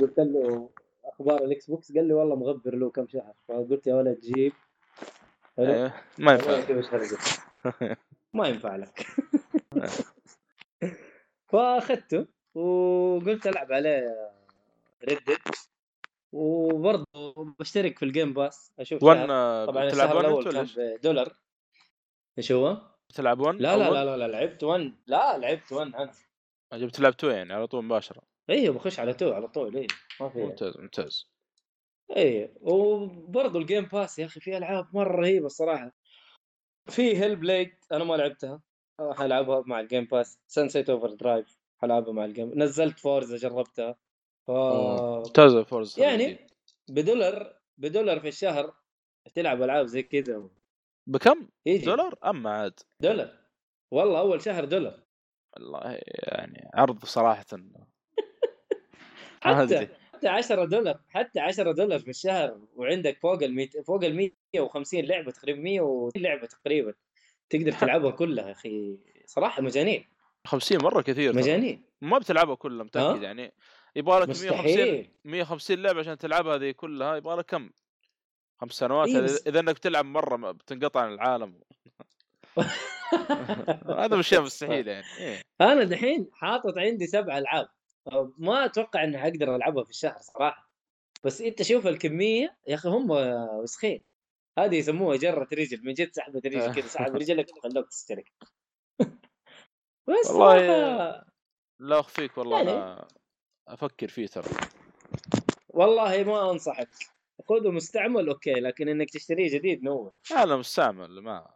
[0.00, 0.70] قلت له
[1.04, 3.34] أخبار ال Xbox؟ قال لي والله مغبر له كم شهر.
[3.48, 4.52] فقلت يا ولد جيب.
[5.58, 6.76] إيه، ما ينفع.
[8.34, 9.06] ما ينفع لك.
[11.52, 14.30] فأخذته وقلت ألعب عليه
[15.08, 15.38] Red Dead
[16.32, 17.04] وبرضه
[17.58, 19.66] بشترك في ال Game Pass أشوف one شهر.
[19.66, 20.66] طبعا الشهر one الأول كان
[22.38, 26.12] إيش؟ هو؟ بتلعب one؟ لا لا لا لا, لا لعبت 1 لا لعبت 1 أنا.
[26.74, 28.22] جبت تلعب two يعني على طول مباشرة.
[28.50, 29.86] أيوه بخش على two على طول إيه.
[30.20, 30.38] ما في.
[30.38, 31.33] ممتاز ممتاز.
[32.10, 35.92] إيه وبرضه ال Game Pass يا أخي في ألعاب مرة رهيبة الصراحة.
[36.86, 38.62] في Hellblade أنا ما لعبتها
[39.00, 43.96] راح ألعبها مع ال Game Pass Sunset Overdrive حلعبها مع ال Game نزلت Forza جربتها.
[44.46, 46.46] ف ممتازة Forza يعني
[46.88, 48.74] بدولار بدولار في الشهر
[49.34, 50.48] تلعب ألعاب زي كذا.
[51.06, 51.86] بكم؟ يجي.
[51.86, 52.80] دولار؟ اما عاد.
[53.00, 53.38] دولار.
[53.90, 55.00] والله أول شهر دولار.
[55.56, 57.46] والله يعني عرض صراحة.
[59.40, 59.88] حتى.
[60.24, 65.00] حتى 10 دولار حتى 10 دولار في الشهر وعندك فوق ال 100 فوق ال 150
[65.00, 66.94] لعبة تقريبا 100 لعبة تقريبا.
[67.50, 68.96] تقدر تلعبها كلها يا أخي.
[69.26, 70.04] صراحة مجانين.
[70.46, 71.36] 50 مرة كثير.
[71.36, 71.82] مجانين.
[72.00, 73.52] ما بتلعبها كلها متأكد ها؟ يعني.
[73.96, 75.10] يبغى لك 150 مستحيل.
[75.24, 77.70] 150 لعبة عشان تلعبها هذه كلها يبغى لك كم؟
[78.60, 79.08] خمس سنوات.
[79.08, 81.54] إيه إذا- بس- إذا إنك بتلعب مرة بتنقطع عن العالم.
[83.98, 85.04] هذا مش شيء مستحيل يعني.
[85.18, 85.42] إيه.
[85.60, 87.68] أنا دحين حاطط عندي سبع ألعاب.
[88.38, 90.70] ما أتوقع إني حقدر ألعبها في الشهر صراحة.
[91.24, 93.10] بس أنت شوف الكمية يا أخي هم
[93.60, 94.00] وسخين.
[94.58, 95.84] هذه يسموها جرة رجل.
[95.84, 98.32] من جد سحبه رجل كذا سحب رجلك وخلوك تشترك.
[100.08, 101.26] بس والله صراحة
[101.80, 103.08] لا أخفيك والله يعني.
[103.68, 104.50] أفكر فيه ترى.
[105.68, 106.88] والله ما أنصحك.
[107.48, 111.53] خذه مستعمل okay لكن إنك تشتريه جديد no أنا مستعمل ما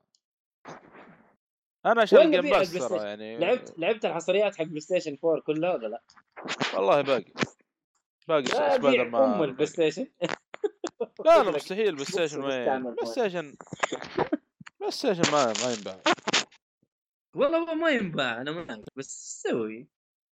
[1.93, 3.39] أنا ال game نبيع pass ترى؟ يعني.
[3.39, 6.03] لعبت لعبت الحصريات حق PlayStation 4 كلها ولا لا؟
[6.75, 7.33] والله باقي.
[8.29, 10.07] باقي سبايدر مان أم ال PlayStation
[11.25, 13.55] لا لا مستحيل PlayStation وين PlayStation
[14.81, 16.01] PlayStation ما ما ينباع.
[17.35, 18.41] والله ما ينباع.
[18.41, 19.89] أنا ما أعرف، بس سوي.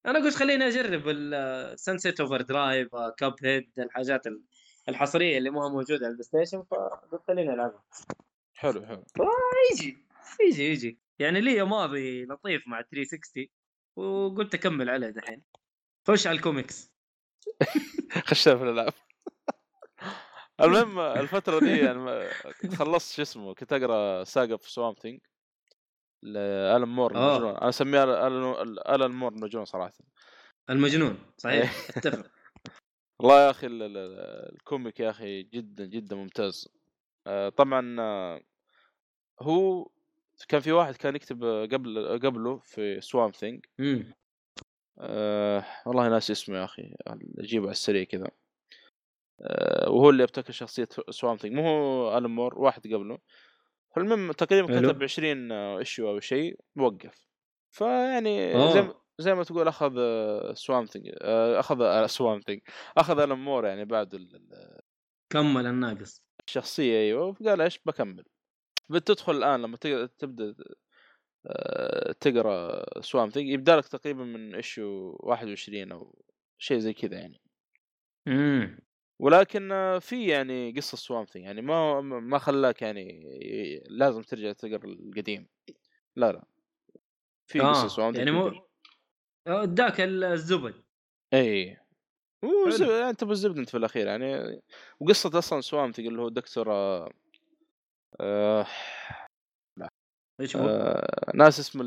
[0.06, 2.88] أنا قلت خليني أجرب ال Sunset Overdrive
[3.18, 4.42] Cuphead الحاجات ال-
[4.88, 7.84] الحصرية اللي ما موجودة على ال PlayStation فقلت خليني ألعبها.
[8.54, 9.04] حلو حلو.
[9.72, 9.98] يجي.
[10.40, 10.98] يجي يجي.
[11.18, 13.46] يعني لي ماضي لطيف مع 360
[13.96, 15.42] وقلت أكمل عليه دحين.
[16.08, 16.92] خش على الكوميكس.
[18.28, 18.92] خشها في الألعاب.
[20.60, 22.28] المهم الفترة دي يعني
[22.76, 25.20] خلصت شو اسمه كنت أقرأ saga of Swamp Thing
[26.22, 27.30] ل Alan Moore آه.
[27.36, 29.92] المجنون أنا أسميه Alan Moore المجنون صراحة.
[30.70, 31.88] المجنون صحيح.
[31.96, 32.30] أتفق.
[33.20, 36.68] والله يا أخي ال- ال- ال comic يا أخي جدا جدا ممتاز.
[37.26, 38.40] آه، طبعا آه،
[39.42, 39.90] هو
[40.48, 43.66] كان في واحد كان يكتب آه، قبل قبله في Swamp Thing
[44.98, 46.94] أه والله ناسي اسمه يا أخي.
[47.38, 48.28] أجيبه على السريع كذا.
[49.40, 53.18] أه وهو اللي أبتكر شخصية Swamp Thing مو هو Alan Moore واحد قبله.
[53.96, 54.80] فالمهم تقريبا.
[54.80, 57.26] كتب 20 issue أو شيء وقف.
[57.70, 58.74] فيعني آه.
[58.74, 59.94] زي ما زي ما تقول أخذ
[60.54, 61.10] Swamp Thing
[61.58, 62.60] أخذ Swamp Thing
[62.96, 64.80] أخذ Alan Moore يعني بعد ال- ال-
[65.32, 66.22] كمل الناقص.
[66.48, 67.32] الشخصية أيوه.
[67.32, 68.24] فقال إيش؟ بكمل.
[68.88, 69.76] بتدخل الآن لما
[70.18, 70.54] تبدأ
[71.46, 76.24] آه، تقرأ Swamp Thing يبدأ لك تقريبا من issue 21 أو
[76.58, 77.40] شيء زي كذا يعني.
[78.28, 78.78] امم
[79.18, 83.22] ولكن آه، في يعني قصة Swamp Thing يعني ما ما خلاك يعني
[83.90, 85.48] لازم ترجع تقرأ القديم.
[86.16, 86.44] لا لا.
[87.46, 88.46] في قصة آه Swamp يعني مو
[89.46, 90.74] آه، اداك الزبد.
[91.34, 91.76] إي
[92.44, 92.92] هو زب- حلو.
[92.92, 94.60] يعني انت بالزبد أنت في الأخير يعني.
[95.00, 96.68] وقصة أصلا Swamp Thing اللي هو دكتور
[98.20, 98.66] آه، آه،
[99.78, 99.88] لا.
[100.40, 101.80] إيش هو؟ آه ناسي اسم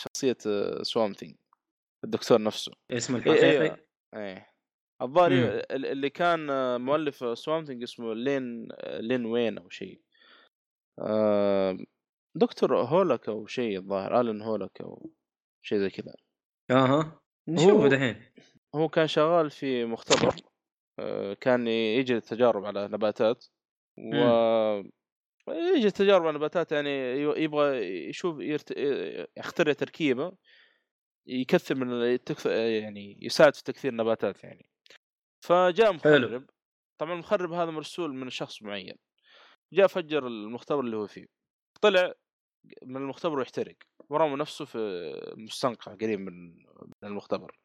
[0.00, 0.36] شخصية
[0.82, 1.34] Swamp Thing
[2.04, 2.72] الدكتور نفسه.
[2.90, 3.84] اسمه إيه، الحقيقي؟
[4.16, 4.50] إيه
[5.02, 5.32] الظاهر.
[5.32, 10.00] ال- اللي كان آه، مؤلف Swamp Thing اسمه Len Len Wein أو شيء.
[11.00, 11.78] آه
[12.36, 15.10] دكتور هولك أو شيء الظاهر الن هولك أو
[15.66, 16.14] شيء زي كذا.
[16.70, 17.20] أها.
[17.48, 18.22] نشوفه هو- دحين.
[18.74, 20.34] هو كان شغال في مختبر
[21.00, 23.44] آه، كان يجري التجارب على نباتات.
[23.98, 24.14] و
[25.48, 27.76] يجي التجارب على نباتات يعني يبغى
[28.08, 28.70] يشوف يرت...
[29.36, 30.32] يخترع تركيبة
[31.26, 32.46] يكثر من التكث...
[32.46, 34.70] يعني يساعد في تكثير النباتات يعني.
[35.44, 36.46] فجاء مخرب
[36.98, 38.96] طبعا المخرب هذا مرسول من شخص معين.
[39.72, 41.26] جاء فجر المختبر اللي هو فيه.
[41.80, 42.12] طلع
[42.82, 43.76] من المختبر ويحترق.
[44.08, 46.56] ورمى نفسه في مستنقع قريب من
[47.02, 47.58] من المختبر.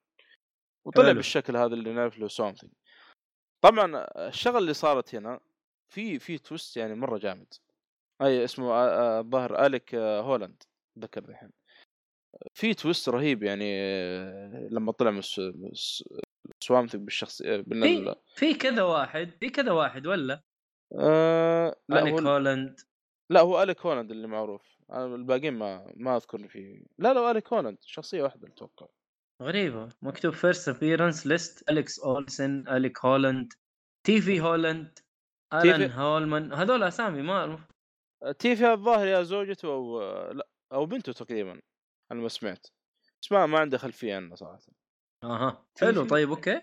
[0.86, 1.14] وطلع حلو.
[1.14, 2.74] بالشكل هذا اللي نعرف له Swamp Thing
[3.62, 5.40] طبعا الشغلة اللي صارت هنا
[5.90, 7.53] في في twist يعني مرة جامد.
[8.22, 10.64] أي اسمه آه، آه، الظاهر Alec آه، Holland
[10.99, 11.49] ذكر الحين.
[12.53, 15.22] في twist رهيب يعني آه، لما طلع من
[16.64, 20.41] سوامثينج بالشخصيه بال في في كذا واحد في كذا واحد ولا؟
[20.99, 22.80] آه لا أليك هو هولاند.
[23.30, 24.80] لا هو أليك هولاند اللي معروف.
[24.91, 28.88] أنا الباقيين ما ما اذكر إن في لا لا أليك هولاند شخصية واحدة أتوقع.
[29.41, 29.90] غريبة.
[30.02, 33.53] مكتوب فيرست ابيرنس ليست أليكس أولسن أليك هولاند
[34.06, 34.99] تي في هولاند
[35.54, 37.60] الان هولمان هذول أسامي ما
[38.40, 40.02] تيفي الظاهر يا زوجته أو
[40.32, 41.62] لا أو بنته تقريبا
[42.12, 42.68] أنا ما سمعت.
[43.22, 44.60] بس ما ما عندي خلفية عنه صراحة.
[45.24, 46.62] أها حلو طيب أوكي.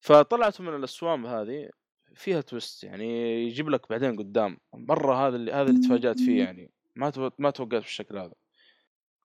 [0.00, 1.70] فطلعت من ال swamp هذه
[2.14, 4.58] فيها twist يعني يجيب لك بعدين قدام.
[4.74, 7.12] مرة هذا اللي هذا اللي تفاجأت فيه يعني ما.
[7.38, 8.34] ما توقعت بالشكل هذا.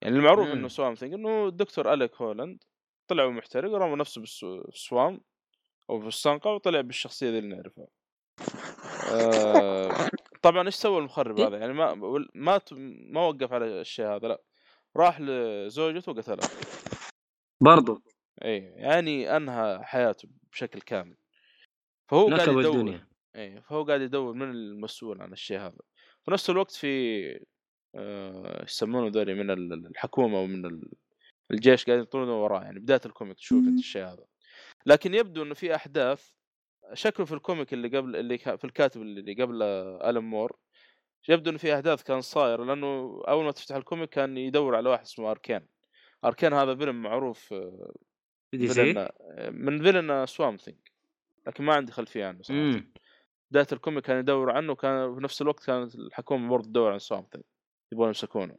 [0.01, 0.51] يعني المعروف مم.
[0.51, 2.63] انه Swamp Thing إنه الدكتور Alec Holland
[3.07, 5.21] طلع ومحترق ورمى نفسه بال swa- بال swamp
[5.89, 7.87] أو في الصنقه وطلع بالشخصية ذي اللي نعرفها.
[9.11, 10.09] آه...
[10.41, 11.93] طبعا إيش سوى المخرب هذا؟ يعني ما
[12.35, 12.61] ما
[13.11, 14.41] ما وقف على الشيء هذا لا.
[14.97, 16.49] راح لزوجته وقتلها.
[17.61, 18.01] برضو.
[18.43, 21.15] اي يعني أنهى حياته بشكل كامل.
[22.11, 22.65] فهو قاعد يدور.
[22.65, 23.07] الدنيا.
[23.35, 25.77] إيه فهو قاعد يدور من المسؤول عن الشيء هذا.
[26.25, 27.25] في نفس الوقت في
[27.95, 30.91] آه، إيش يسمونه ذولي من ال- الحكومة ومن ال-
[31.51, 32.63] الجيش قاعد يطردون وراه.
[32.63, 34.25] يعني بداية ال comic تشوف أنت الشيء هذا.
[34.85, 36.31] لكن يبدو إنه في أحداث
[36.93, 39.63] شكله في ال comic اللي قبل اللي في الكاتب اللي قبل
[40.03, 40.57] Alan Moore
[41.29, 44.89] يبدو إنه في أحداث كان صاير لأنه أول ما تفتح ال comic كان يدور على
[44.89, 45.65] واحد اسمه Arcane
[46.25, 47.93] Arcane هذا villain معروف آه،
[48.53, 49.09] DC؟ villain
[49.51, 50.77] من villain Swamp Thing
[51.47, 52.61] لكن ما عندي خلفية عنه صراحة.
[53.51, 56.99] بداية ال comic كان يدور عنه وكان في نفس الوقت كانت الحكومة برضه تدور عن
[56.99, 57.43] Swamp Thing
[57.91, 58.57] يبغون يمسكونه.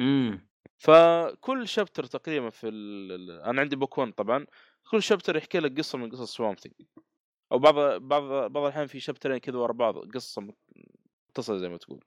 [0.00, 3.30] امم فكل chapter تقريبا في ال...
[3.30, 4.46] أنا عندي book 1 طبعا
[4.90, 6.74] كل chapter يحكي لك قصة من قصص Swamp Thing
[7.52, 8.22] أو بعض بعض
[8.52, 10.42] بعض الأحيان في chapter ين كذا ورا بعض قصة
[11.28, 12.04] متصلة زي ما تقول.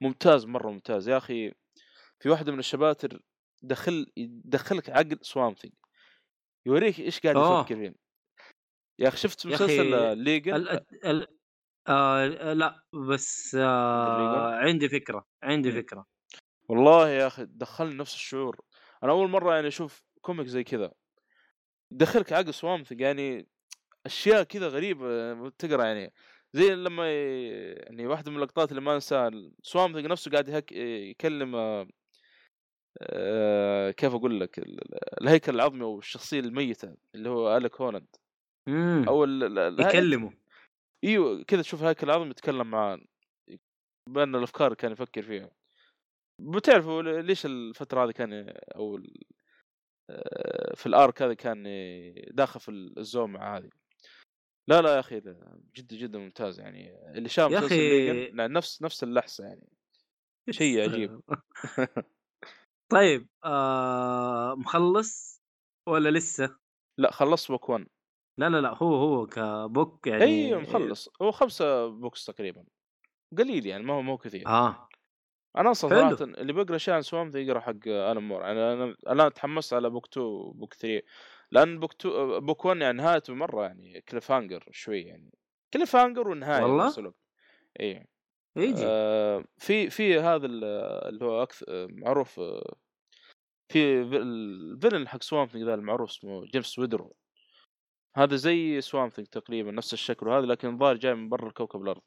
[0.00, 1.08] ممتاز مرة ممتاز.
[1.08, 1.52] يا أخي
[2.20, 3.22] في واحدة من الشباتر
[3.62, 5.74] دخل يدخلك عقل Swamp Thing
[6.66, 7.60] يوريك إيش قاعد آه.
[7.60, 7.94] يفكر فيه.
[8.98, 10.84] يا أخي شفت مسلسل Legion ال...
[11.04, 11.26] ال...
[11.88, 15.82] آه لا بس آه عندي فكرة عندي مم.
[15.82, 16.06] فكرة.
[16.68, 18.60] والله يا أخي دخلني نفس الشعور.
[19.02, 20.92] أنا أول مرة يعني أشوف comic زي كذا.
[21.90, 23.48] دخلك عقل Swamp Thing يعني
[24.06, 26.12] أشياء كذا غريبة تقرأ يعني.
[26.52, 29.30] زي لما ي- يعني واحدة من اللقطات اللي ما أنساها
[29.62, 30.72] Swamp نفسه قاعد يهك...
[30.72, 31.88] يكلم آه،
[33.02, 38.06] آه، كيف أقول لك؟ ال- ال- الهيكل العظمي أو الشخصية الميتة اللي هو Alec Holland.
[39.08, 39.58] أو ال...
[39.58, 40.30] ال- يكلموا
[41.04, 43.00] إيوه كذا تشوف الهيكل العظمي يتكلم معاه
[44.08, 45.50] بأن الأفكار كان يفكر فيها.
[46.40, 49.00] بتعرفوا ليش الفترة هذه كان أو
[50.10, 51.64] آه، في ال arc هذا كان
[52.30, 53.70] داخل في ال zoom مع هذه؟
[54.68, 57.10] لا لا يا أخي لا، جدا جدا ممتاز يعني.
[57.18, 59.68] اللي شاف يا لا نفس نفس اللحسه يعني.
[60.50, 61.20] شيء عجيب.
[62.92, 65.42] طيب آه مخلص
[65.88, 66.56] ولا لسه؟
[66.98, 67.86] لا خلصت book 1
[68.38, 71.08] لا لا لا هو هو ك book يعني اي مخلص.
[71.22, 72.64] هو خمسة books تقريبا.
[73.38, 74.46] قليل يعني ما هو ما هو كثير.
[74.46, 74.88] آه.
[75.56, 75.90] أنا أصلا.
[75.90, 78.42] صراحة اللي بيقرأ عن Swamp يقرأ حق ألن مور.
[78.42, 81.02] يعني أنا الان تحمست على book 2 و book 3
[81.50, 85.32] لأن book 2 book 1 يعني نهايته مرة يعني cliffhanger شوي يعني.
[85.74, 87.14] cliffhanger ونهاية والله؟
[87.80, 88.06] اي
[88.56, 90.64] يجي آه في في هذا ال-
[91.08, 92.74] اللي هو أكثر معروف آه،
[93.68, 97.16] في في- ال villain حق Swamp ذا المعروف اسمه جيسون وودرو
[98.16, 102.00] هذا زي Swamp تقريبا نفس الشكل وهذا لكن الظاهر جاي من برا الكوكب الأرض.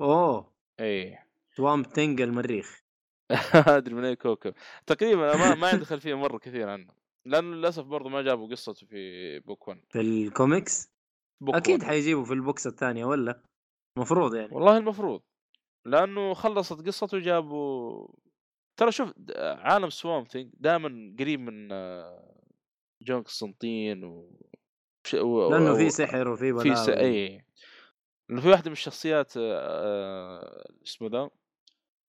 [0.00, 0.52] أوه.
[0.80, 1.18] اي
[1.56, 2.82] Swamp Thing المريخ.
[3.76, 4.54] أدري من أي كوكب.
[4.86, 9.40] تقريبا ما ما عندي خلفيه مرة كثير عنه لأنه للأسف برضه ما جابوا قصته في
[9.40, 10.88] book 1 في ال comics؟
[11.40, 11.90] book أكيد 1.
[11.90, 13.42] حيجيبوا في ال books الثانية ولا؟
[13.96, 14.54] المفروض يعني.
[14.54, 15.22] والله المفروض.
[15.86, 18.08] لأنه خلصت قصته وجابوا
[18.76, 22.32] ترى شوف عالم Swamp Thing دائما قريب من آه،
[23.02, 24.30] جون قسطنطين و
[25.14, 26.86] و- لأنه في سحر وفي في س...
[26.90, 27.00] بلاوي.
[27.00, 27.44] اي
[28.40, 31.30] في واحدة من الشخصيات آه، اسمه ذا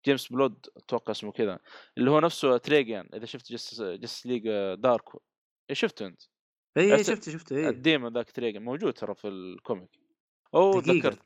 [0.07, 1.59] جيسون بلود أتوقع اسمه كذا
[1.97, 4.43] اللي هو نفسه إتريجان إذا شفت Jus- Justice League
[4.75, 5.03] Dark
[5.69, 6.21] إيه شفته أنت؟
[6.77, 9.89] اي اي عرفت- شفته شفته اي ال demon ذاك إتريجان موجود ترى في ال comic.
[10.53, 10.81] دقيقة.
[10.81, 11.19] تذكرت.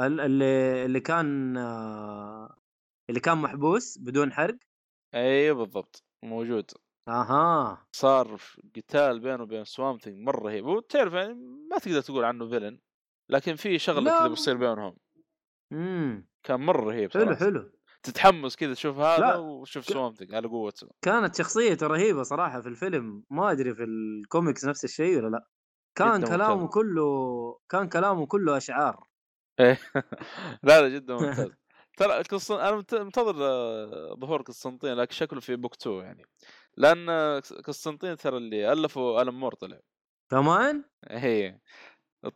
[0.00, 2.56] ال- اللي اللي كان آه،
[3.10, 4.56] اللي كان محبوس بدون حرق.
[5.14, 6.70] اي بالضبط موجود.
[7.08, 7.86] أها.
[7.92, 11.34] صار في قتال بينه وبين Swamp Thing مرة رهيب وتعرف يعني
[11.70, 12.78] ما تقدر تقول عنه villain
[13.30, 14.18] لكن في شغلة.
[14.18, 14.96] كذا بتصير بينهم.
[15.72, 17.72] امم كان مرة رهيب حلو حلو.
[18.04, 19.36] تتحمس كذا تشوف هذا.
[19.36, 23.24] وشوف Swamp Thing على قوته كانت شخصيته رهيبة صراحة في الفيلم.
[23.30, 25.46] ما أدري في الكوميكس نفس الشيء ولا لا.
[25.94, 26.74] كان جداً كلامه ممتاز.
[26.74, 29.08] كله كان كلامه كله أشعار.
[29.60, 29.78] إيه.
[30.62, 31.50] لا لا جدا ممتاز.
[31.96, 32.60] ترى قسطن...
[32.60, 36.22] أنا منت- منتظر آه، ظهور قسطنطين لكن شكله في book 2 يعني.
[36.76, 37.10] لأن
[37.64, 39.78] قسطنطين ترى اللي ألفوا ألن مور طلع.
[40.30, 41.58] كمان؟ هي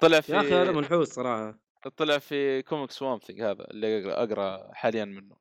[0.01, 1.59] طلع في يا أخي هذا منحوس صراحة.
[1.97, 5.36] طلع في comic Swamp Thing هذا اللي أقرأ حاليا منه.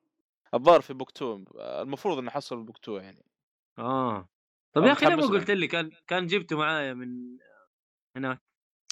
[0.54, 3.26] الظاهر في book 2 المفروض إنه حصل book 2 يعني.
[3.80, 4.30] آه.
[4.76, 5.22] طب أنا يا أخي ليه ما.
[5.28, 7.38] قلت لي كان كان جبته معايا من
[8.18, 8.42] هناك؟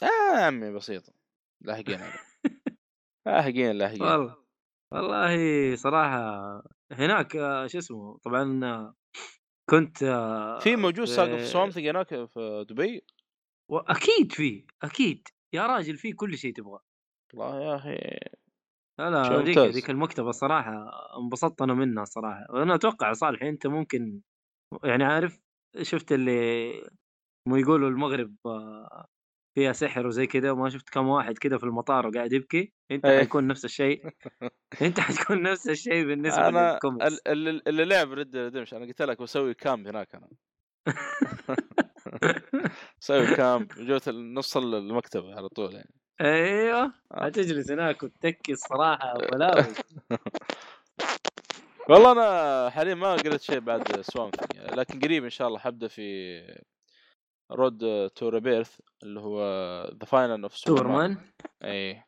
[0.04, 1.14] آه يا عمي بسيطه
[1.62, 2.00] لاحقين
[3.28, 4.36] لاحقين لاحقين والله
[4.94, 8.96] والله صراحة هناك آه، شو اسمه طبعا آه،
[9.70, 13.06] كنت آه، في موجود ساقف في- Swamp Thing هناك في دبي؟
[13.72, 15.28] واكيد في أكيد.
[15.54, 16.84] يا راجل في كل شيء تبغاه.
[17.34, 17.98] والله يا أخي
[19.00, 19.74] لا لا شيء ذيك ممتاز.
[19.76, 20.90] ذيك المكتبة الصراحه
[21.24, 22.46] انبسطت أنا منها صراحة.
[22.50, 24.22] وأنا أتوقع صالح أنت ممكن
[24.84, 25.40] يعني عارف
[25.82, 26.72] شفت اللي
[27.48, 29.06] مو يقولوا المغرب آه،
[29.56, 33.20] فيها سحر وزي كذا وما شفت كم واحد كذا في المطار وقاعد يبكي أنت إيه.
[33.20, 34.10] حيكون نفس الشيء.
[34.82, 37.06] أنت حتكون نفس الشيء بالنسبة أنا للكوميكس.
[37.08, 40.30] ال- اللي, اللي لعب Red Redemption أنا قلت لك بسوي camp هناك أنا.
[43.02, 45.94] بسوي camp جوت نص المكتبة على طول يعني.
[46.22, 46.94] أيوه.
[47.12, 47.26] آه.
[47.26, 49.66] حتجلس هناك وتتكي الصراحة بلاوي
[51.90, 56.40] والله أنا حاليا ما قريت شيء بعد Swamp لكن قريب إن شاء الله حبدأ في
[57.52, 59.40] Road to Rebirth اللي هو
[60.00, 61.18] The Final of Superman؟
[61.64, 62.04] إي.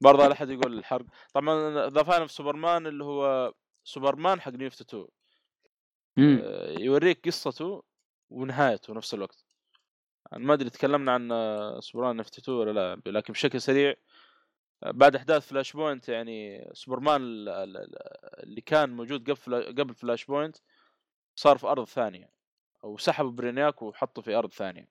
[0.00, 1.06] برضه لا احد يقول الحرق.
[1.34, 3.52] طبعا The Final of Superman اللي هو
[3.84, 5.06] سوبرمان حق New 2
[6.16, 6.40] مم.
[6.44, 7.82] آه، يوريك قصته
[8.30, 9.44] ونهايته نفس الوقت.
[10.36, 13.94] ما أدري تكلمنا عن سوبرمان 2 ولا لا لكن بشكل سريع
[14.82, 20.56] بعد أحداث Flashpoint يعني سوبرمان ال- ال- ال- اللي كان موجود قبل قبل Flashpoint
[21.36, 22.30] صار في أرض ثانية
[22.82, 24.88] وسحبوا برينياك وحطوا في أرض ثانية.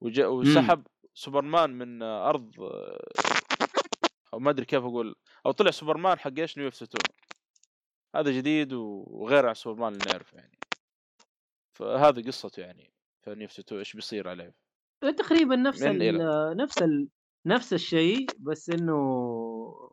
[0.00, 2.52] وج- وسحب سوبرمان من أرض
[4.34, 5.14] أو ما أدري كيف أقول
[5.46, 6.88] أو طلع سوبرمان حق إيش؟ New 2
[8.16, 10.58] هذا جديد وغير عن سوبرمان اللي نعرفه يعني.
[11.72, 12.92] فهذه قصته يعني
[13.24, 14.61] في New 2 إيش بيصير عليه.
[15.10, 17.08] تقريبا نفس من ال نفس ال
[17.46, 19.92] نفس الشيء بس إنه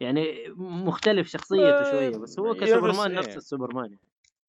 [0.00, 3.36] يعني مختلف شخصيته آه، شوية بس هو كسوبرمان نفس إيه.
[3.36, 3.96] السوبرمان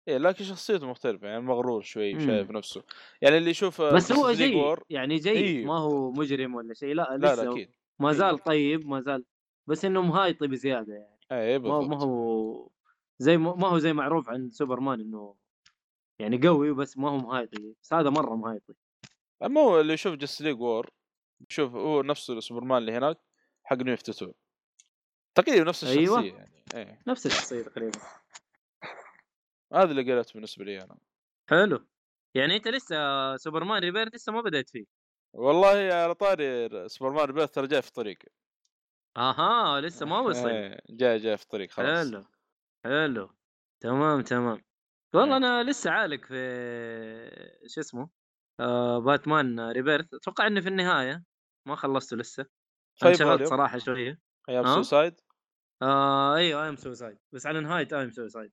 [0.08, 2.20] إيه لكن شخصيته مختلفة يعني مغرور شوي.
[2.20, 2.84] شايف نفسه
[3.22, 5.66] يعني اللي يشوف بس هو جيد يعني جيد إيه.
[5.66, 7.70] ما هو مجرم ولا شيء لا لا لسه لا أكيد
[8.00, 8.44] ما زال إيه.
[8.44, 9.24] طيب ما زال
[9.68, 12.70] بس إنه مهايطي بزيادة يعني إيه ما ما بالضبط هو
[13.20, 15.36] زي ما ما هو زي معروف عن سوبرمان إنه
[16.20, 18.74] يعني قوي بس ما هو مهايطي بس هذا مرة مهايطي
[19.44, 20.90] اما هو اللي يشوف Justice League War
[21.50, 23.18] شوف هو نفس سوبرمان اللي هناك
[23.64, 24.34] حق New 2
[25.36, 26.24] تقريبا نفس الشخصية أيوة.
[26.26, 27.02] يعني إيه.
[27.08, 28.00] نفس الشخصية تقريبا.
[29.74, 30.98] هذا اللي قريته بالنسبة لي أنا.
[31.50, 31.88] حلو.
[32.36, 32.96] يعني أنت لسه
[33.38, 34.86] سوبرمان Rebirth لسه ما بدأت فيه.
[35.34, 38.18] والله على طاري سوبرمان Rebirth ترى جاي في الطريق.
[39.18, 40.50] أها لسه ما وصل.
[40.50, 42.08] إيه، جاي جاي في الطريق خلاص.
[42.08, 42.26] حلو
[42.84, 43.30] حلو.
[43.80, 44.64] تمام تمام.
[45.14, 45.38] والله إيه.
[45.38, 46.36] أنا لسه عالق في
[47.68, 48.21] شو اسمه؟
[49.06, 50.14] باتمان Rebirth.
[50.14, 51.24] أتوقع اني في النهاية.
[51.68, 52.46] ما خلصته لسه.
[53.02, 53.44] طيب انشغلت.
[53.44, 54.20] صراحة شوية.
[54.50, 55.20] أيام؟ سوسايد
[55.82, 58.52] آه أيوه ايم سوسايد بس على نهاية ايم سوسايد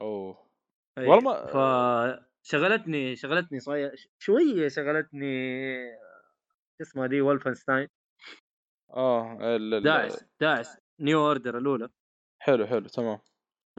[0.00, 0.50] أوه.
[0.98, 1.14] أيوة.
[1.16, 5.26] والله ما- فشغلتني شغلتني شوية شوية شغلتني
[6.78, 7.88] شو اسمها دي؟ Wolfenstein.
[8.90, 10.78] آه ال- ال- داعس داعس.
[11.00, 11.88] New Order الأولى.
[12.42, 13.18] حلو حلو تمام.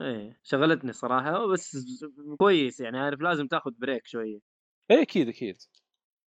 [0.00, 1.46] إيه شغلتني صراحة.
[1.52, 1.76] بس
[2.38, 4.38] كويس يعني عارف لازم تاخذ break شوية.
[4.92, 5.56] إيه أكيد أكيد.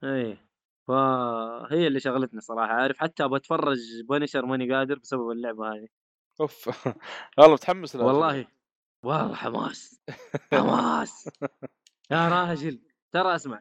[0.04, 0.44] إيه
[0.88, 2.72] فهي اللي شغلتني صراحة.
[2.72, 3.78] عارف حتى أبغى اتفرج
[4.08, 5.88] بنشر ماني قادر بسبب اللعبة هذه.
[6.40, 6.68] أوف.
[7.38, 8.46] والله متحمس لها والله
[9.04, 10.00] والله حماس
[10.52, 11.28] حماس.
[12.10, 12.80] يا راجل.
[13.12, 13.60] ترى اسمع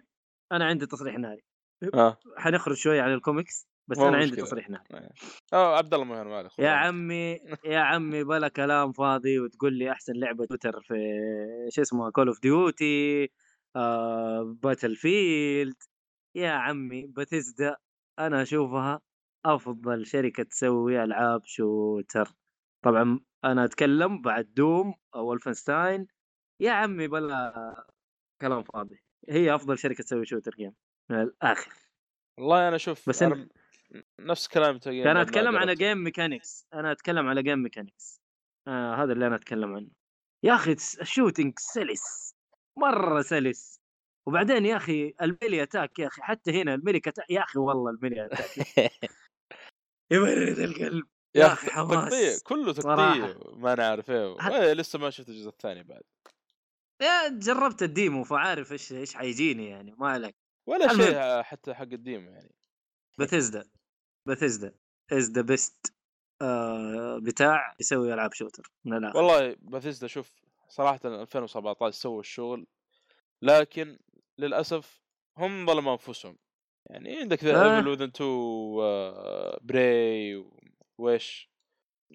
[0.51, 1.43] أنا عندي تصريح ناري.
[1.93, 2.17] آه.
[2.37, 4.35] حنخرج شوية عن الكوميكس بس أنا عندي.
[4.35, 5.09] تصريح نهائي
[5.53, 7.33] آه عبد الله مهر مالك يا عمي
[7.65, 10.95] يا عمي بلا كلام فاضي وتقول لي أحسن لعبة تويتر في
[11.69, 13.29] شو اسمه Call of Duty
[14.43, 15.83] Battlefield
[16.35, 17.77] يا عمي باتيزدا
[18.19, 19.01] أنا أشوفها
[19.45, 22.27] أفضل شركة تسوي ألعاب shooter.
[22.85, 26.07] طبعا أنا أتكلم بعد Doom أو Wolfenstein
[26.61, 27.85] يا عمي بلا
[28.41, 29.03] كلام فاضي.
[29.29, 30.73] هي أفضل شركة تسوي shooter game
[31.11, 31.73] من الآخر.
[32.39, 33.49] والله أنا أشوف بس أنا
[34.19, 35.75] نفس كلام أنا أتكلم على.
[35.75, 38.21] game mechanics أنا أتكلم على game mechanics
[38.67, 39.89] آه هذا اللي أنا أتكلم عنه.
[40.43, 40.71] يا أخي
[41.01, 42.32] ال shooting سلس
[42.79, 43.79] مرة سلس.
[44.27, 47.59] وبعدين يا أخي ال melee attack يا أخي حتى هنا ال melee attack يا أخي
[47.59, 48.49] والله ال melee attack.
[50.13, 51.05] يبرد القلب.
[51.35, 52.09] يا أخي حماس.
[52.09, 52.73] تقطيع كله.
[52.73, 52.95] تقطيع
[53.55, 54.35] ما إيه.
[54.39, 56.01] هت- إيه، لسه ما شفت الجزء الثاني بعد.
[57.01, 60.35] يا جربت ال demo فعارف إيش إيش حيجيني يعني ما عليك
[60.69, 60.87] ولا.
[60.87, 62.55] شيء حتى حق الديم يعني.
[63.19, 63.69] بثزدا
[64.27, 64.75] Bethesda.
[65.11, 65.93] is the best
[67.23, 68.71] بتاع يسوي ألعاب shooter.
[68.85, 69.17] من الآخر.
[69.17, 70.31] والله باثيستا شوف
[70.73, 72.67] صراحة 2017 سووا الشغل
[73.41, 73.99] لكن
[74.37, 75.03] للأسف
[75.37, 76.37] هم ظلموا أنفسهم.
[76.85, 77.77] يعني عندك The آه.
[77.77, 78.29] Evil Within 2
[78.81, 80.45] آه، Prey
[80.97, 81.49] ويش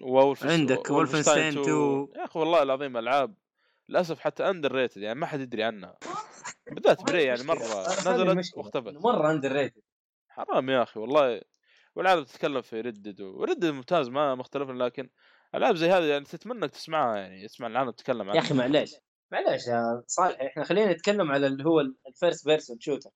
[0.01, 2.07] وولفس عندك Wolfenstein 2.
[2.15, 3.35] يا أخي والله العظيم ألعاب
[3.89, 5.97] للأسف حتى underrated يعني ما حد يدري عنها.
[6.71, 8.93] بالذات Prey يعني مرة نزلت واختفت.
[8.93, 9.81] مرة underrated
[10.29, 11.41] حرام يا أخي والله.
[11.95, 15.09] والعاب تتكلم في Red Dead و Red Dead ممتاز ما مختلف لكن
[15.55, 18.35] العاب زي هذه يعني تتمنى إنك تسمعها يعني اسمع العالم تتكلم عنها.
[18.35, 18.95] يا أخي معليش
[19.31, 23.09] معليش يا صالح إحنا خلينا نتكلم على اللي هو ال first person shooter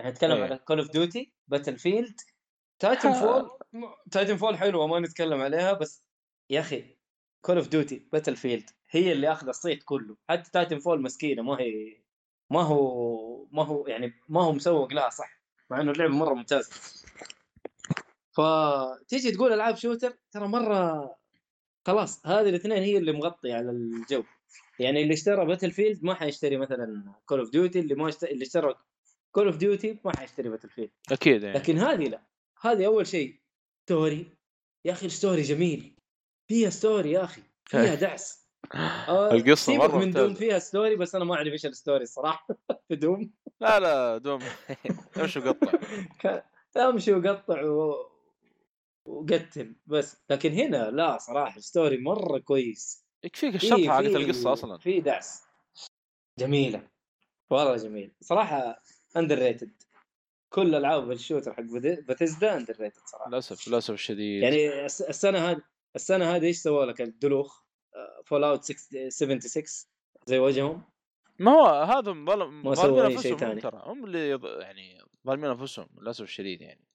[0.00, 0.42] إحنا نتكلم.
[0.42, 2.20] على Call of Duty Battlefield
[2.78, 3.50] Titanfall
[4.10, 6.04] Titanfall حلوة ما نتكلم عليها بس
[6.50, 6.98] يا أخي
[7.40, 10.16] Call of Duty Battlefield هي اللي أخذ الصيت كله.
[10.28, 12.02] حتى Titanfall مسكينة ما هي
[12.50, 15.40] ما هو ما هو يعني ما هو مسوق لها صح
[15.70, 16.70] مع إنه اللعبة مرة ممتازة.
[18.32, 21.17] فتيجي تقول ألعاب shooter ترى مرة
[21.86, 24.22] خلاص هذه الاثنين هي اللي مغطيه على الجو.
[24.78, 28.74] يعني اللي اشترى Battlefield ما حيشتري مثلا Call of Duty اللي ما اشتري اللي اشترى
[29.32, 31.58] Call of Duty ما حيشتري Battlefield أكيد يعني.
[31.58, 32.22] لكن هذه لا.
[32.60, 33.40] هذه أول شيء.
[33.84, 34.26] story
[34.84, 35.94] يا أخي ال story جميل.
[36.48, 37.42] فيها story يا أخي.
[37.64, 38.48] فيها دعس.
[38.74, 40.34] آه، القصة سيبك مرة من Doom.
[40.34, 42.48] فيها story بس أنا ما أعرف إيش ال story الصراحة.
[42.88, 43.30] في Doom.
[43.60, 44.40] لا لا Doom.
[45.16, 45.72] امشي وقطع.
[46.76, 48.07] امشي وقطع و...
[49.08, 50.16] وقتل بس.
[50.30, 53.04] لكن هنا لا صراحة story مرة كويس.
[53.24, 55.42] يكفيك في- الشطحة حقت القصة أصلا؟ في دعس.
[56.38, 56.88] جميلة.
[57.50, 58.12] والله جميل.
[58.20, 58.82] صراحة
[59.16, 59.82] underrated
[60.48, 61.62] كل ألعاب ال shooter حق
[62.08, 63.28] Bethesda underrated صراحة.
[63.30, 65.62] للأسف للأسف الشديد يعني الس- السنة هذه
[65.96, 67.62] السنة هذه إيش سووا لك الدلوخ؟
[68.26, 68.64] Fallout
[69.08, 69.64] 76
[70.26, 70.82] زي وجههم؟
[71.38, 73.58] ما هو هذا ظلم ظالمين أنفسهم.
[73.58, 73.82] ترى.
[73.84, 76.87] هم اللي يض- يعني ظالمين أنفسهم للأسف الشديد يعني.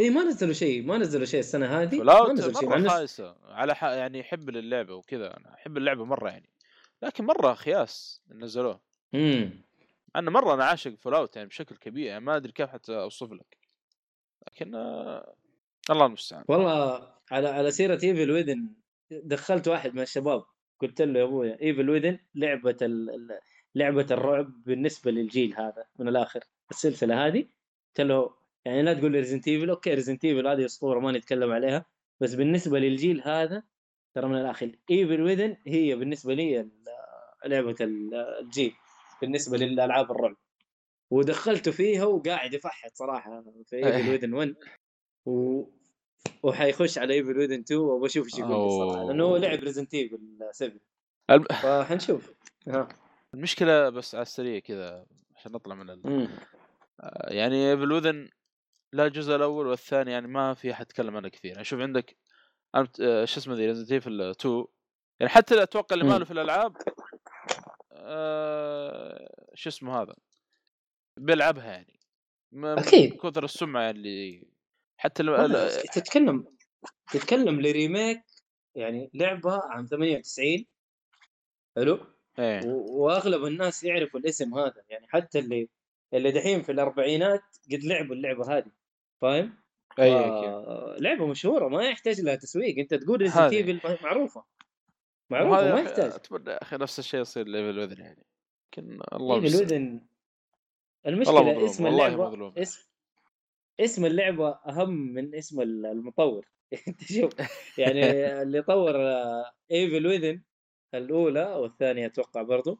[0.00, 3.36] اي ما نزلوا شيء ما نزلوا شيء السنة هذه ما نزلوا شيء مره خايسة.
[3.44, 3.84] على ح...
[3.84, 6.50] يعني يحب للعبة وكذا أنا أحب اللعبة مرة يعني.
[7.02, 8.80] لكن مرة خياس نزلوه.
[9.14, 9.50] امم
[10.16, 13.56] أنا مرة أنا عاشق Fallout يعني بشكل كبير يعني ما أدري كيف حتى أوصف لك.
[14.48, 15.34] لكن آه...
[15.90, 16.44] الله المستعان.
[16.48, 18.68] والله على على سيرة Evil Within
[19.10, 20.44] دخلت واحد من الشباب
[20.80, 22.76] قلت له يا ابويا Evil Within لعبة.
[22.82, 23.38] ال-
[23.74, 26.40] لعبة الرعب بالنسبة للجيل هذا من الآخر.
[26.70, 27.40] السلسلة هذه
[27.88, 31.52] قلت له يعني لا تقول لي Resident Evil okay Resident Evil هذه أسطورة ما نتكلم
[31.52, 31.84] عليها
[32.20, 33.62] بس بالنسبة للجيل هذا
[34.14, 36.68] ترى من الآخر Evil Within هي بالنسبة لي
[37.46, 38.72] لعبة ال- الجيل
[39.20, 40.36] بالنسبة للألعاب الرعب.
[41.10, 44.54] ودخلته فيها وقاعد يفحط صراحة في Evil Within 1
[45.26, 45.64] و...
[46.42, 49.36] وحيخش على Evil Within 2 وبشوف إيش يقول لي صراحة لأنه هو.
[49.36, 50.18] لعب Resident Evil
[50.52, 50.78] 7
[51.30, 51.44] الم...
[51.44, 52.32] فحنشوف.
[52.68, 52.88] ها.
[53.34, 55.06] المشكلة بس على السريع كذا
[55.36, 56.28] عشان نطلع من ال...
[57.00, 58.28] آه، يعني ب Within
[58.92, 61.50] لا الجزء الأول والثاني يعني ما في أحد يتكلم عنه كثير.
[61.50, 62.16] يعني شوف عندك
[62.74, 64.64] آه، شو اسمه ذي Resident Evil 2
[65.20, 66.10] يعني حتى أتوقع اللي مم.
[66.10, 66.76] ماله في الألعاب
[67.92, 70.14] آه، شو اسمه هذا
[71.16, 72.00] بيلعبها يعني.
[72.54, 73.14] أكيد.
[73.14, 74.46] كثر السمعة اللي
[74.96, 76.44] حتى لو تتكلم
[77.12, 78.22] تتكلم ل remake
[78.74, 80.66] يعني لعبة عام 98
[81.76, 82.06] حلو؟
[82.38, 82.60] إيه.
[82.66, 84.84] وأغلب الناس يعرفوا الاسم هذا.
[84.88, 85.68] يعني حتى اللي
[86.14, 87.42] اللي دحين في الأربعينات
[87.72, 88.72] قد لعبوا اللعبة هذه.
[89.20, 89.58] فاهم؟
[89.98, 92.78] اي آه لعبة مشهورة ما يحتاج لها تسويق.
[92.78, 93.52] أنت تقول Resident.
[93.52, 94.44] Evil معروفة.
[95.30, 96.12] معروفة ما يحتاج.
[96.12, 98.26] اتمنى يا أخي نفس الشيء يصير ل Evil Within يعني.
[98.72, 99.64] لكن الله المستعان.
[99.64, 100.00] Within.
[101.06, 102.52] المشكلة اسم اللعبة.
[102.62, 102.90] اسم
[103.80, 106.46] اسم اللعبة أهم من اسم المطور.
[106.88, 107.32] أنت شوف
[107.78, 108.96] يعني اللي طور
[109.70, 110.42] Evil Within
[110.94, 112.78] الأولى أو الثانية أتوقع برضو.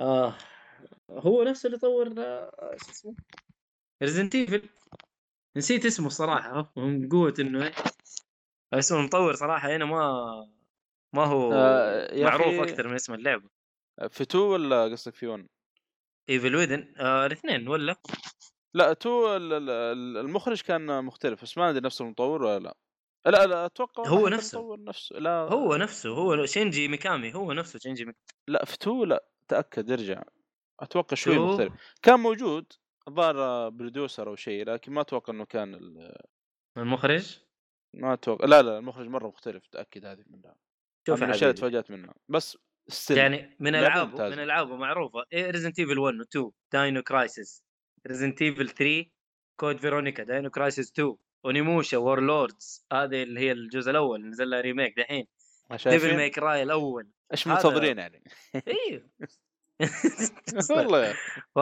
[0.00, 0.34] آه
[1.10, 3.14] هو نفسه اللي طور آه، شو اسمه؟
[4.02, 4.68] Resident Evil
[5.56, 7.72] نسيت اسمه الصراحه من قوه إنه إيه.
[8.72, 10.24] اسم المطور صراحة هنا ما
[11.14, 13.48] ما هو آه، معروف أكثر من اسم اللعبة.
[14.10, 15.46] في 2 ولا قصدك في 1
[16.30, 17.96] Evil Within آه الاثنين ولا؟
[18.74, 22.76] لا 2 ال- ال- ال- المخرج كان مختلف بس ما أدري نفس المطور ولا لا.
[23.26, 24.58] لا لا أتوقع هو نفسه.
[24.58, 25.30] المطور نفسه لا.
[25.40, 28.24] هو نفسه هو شينجي ميكامي هو نفسه شينجي ميكامي.
[28.48, 30.22] لا في 2 لا تأكد ارجع.
[30.80, 31.72] أتوقع شوي مختلف.
[32.02, 32.72] كان موجود
[33.08, 36.16] الظاهر producer أو شيء لكن ما أتوقع إنه كان ال-
[36.76, 37.38] المخرج؟
[37.94, 40.54] ما أتوقع لا لا المخرج مرة مختلف تأكد هذه منها
[41.08, 41.82] شوف من يا الأشياء اللي حبيبي.
[41.82, 42.14] تفاجأت منها.
[42.28, 42.58] بس
[42.88, 44.28] still يعني من العابه.
[44.28, 47.64] من العابه معروفة Resident Evil 1 و 2 Dino Crisis
[48.06, 49.06] Resident Evil 3
[49.60, 54.96] Code Veronica Dino Crisis 2 Onimusha Warlords هذه اللي هي الجزء الأول نزل لها remake
[54.98, 55.26] دحين.
[55.86, 57.10] Devil May Cry الأول.
[57.32, 58.24] إيش منتظرين يعني؟
[58.54, 59.10] أيوه
[60.70, 61.12] والله
[61.54, 61.58] ف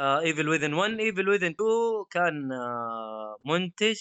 [0.00, 4.00] ايفل ويذن 1 ايفل ويذن 2 كان آه، منتج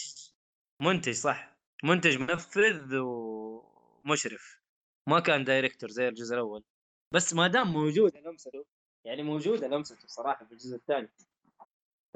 [0.81, 4.59] منتج صح؟ منتج منفذ ومشرف.
[5.07, 6.63] ما كان director زي الجزء الأول.
[7.13, 8.65] بس ما دام موجود لمسته
[9.05, 11.09] يعني موجوده لمسته صراحة في الجزء الثاني.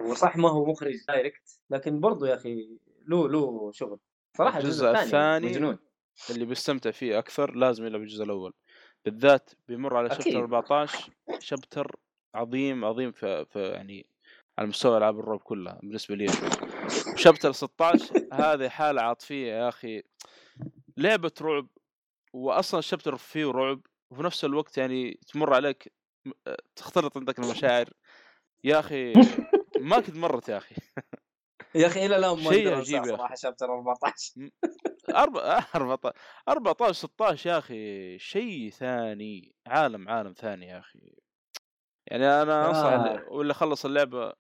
[0.02, 4.00] هو صح ما هو مخرج direct لكن برضو يا أخي له له شغل.
[4.38, 5.80] صراحة الجزء, الجزء الثاني مجنون.
[6.30, 8.54] اللي بيستمتع فيه أكثر لازم يلعب الجزء الأول.
[9.06, 10.10] بالذات بيمر على.
[10.10, 11.96] شابتر 14 شابتر
[12.36, 14.06] عظيم عظيم في, في يعني
[14.60, 16.28] على مستوى ألعاب الرعب كلها بالنسبة لي.
[17.16, 20.04] شابتر 16 هذه حالة عاطفية يا أخي.
[20.98, 21.68] لعبة رعب
[22.34, 23.82] واصلا الشابتر فيه رعب
[24.12, 25.94] وفي نفس الوقت يعني تمر عليك
[26.76, 27.90] تختلط عندك المشاعر.
[28.64, 29.14] يا أخي
[29.80, 30.76] ما كنت مرت يا أخي.
[31.76, 33.06] يا أخي إلى الآن ما شيء عجيب.
[33.06, 34.50] صراحة شابتر 14
[35.16, 36.16] أربعة 14
[36.50, 41.23] 14 16 يا أخي شيء ثاني عالم عالم ثاني يا أخي.
[42.08, 42.96] يعني أنا أنصح آه.
[43.16, 44.34] اللي- واللي خلص اللعبة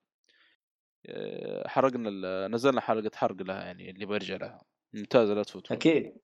[1.05, 4.61] آه، حرقنا نزلنا حلقة حرق لها يعني اللي بيرجع لها
[4.93, 6.17] ممتازة لا تفوت أكيد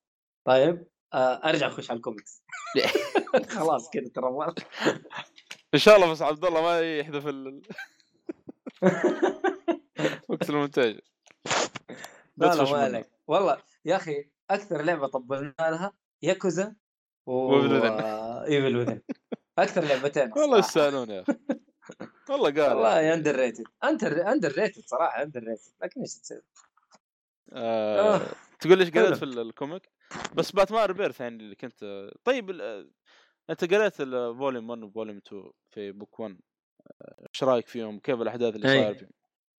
[0.45, 2.43] طيب آه أرجع أخش على الكوميكس
[3.59, 4.29] خلاص كذا ترى
[5.73, 7.61] إن شاء الله بس عبد الله ما يحذف ال-
[10.29, 10.99] وقت المونتاج
[12.37, 12.83] لا لا تفش ما منه.
[12.85, 16.75] عليك والله يا أخي أكثر لعبة طبلنا لها ياكوزا
[17.25, 17.55] و.
[17.55, 19.01] Evil Within
[19.63, 20.87] أكثر لعبتين والله الصراحة.
[20.87, 21.33] يستاهلون يا أخي
[22.29, 26.41] والله قال والله underrated under underrated صراحة underrated لكن إيش تسوي؟
[27.53, 28.21] آه آه.
[28.59, 29.13] تقول ليش قريت.
[29.13, 29.89] في ال- ال comic
[30.35, 32.91] بس Batman Rebirth يعني اللي كنت طيب ال-
[33.49, 36.39] أنت قريت ال volume 1 و volume 2 في book 1
[37.33, 38.83] إيش رأيك فيهم؟ كيف الأحداث اللي أي.
[38.83, 39.09] صاير فيهم؟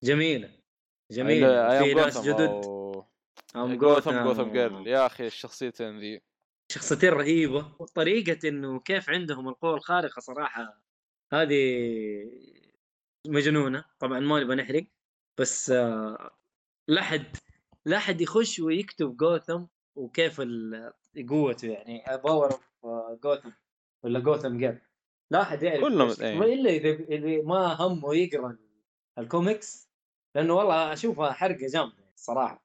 [0.03, 0.51] جميلة
[1.11, 2.51] جميلة في ناس جدد
[3.55, 6.23] جوثم جوثم جوثم جيرل يا أخي الشخصيتين ذي
[6.71, 7.73] شخصيتين رهيبة.
[7.79, 10.83] وطريقة إنه كيف عندهم القوة الخارقة صراحة
[11.33, 11.61] هذه
[13.27, 13.85] مجنونة.
[13.99, 14.87] طبعا ما نبغى نحرق.
[15.39, 16.31] بس آه،
[16.89, 17.37] لا حد
[17.85, 19.65] لا حد يخش ويكتب جوثم
[19.95, 20.41] وكيف
[21.29, 22.05] قوته يعني.
[22.25, 22.53] باور
[22.85, 23.51] أوف جوثم
[24.05, 24.79] ولا جوثم جيم
[25.31, 26.23] لا حد يعرف كلهم-.
[26.23, 26.39] إيه.
[26.39, 28.59] ما الا إذا اللي ما همه يقرأ
[29.19, 29.91] الكوميكس
[30.35, 32.65] لأنه والله أشوفها حرقة جامدة الصراحه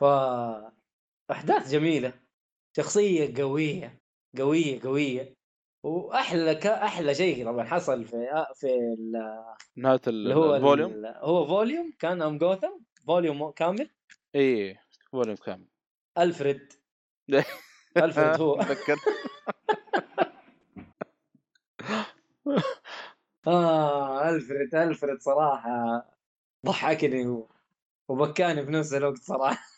[0.00, 0.04] ف
[1.30, 2.23] أحداث جميلة.
[2.76, 3.98] شخصية قوية
[4.38, 5.34] قوية قوية.
[5.82, 6.66] وأحلى ك...
[6.66, 9.44] أحلى شيء طبعا حصل في في ال-
[9.76, 11.06] نهاية اللي هو الفوليوم؟ ال...
[11.16, 12.72] هو فوليوم كان أم جوثم؟
[13.06, 13.90] فوليوم كامل؟
[14.34, 14.78] اي
[15.12, 15.66] volume كامل.
[16.18, 16.72] ألفريد.
[17.96, 18.54] ألفريد هو.
[18.62, 18.98] تذكر
[23.46, 26.06] آه ألفريد ألفريد صراحة
[26.66, 27.48] ضحكني و...
[28.08, 29.73] وبكاني بنفس الوقت صراحة.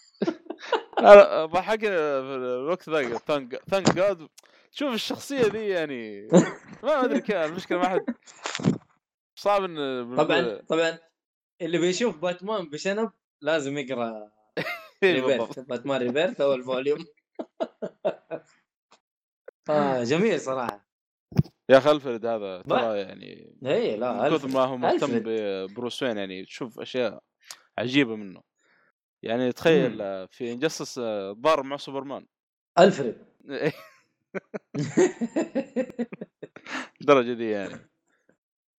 [1.45, 4.29] ضحكني في الوقت ذاك thank thank God
[4.71, 6.29] شوف الشخصية ذي يعني
[6.83, 8.05] ما أدري كيف المشكلة ما حد
[9.39, 10.99] صعب إن طبعا طبعا
[11.63, 13.11] اللي بيشوف باتمان بشنب
[13.41, 14.31] لازم يقرأ
[15.03, 15.69] إيه Rebirth بالضبط.
[15.69, 17.05] Batman Rebirth أو ال volume
[19.71, 20.87] آه جميل صراحة
[21.69, 24.49] يا أخي ألفريد هذا ترى يعني اي لا كثر.
[24.49, 25.23] ما هو مهتم.
[25.25, 27.23] ب Bruce Wayne يعني تشوف أشياء
[27.79, 28.43] عجيبة منه
[29.27, 30.99] يعني تخيل آه، في Injustice
[31.33, 32.27] ضار مع سوبرمان.
[32.79, 33.17] ألفريد.
[37.01, 37.91] الدرجة دي يعني.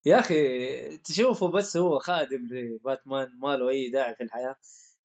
[0.06, 4.56] يا أخي تشوفه بس هو خادم لباتمان ما له أي داعي في الحياة.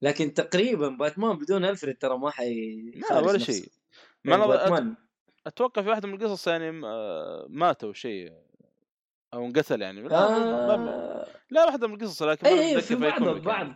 [0.03, 2.77] لكن تقريبا باتمان بدون ألفريد ترى ما حي
[3.11, 3.69] لا ولا شيء.
[4.25, 4.95] ما أت- باتمان.
[5.47, 8.33] أتوقع في واحدة من القصص يعني آه، مات أو شيء.
[9.35, 10.07] أو انقتل يعني.
[10.15, 11.27] آه...
[11.51, 13.67] لا واحدة من القصص لكن اي اي أتذكر في بعض بعض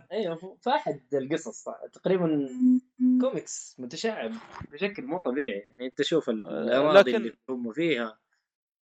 [0.61, 2.49] في أحد القصص تقريبا
[3.21, 4.31] كوميكس متشعب
[4.71, 5.47] بشكل مو طبيعي.
[5.77, 8.17] يعني أنت شوف آه، الأراضي لكن- اللي هم فيها.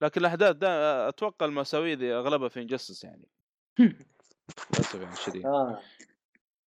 [0.01, 3.27] لكن الأحداث ده أتوقع المساوي ذي أغلبها في Injustice يعني.
[4.73, 5.79] للأسف يعني الشديد آه.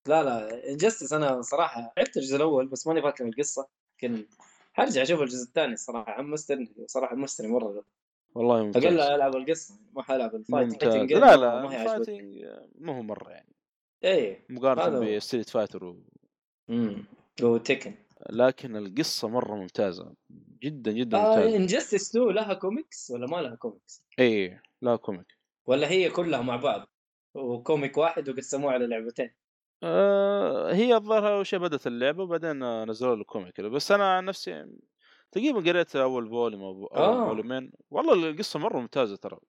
[0.07, 3.67] لا لا Injustice أنا صراحة لعبت الجزء الأول بس ماني فاكر القصة
[3.97, 4.25] لكن
[4.73, 7.83] حرجع أشوف الجزء الثاني الصراحه حمستني صراحة حمستني مرة.
[8.37, 8.85] والله ممتاز.
[8.85, 10.89] أقل ألعب القصة ما حلعب ال fight ممتاز.
[10.89, 11.81] fighting لا لا ما.
[11.81, 12.45] ال fighting
[12.79, 13.55] ما هو مرة يعني.
[14.03, 15.15] إيه مقارنة.
[15.15, 16.03] ب Street Fighter و...
[16.69, 17.05] امم
[17.43, 17.93] هو Tekken
[18.29, 20.13] لكن القصة مرة ممتازة.
[20.63, 21.55] جدا جدا آه ممتازة.
[21.55, 26.55] Injustice 2 لها كوميكس ولا ما لها كوميكس؟ اي لا comic ولا هي كلها مع
[26.55, 26.89] بعض؟
[27.35, 29.33] و comic واحد وقسموه على لعبتين.
[29.83, 34.65] آه هي الظاهر أول شيء بدأت اللعبة وبعدين نزلوا له comic بس أنا عن نفسي
[35.31, 37.27] تقريبا قريت أول volume أو آه.
[37.27, 37.71] فوليومين.
[37.91, 39.39] والله القصة مرة ممتازة ترى.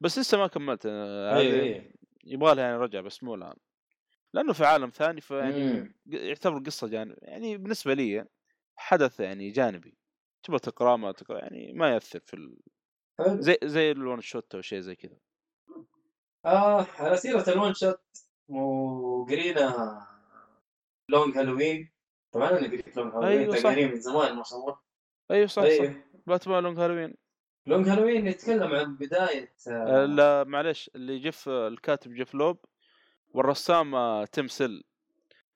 [0.00, 1.92] بس لسه ما كملت آه، اي هذه اي
[2.24, 3.56] يبغى لها يعني رجع بس مو الآن.
[4.34, 5.94] لأنه في عالم ثاني فيعني.
[6.06, 8.26] يعتبر قصة جانب يعني بالنسبة لي
[8.76, 9.98] حدث يعني جانبي.
[10.42, 12.58] تبغى تقرأ ما تقرأ يعني ما يأثر في ال...
[13.20, 15.16] زي زي ال one shot أو شيء زي كذا.
[16.44, 18.00] آه على سيرة ال one shot
[18.48, 20.06] وقرينا
[21.10, 21.92] Long Halloween.
[22.32, 23.56] طبعا أنا قريت Long Halloween أيوة،.
[23.56, 24.78] تقريبا من زمان ما شاء الله.
[25.30, 25.68] أيوه صح صح.
[25.68, 27.14] أيوه Batman Long Halloween.
[27.66, 32.58] Long Halloween يتكلم عن بداية آه، آه لا معلش اللي جيف الكاتب Jeph Loeb
[33.28, 34.84] والرسام آه، Tim Sale.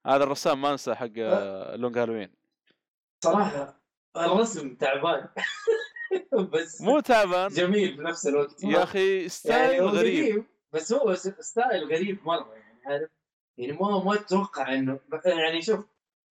[0.07, 2.35] هذا الرسام ما أنسى حق آه، Long Halloween.
[3.24, 3.81] صراحة
[4.16, 5.28] الرسم تعبان.
[6.53, 7.49] بس مو تعبان.
[7.49, 8.65] جميل بنفس الوقت.
[8.65, 10.24] يا أخي style يعني غريب.
[10.32, 13.11] قديم بس هو style غريب مرة يعني عارف؟
[13.59, 15.85] يعني ما ما أتوقع إنه يعني شوف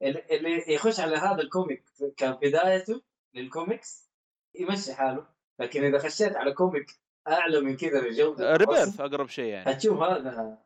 [0.03, 1.83] ال- اللي يخش على هذا ال comic
[2.17, 3.01] كبدايته
[3.33, 4.09] للكوميكس
[4.55, 5.27] يمشي حاله.
[5.59, 9.71] لكن إذا خشيت على comic أعلى من كذا بجوده Rebirth الرسم، أقرب شيء يعني.
[9.71, 10.57] هتشوف هذا.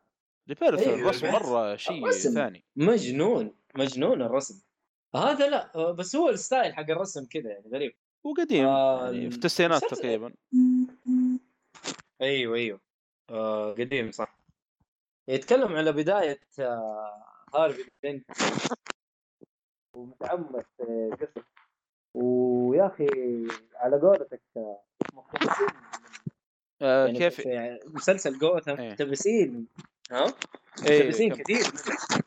[0.48, 1.46] Rebirth أيوة، الرسم Rebirth.
[1.46, 2.10] مرة شيء.
[2.10, 2.64] ثاني.
[2.76, 4.62] مجنون مجنون الرسم.
[5.14, 7.94] هذا لا بس هو ال style حق الرسم كذا يعني غريب.
[8.24, 10.34] وقديم آه، يعني في التسعينات تقريبا.
[12.22, 12.80] أيوه أيوه.
[13.30, 14.38] آه قديم صح.
[15.28, 17.24] يتكلم على بداية آه
[17.54, 18.30] هارفي دينت
[19.94, 21.44] ومتعمق آه، قصة
[22.14, 23.06] ويا أخي
[23.74, 24.80] على قولتك آه،
[25.12, 25.66] مقتبسين
[26.82, 28.90] آه يعني كيف؟ في مسلسل جوثام إيه.
[28.90, 29.66] مقتبسين.
[30.10, 30.24] ها؟
[30.86, 32.22] إيه، مقتبسين كم- كثير منه.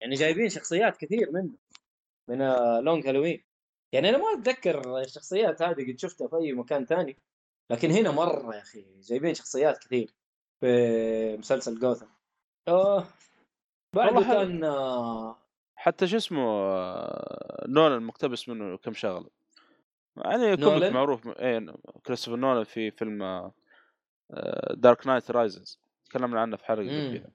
[0.00, 1.52] يعني جايبين شخصيات كثير منه
[2.28, 3.44] من آه، لونج هالوين
[3.92, 7.16] يعني أنا ما أتذكر الشخصيات هذه قد شفتها في أي مكان ثاني
[7.70, 10.14] لكن هنا مرة يا أخي جايبين شخصيات كثير
[10.60, 12.08] في مسلسل جوثام
[12.68, 13.06] آه
[13.94, 14.38] بعده والله حلو.
[14.38, 15.38] كان آه،
[15.82, 16.42] حتى شو اسمه
[17.66, 19.28] نولان مقتبس منه كم شغلة.
[20.16, 21.74] يعني comic؟ معروف إيه
[22.06, 23.50] كريستوفر نولان في فيلم
[24.70, 27.30] Dark Knight Rises تكلمنا عنه في حلقة كذا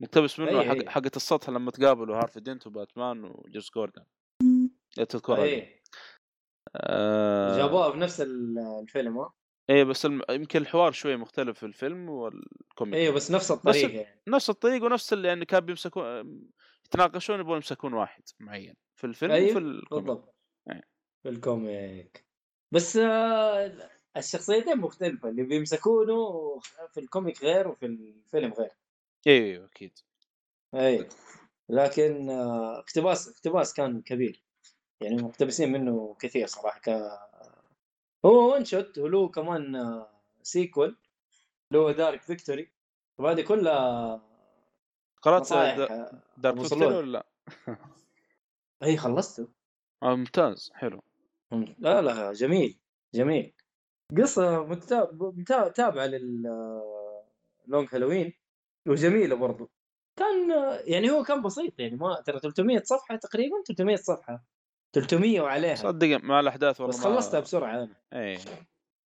[0.00, 0.90] مقتبس منه أي حق أي.
[0.90, 4.04] حقة السطح لما تقابلوا هارفي دينت وباتمان وجيمس جوردن
[4.98, 5.50] إيه، تذكرها دي.
[5.50, 5.82] إيه.
[6.76, 7.56] آه.
[7.58, 9.32] جابوها بنفس ال- الفيلم ها؟
[9.70, 10.22] إيه بس الم...
[10.30, 12.94] يمكن الحوار شوي مختلف في الفيلم وال comic.
[12.94, 14.20] أيوه بس نفس الطريقة يعني.
[14.28, 16.04] نفس الطريق ونفس اللي يعني كان بيمسكون
[16.94, 18.74] يتناقشون يبغون يمسكون واحد معين.
[18.94, 20.04] في الفيلم أيوه، وفي ال comic.
[20.04, 20.34] بالضبط.
[20.70, 20.82] إيه.
[21.22, 22.24] في ال comic.
[22.72, 25.28] بس آه، الشخصيتين مختلفة.
[25.28, 26.58] اللي بيمسكونه
[26.92, 28.70] في ال comic غير وفي الفيلم غير.
[29.26, 29.98] أيوه أيوه أكيد.
[30.74, 31.08] اي
[31.68, 34.42] لكن آه، اقتباس اقتباس كان كبير.
[35.00, 36.80] يعني مقتبسين منه كثير صراحة.
[36.80, 36.88] ك
[38.24, 40.10] هو one shot وله كمان آه،
[40.42, 40.96] sequel
[41.72, 42.70] اللي هو Dark Victory
[43.18, 44.33] وهذه كلها
[45.24, 46.72] قرأت آه، Dark.
[46.72, 47.26] ولا لا؟
[48.82, 49.48] إي خلصته.
[50.02, 51.02] آه ممتاز حلو.
[51.78, 52.78] لا لا جميل
[53.14, 53.54] جميل.
[54.18, 57.24] قصة متا- متا- تابعة لل آه،
[57.66, 58.32] Long Halloween
[58.88, 59.70] وجميلة برضو.
[60.16, 64.44] كان آه، يعني هو كان بسيط يعني ما ترى 300 صفحة تقريبا 300 صفحة.
[64.92, 65.74] 300 وعليها.
[65.74, 67.96] صدق مع الاحداث والله بس ما- خلصتها بسرعة أنا.
[68.12, 68.38] إيه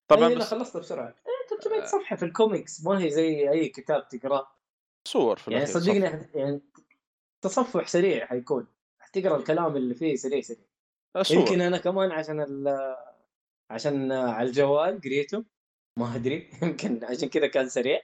[0.09, 1.07] طبعا لا بس خلصتها بسرعة.
[1.09, 4.47] إيه 300 صفحة في الكوميكس ما هي زي أي كتاب تقرأه.
[5.05, 6.35] صور في يعني الأخير، صدقني صف.
[6.35, 6.61] يعني
[7.43, 8.67] تصفح سريع حيكون
[8.99, 10.65] حتقرا الكلام اللي فيه سريع سريع.
[11.23, 11.39] صور.
[11.39, 12.97] يمكن أنا كمان عشان ال
[13.71, 15.45] عشان على الجوال قريته
[15.99, 18.01] ما أدري يمكن عشان كذا كان سريع.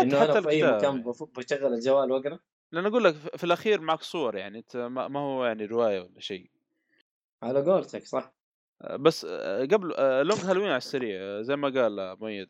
[0.00, 1.02] إنه حتى أنا في أي مكان
[1.36, 2.38] بشغل الجوال وأقرأ.
[2.72, 6.50] لأن أقول لك في الأخير معك صور يعني أنت ما هو يعني رواية ولا شيء.
[7.42, 8.34] على قولتك صح.
[8.82, 12.48] آه، بس آه، قبل آه، Long Halloween على السريع زي ما قال مؤيد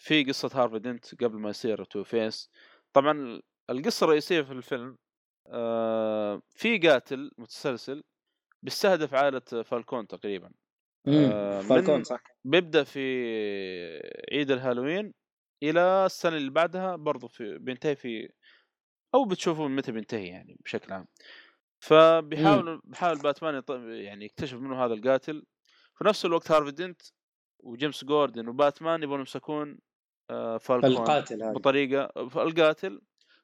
[0.00, 2.50] في قصة هارفي دنت قبل ما يصير Two-Face.
[2.92, 4.96] طبعا القصة الرئيسية في الفيلم
[5.46, 8.04] آه، في قاتل متسلسل
[8.62, 10.50] بيستهدف عائلة فالكون تقريبا.
[11.08, 12.20] آه، فالكون صح.
[12.44, 13.00] بيبدأ في
[14.32, 15.14] عيد الهالوين
[15.62, 18.28] إلى السنة اللي بعدها برضو في بينتهي في
[19.14, 21.06] أو بتشوفون متى بينتهي يعني بشكل عام.
[21.80, 25.46] فبيحاول بيحاول باتمان يعني يكتشف منه هذا القاتل.
[25.98, 27.02] في نفس الوقت هارفي دينت
[27.60, 29.78] وجيمس جوردن وباتمان يبغون يمسكون
[30.60, 31.52] فالكون القاتل هذا.
[31.52, 33.00] بطريقة القاتل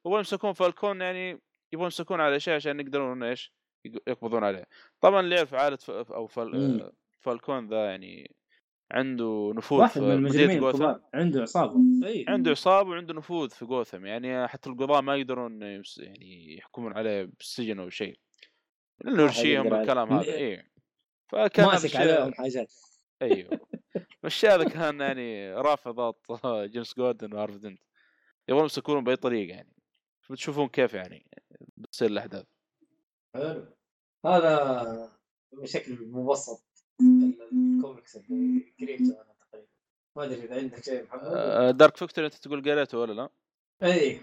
[0.07, 1.31] يبغون يمسكون فالكون يعني
[1.73, 3.53] يبغون يمسكون على شيء عشان يقدرون إيش
[3.85, 4.67] يق- يقبضون عليه.
[5.01, 5.91] طبعا اللي يعرف عائله ف...
[5.91, 6.93] أو فال...
[7.21, 8.37] فالكون ذا يعني
[8.93, 11.75] عنده نفوذ واحد من المجرمين الكبار عنده عصابة.
[12.29, 14.07] عنده عصابة وعنده نفوذ في جوثم.
[14.07, 18.19] يعني حتى القضاة ما يقدرون يمس- يعني يحكمون عليه بالسجن أو شيء.
[19.05, 19.75] لأنه يرشيهم.
[19.75, 20.33] الكلام هذا.
[20.33, 20.71] اي
[21.29, 22.73] فكان ماسك عليهم حاجات.
[23.23, 23.61] أيوه.
[24.45, 26.27] هذا كان يعني رافع ضغط
[26.73, 27.81] جيمس جوردن وهارف دنت
[28.49, 29.75] يبغون يمسكونهم بأي طريقة يعني.
[30.31, 31.27] بتشوفون كيف يعني
[31.77, 32.47] بتصير الأحداث.
[33.35, 33.67] حلو.
[34.27, 35.13] هذا
[35.53, 36.65] بشكل مبسط
[37.01, 39.69] الكوميكس اللي قريته أنا تقريبا.
[40.17, 43.29] ما أدري إذا عندك شيء محمد؟ آه، Dark Victory أنت تقول قريته ولا لا؟
[43.83, 44.21] إي.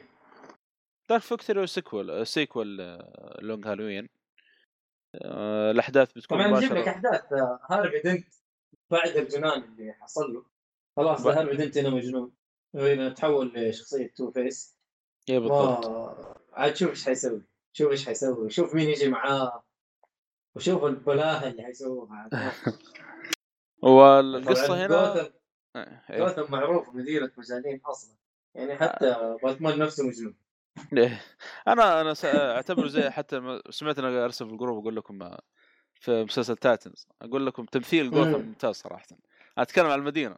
[1.10, 2.78] Dark Victory sequel sequel
[3.42, 4.10] Long Halloween
[5.16, 8.34] آه، الأحداث بتكون طبعا نجيب لك أحداث آه، هارفي دنت
[8.90, 10.46] بعد الجنان اللي حصل له.
[10.98, 12.32] خلاص ب- هارفي دنت هنا مجنون.
[12.76, 14.76] هنا تحول لشخصية Two-Face
[15.30, 15.86] اي بالضبط.
[15.90, 17.42] ما عاد شوف إيش حيسوي.
[17.74, 18.50] شوف إيش حيسوي.
[18.50, 19.64] شوف مين يجي معاه.
[20.56, 22.30] وشوف البلاوي اللي حيسووها.
[23.84, 25.34] والقصة هنا جوثم
[25.76, 26.18] آه، إيه.
[26.20, 28.16] جوثم معروف مدينة مجانين أصلا.
[28.56, 30.36] يعني حتى باتمان نفسه مجنون.
[30.98, 31.22] إيه.
[31.68, 32.14] أنا أنا
[32.56, 35.42] أعتبره زي حتى ما- سمعت أنا أرسل في الجروب أقول لكم آه،
[36.02, 38.46] في مسلسل Titans أقول لكم تمثيل جوثم مم.
[38.46, 39.06] ممتاز صراحة.
[39.58, 40.38] أتكلم عن المدينة.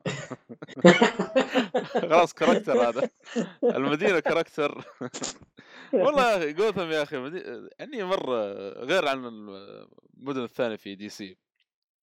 [2.02, 3.10] خلاص character هذا.
[3.64, 4.85] المدينة character.
[5.94, 7.69] والله يا أخي جوثم يا أخي مدي...
[7.80, 8.53] يعني مره
[8.84, 9.26] غير عن
[10.18, 11.38] المدن الثانية في DC.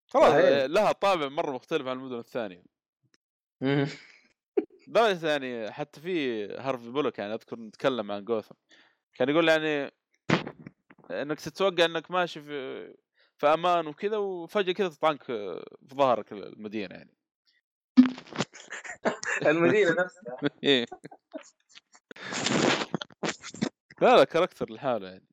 [0.07, 0.35] خلاص.
[0.71, 2.63] لها طابع مرة مختلف عن المدن الثانية.
[4.89, 8.55] لدرجه يعني حتى في هارفي بولوك يعني أذكر نتكلم عن جوثم.
[9.15, 9.93] كان يقول يعني
[11.11, 12.95] إنك تتوقع إنك ماشي في
[13.41, 15.65] في أمان وكذا وفجأة كذا تطعنك في
[15.95, 17.15] ظهرك المدينة يعني.
[19.47, 20.39] المدينة نفسها.
[20.65, 20.87] إيه.
[24.01, 25.27] لا لا character لحاله يعني.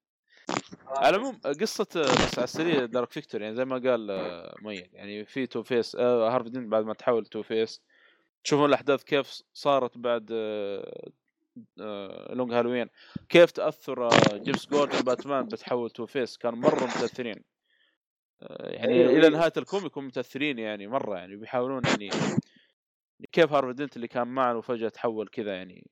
[0.87, 5.25] على العموم قصة بس على السريع Dark Victory يعني زي ما قال آه، ميت يعني
[5.25, 7.81] في Two-Face آه هارفي دين بعد ما تحول Two-Face
[8.43, 11.11] تشوفون الأحداث كيف صارت بعد آه
[11.81, 12.89] آه Long Halloween
[13.29, 17.35] كيف تأثر آه جيمس جوردن باتمان بتحول Two-Face كانوا مرة متأثرين.
[17.37, 17.56] آه
[18.41, 19.29] يعني أيوة، إلى أيوة.
[19.29, 22.09] نهاية ال comic يكونوا متأثرين يعني مرة يعني بيحاولون يعني
[23.31, 25.87] كيف هارفي دينت اللي كان معنا وفجأة تحول كذا يعني.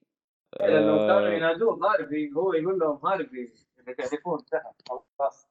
[0.59, 5.47] لأنه آه، كانوا ينادوه هارفي هو يقول لهم هارفي اللي يكون تحت خلاص.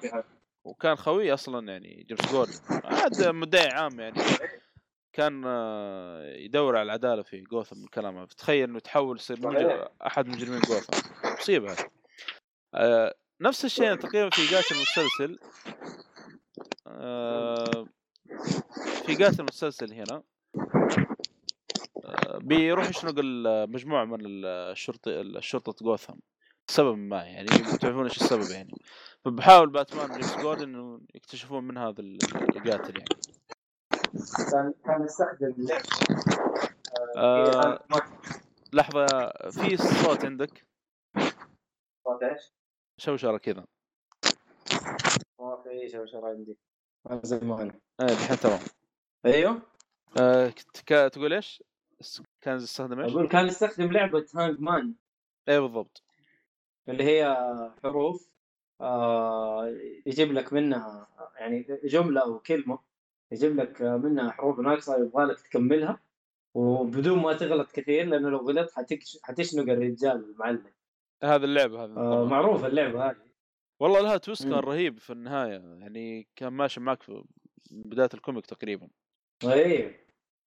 [0.00, 0.24] في حاجة
[0.64, 2.52] وكان خوي أصلا يعني جيمس جوردن
[2.84, 4.20] عاد مدعي عام يعني.
[5.12, 8.26] كان آه، يدور على العدالة في جوثم الكلام هذا.
[8.26, 9.88] تخيل إنه تحول يصير مجرم.
[10.06, 10.92] أحد مجرمين جوثم.
[11.38, 11.72] مصيبة.
[11.72, 11.88] هذه
[12.74, 15.38] آه، نفس الشيء تقريبا في قاتل المسلسل
[16.86, 17.86] آه،
[19.06, 20.22] في قاتل المسلسل هنا
[22.04, 23.14] آه، بيروح يشنق
[23.68, 26.14] مجموعه من الشرطة الشرطة جوثم.
[26.68, 27.48] لسبب ما يعني
[27.80, 28.74] تعرفون إيش السبب يعني.
[29.24, 33.20] فبحاول باتمان جيمس جوردن إنه يكتشفون من هذا القاتل يعني.
[34.52, 35.54] كان كان يستخدم
[37.16, 37.84] آه
[38.72, 39.06] لحظة
[39.50, 40.66] في صوت عندك؟
[42.04, 42.63] صوت إيش؟
[42.98, 43.64] شوشرة كذا
[45.40, 46.56] ما في شيء شو عندي
[47.22, 48.60] زي ما أنا إيه الحين تمام.
[49.26, 49.62] أيوه.
[50.20, 50.52] آه
[50.86, 51.62] كا- تقول إيش؟
[52.40, 54.94] كان يستخدم إيش؟ أقول كان يستخدم لعبة هانج مان
[55.48, 56.02] إيه بالضبط.
[56.88, 57.36] اللي هي
[57.82, 58.30] حروف
[58.80, 59.66] آه
[60.06, 61.06] يجيب لك منها
[61.38, 62.78] يعني جملة أو كلمة
[63.32, 66.00] يجيب لك منها حروف ناقصة يبغى لك تكملها
[66.54, 69.18] وبدون ما تغلط كثير لأنه لو غلطت حتكش...
[69.22, 70.64] حتشنق الرجال المعلم.
[71.22, 73.16] هذه اللعبه هذه آه اللعبة هذه
[73.80, 74.52] والله لها twist كان.
[74.52, 77.24] رهيب في النهاية يعني كان ماشي معك في
[77.70, 78.88] بداية ال comic تقريبا
[79.44, 80.00] اي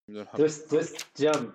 [0.08, 0.36] بدون حرف.
[0.36, 1.52] twist twist جامد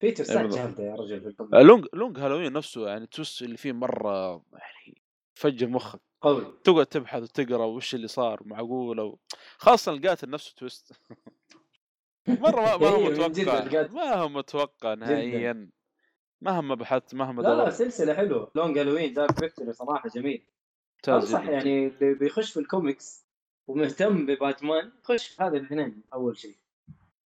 [0.00, 0.46] في twist ات.
[0.46, 1.54] جامدة يا رجل في ال comic.
[1.54, 5.02] آه، Long Long Halloween نفسه يعني ال twist اللي فيه مرة يعني
[5.34, 9.18] فجر مخك قوي تقعد تبحث وتقرأ وش اللي صار معقول أو
[9.58, 10.92] خاصة القاتل نفسه twist
[12.28, 13.86] مرة ما, ما هو إيه، متوقع.
[13.86, 15.70] ما هو متوقع نهائيا
[16.42, 18.50] مهما بحثت مهما لا لا سلسلة حلوة.
[18.54, 20.46] Long Halloween Dark Victory صراحة جميل.
[20.96, 21.48] ممتاز أنصح.
[21.48, 23.26] يعني اللي بيخش في الكوميكس
[23.68, 26.56] ومهتم بباتمان خش في هذا الاثنين أول شيء.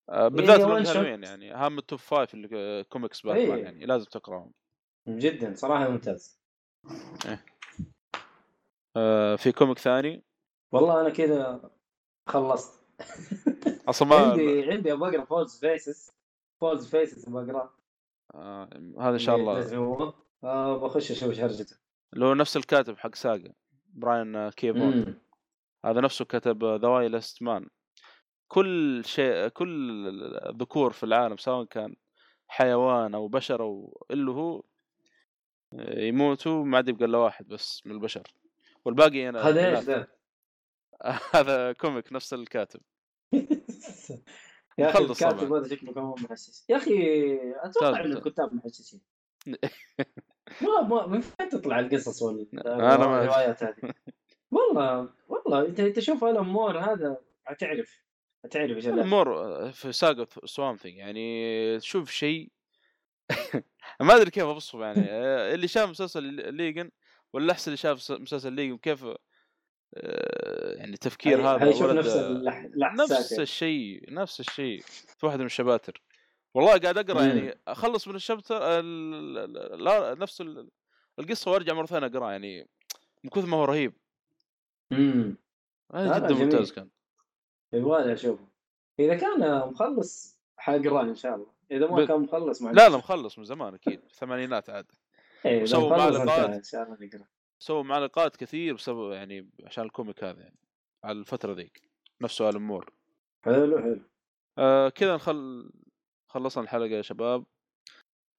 [0.08, 0.86] آه، بالذات هي Long.
[0.86, 3.64] Halloween يعني اهم ال top five اللي آه، كوميكس باتمان إيه.
[3.64, 4.52] يعني لازم تقراهم.
[5.08, 6.40] جدا صراحة ممتاز.
[8.96, 10.22] آه، في comic ثاني؟
[10.72, 11.70] والله أنا كذا
[12.28, 12.80] خلصت.
[13.88, 16.10] أصلا ما عندي عندي أبغى أقرأ False Faces
[16.60, 17.70] False Faces أبغى اقراه
[18.34, 18.68] آه،
[19.00, 19.72] هذا إن شاء الله.
[19.72, 21.76] الله آه بخش أشوف إيش هرجته.
[22.14, 23.52] اللي هو نفس الكاتب حق Saga
[23.94, 24.64] Brian آه، K.
[24.64, 25.20] Vaughan.
[25.84, 27.68] هذا نفسه كتب The Y Last Man
[28.48, 30.08] كل شيء كل
[30.46, 31.96] الذكور في العالم سواء كان
[32.48, 34.62] حيوان أو بشر أو اللي هو
[35.96, 38.22] يموتوا ما عاد يبقى إلا واحد بس من البشر.
[38.84, 40.06] والباقي أنا هذا إيش؟
[41.34, 42.80] هذا comic نفس الكاتب.
[44.78, 45.52] يا أخي الكاتب.
[45.52, 46.66] هذا شكله كمان محسس.
[46.70, 46.94] يا أخي
[47.62, 48.12] أتوقع ان.
[48.12, 49.00] الكتاب محسسين.
[50.62, 53.94] ما ما من فين تطلع القصص وال أنا ما- الروايات هذه.
[54.50, 58.00] والله والله أنت أنت شوف الأمور هذا حتعرف
[58.44, 58.86] حتعرف إيش.
[58.86, 59.26] امور
[59.72, 62.50] في Saga Swamp Thing يعني تشوف شيء.
[64.00, 65.06] ما أدري كيف اوصفه يعني.
[65.10, 66.22] آه، اللي شاف مسلسل
[66.54, 66.90] Legion
[67.32, 69.18] ولا أحسن اللي شاف مسلسل Legion كيف آه،
[70.78, 73.32] يعني تفكير هذا ولد- نفس اللح- الاحساس نفس.
[73.40, 74.80] الشيء نفس الشيء
[75.18, 76.02] في واحدة من الشباتر.
[76.54, 77.28] والله قاعد أقرأ مم.
[77.28, 80.70] يعني أخلص من ال chapter ال- ال- لا نفس ال-
[81.18, 82.68] القصة وأرجع مرة ثانية اقرا يعني
[83.24, 83.92] من كثر ما هو رهيب.
[84.92, 85.36] امم
[85.94, 86.44] هذا جدا جميل.
[86.44, 86.88] ممتاز كان.
[87.72, 88.48] يبغالي اشوفه
[88.98, 91.52] إذا كان مخلص حقرأه إن شاء الله.
[91.70, 94.86] إذا ما ب- كان مخلص ما لا لا مخلص من زمان أكيد الثمانينات عاد.
[95.46, 95.96] إيه، إذا وسووا
[97.58, 100.58] سووا معلقات كثير بسبب يعني عشان الكوميك هذا يعني
[101.04, 101.82] على الفترة ذيك
[102.20, 102.92] نفس سؤال أمور.
[103.44, 104.00] حلو حلو.
[104.58, 105.70] آه كذا نخل
[106.28, 107.44] خلصنا الحلقة يا شباب.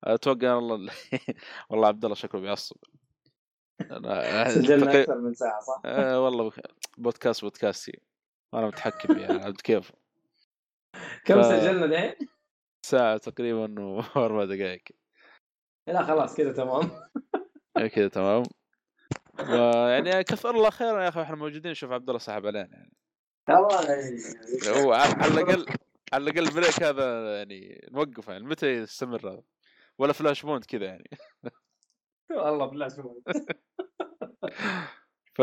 [0.03, 0.93] أتوقع والله
[1.69, 2.77] والله عبد الله شكله بيعصب.
[3.81, 4.49] أنا...
[4.55, 6.59] سجلنا تقي- أكثر من ساعة صح؟ آه والله بخ-
[6.97, 8.01] بودكاست بودكاستي
[8.53, 9.91] أنا متحكم يعني عبد كيف؟
[11.25, 12.27] كم ف- سجلنا دحين؟
[12.85, 14.83] ساعة تقريبا وأربع دقائق.
[15.87, 16.89] لا خلاص كذا تمام.
[17.77, 18.43] كذا تمام.
[19.39, 21.73] ويعني كثر الله خيرا يا أخي إحنا موجودين.
[21.73, 22.93] شوف عبد الله سحب علينا يعني.
[23.49, 25.65] والله هو على الأقل
[26.13, 28.45] على الأقل ال break هذا يعني نوقفه يعني.
[28.45, 29.43] متى يستمر هذا؟
[29.97, 31.09] ولا Flashpoint كذا يعني.
[32.31, 33.05] والله بالله شوف
[35.37, 35.41] ف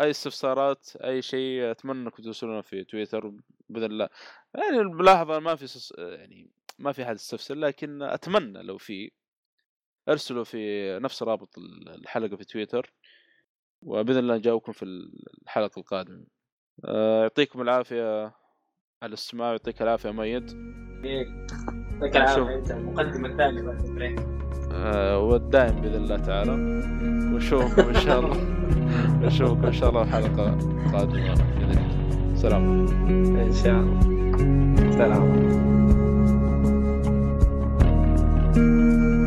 [0.00, 3.32] أي استفسارات أي شيء أتمنى أنكم ترسلونا في تويتر
[3.68, 4.08] بإذن الله.
[4.54, 5.94] يعني الملاحظه ما في سس...
[5.98, 9.10] يعني ما في حد يستفسر لكن أتمنى لو في
[10.08, 12.92] ارسلوا في نفس رابط الحلقة في تويتر
[13.82, 14.84] وبإذن الله نجاوبكم في
[15.44, 16.24] الحلقة القادمة.
[16.84, 18.24] آه، يعطيكم العافية
[19.02, 20.52] على الاستماع يعطيك العافية ميت.
[21.02, 24.16] يعطيك العافية أنت المقدمة الثانية
[24.72, 26.52] آه، والدائم بإذن الله تعالى.
[27.34, 28.36] ونشوفكم إن شاء الله.
[29.26, 30.54] نشوفكم إن شاء الله الحلقة
[30.86, 32.34] القادمه بإذن الله.
[32.36, 32.86] سلام.
[33.36, 34.00] إن شاء الله.
[34.90, 35.60] سلام.
[38.52, 39.19] The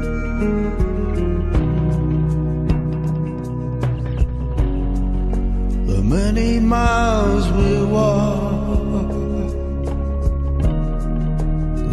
[6.14, 9.10] many miles we walk,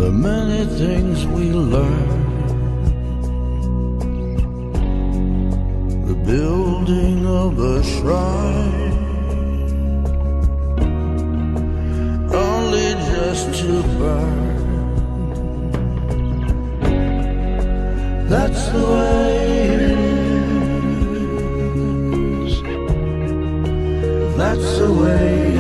[0.01, 2.21] the many things we learn,
[6.07, 8.99] the building of a shrine,
[12.47, 14.51] only just to burn.
[18.29, 19.60] That's the way
[24.41, 25.60] That's the way